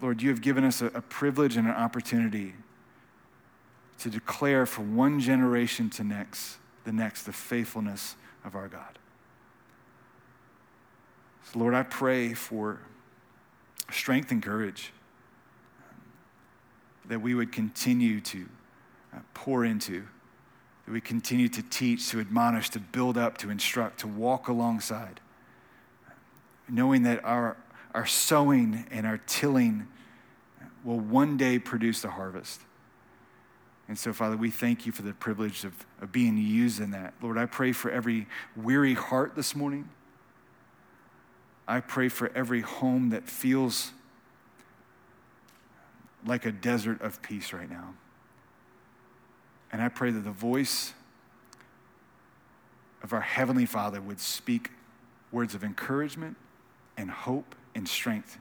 Lord, 0.00 0.22
you 0.22 0.28
have 0.28 0.42
given 0.42 0.62
us 0.62 0.80
a, 0.80 0.86
a 0.86 1.02
privilege 1.02 1.56
and 1.56 1.66
an 1.66 1.74
opportunity 1.74 2.54
to 3.98 4.08
declare 4.08 4.64
from 4.64 4.94
one 4.94 5.18
generation 5.18 5.90
to 5.90 6.04
next, 6.04 6.58
the 6.84 6.92
next, 6.92 7.24
the 7.24 7.32
faithfulness 7.32 8.14
of 8.44 8.54
our 8.54 8.68
God. 8.68 8.96
So, 11.52 11.58
Lord, 11.58 11.74
I 11.74 11.82
pray 11.82 12.32
for 12.32 12.78
strength 13.90 14.30
and 14.30 14.42
courage 14.42 14.92
that 17.08 17.20
we 17.20 17.34
would 17.34 17.50
continue 17.50 18.20
to 18.20 18.46
uh, 19.12 19.18
pour 19.34 19.64
into, 19.64 20.04
that 20.86 20.92
we 20.92 21.00
continue 21.00 21.48
to 21.48 21.62
teach, 21.62 22.08
to 22.10 22.20
admonish, 22.20 22.70
to 22.70 22.78
build 22.78 23.18
up, 23.18 23.36
to 23.38 23.50
instruct, 23.50 24.00
to 24.00 24.06
walk 24.06 24.46
alongside, 24.46 25.20
knowing 26.68 27.02
that 27.02 27.24
our, 27.24 27.56
our 27.94 28.06
sowing 28.06 28.86
and 28.92 29.04
our 29.04 29.18
tilling 29.26 29.88
will 30.84 31.00
one 31.00 31.36
day 31.36 31.58
produce 31.58 32.00
the 32.02 32.10
harvest. 32.10 32.60
And 33.88 33.98
so, 33.98 34.12
Father, 34.12 34.36
we 34.36 34.50
thank 34.50 34.86
you 34.86 34.92
for 34.92 35.02
the 35.02 35.14
privilege 35.14 35.64
of, 35.64 35.84
of 36.00 36.12
being 36.12 36.38
used 36.38 36.80
in 36.80 36.92
that. 36.92 37.12
Lord, 37.20 37.36
I 37.36 37.46
pray 37.46 37.72
for 37.72 37.90
every 37.90 38.28
weary 38.54 38.94
heart 38.94 39.34
this 39.34 39.56
morning. 39.56 39.88
I 41.70 41.78
pray 41.78 42.08
for 42.08 42.32
every 42.34 42.62
home 42.62 43.10
that 43.10 43.28
feels 43.28 43.92
like 46.26 46.44
a 46.44 46.50
desert 46.50 47.00
of 47.00 47.22
peace 47.22 47.52
right 47.52 47.70
now. 47.70 47.94
And 49.70 49.80
I 49.80 49.88
pray 49.88 50.10
that 50.10 50.24
the 50.24 50.32
voice 50.32 50.94
of 53.04 53.12
our 53.12 53.20
Heavenly 53.20 53.66
Father 53.66 54.00
would 54.00 54.18
speak 54.18 54.72
words 55.30 55.54
of 55.54 55.62
encouragement 55.62 56.36
and 56.96 57.08
hope 57.08 57.54
and 57.76 57.88
strength 57.88 58.36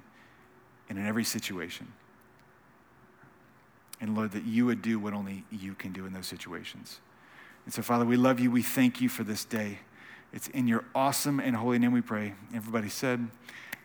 and 0.89 0.97
in 0.97 1.05
every 1.05 1.23
situation. 1.23 1.93
And 4.01 4.15
Lord, 4.15 4.31
that 4.31 4.45
you 4.45 4.65
would 4.65 4.81
do 4.81 4.97
what 4.97 5.13
only 5.13 5.45
you 5.51 5.75
can 5.75 5.93
do 5.93 6.07
in 6.07 6.13
those 6.13 6.25
situations. 6.25 6.99
And 7.65 7.73
so, 7.75 7.83
Father, 7.83 8.05
we 8.05 8.17
love 8.17 8.39
you. 8.39 8.49
We 8.49 8.63
thank 8.63 9.01
you 9.01 9.07
for 9.07 9.23
this 9.23 9.45
day. 9.45 9.77
It's 10.33 10.47
in 10.49 10.67
your 10.67 10.83
awesome 10.93 11.39
and 11.39 11.55
holy 11.55 11.79
name 11.79 11.91
we 11.91 12.01
pray. 12.01 12.33
Everybody 12.53 12.89
said, 12.89 13.27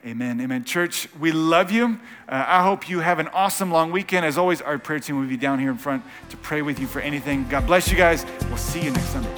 Amen. 0.06 0.38
Amen. 0.38 0.64
Church, 0.64 1.08
we 1.18 1.32
love 1.32 1.70
you. 1.70 1.98
Uh, 2.28 2.44
I 2.46 2.62
hope 2.62 2.90
you 2.90 3.00
have 3.00 3.18
an 3.18 3.28
awesome 3.28 3.70
long 3.70 3.90
weekend. 3.90 4.26
As 4.26 4.36
always, 4.36 4.60
our 4.60 4.78
prayer 4.78 5.00
team 5.00 5.18
will 5.18 5.26
be 5.26 5.38
down 5.38 5.58
here 5.58 5.70
in 5.70 5.78
front 5.78 6.04
to 6.28 6.36
pray 6.36 6.60
with 6.60 6.78
you 6.78 6.86
for 6.86 7.00
anything. 7.00 7.48
God 7.48 7.66
bless 7.66 7.90
you 7.90 7.96
guys. 7.96 8.26
We'll 8.48 8.58
see 8.58 8.82
you 8.82 8.90
next 8.90 9.08
Sunday. 9.08 9.34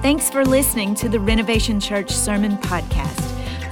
Thanks 0.00 0.30
for 0.30 0.42
listening 0.42 0.94
to 0.96 1.10
the 1.10 1.20
Renovation 1.20 1.80
Church 1.80 2.10
Sermon 2.10 2.56
Podcast. 2.58 3.20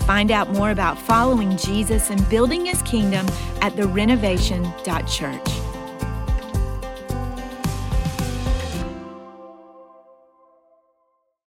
Find 0.04 0.30
out 0.30 0.50
more 0.52 0.70
about 0.70 0.98
following 0.98 1.56
Jesus 1.56 2.10
and 2.10 2.28
building 2.28 2.66
his 2.66 2.82
kingdom 2.82 3.26
at 3.62 3.72
therenovation.church. 3.72 5.63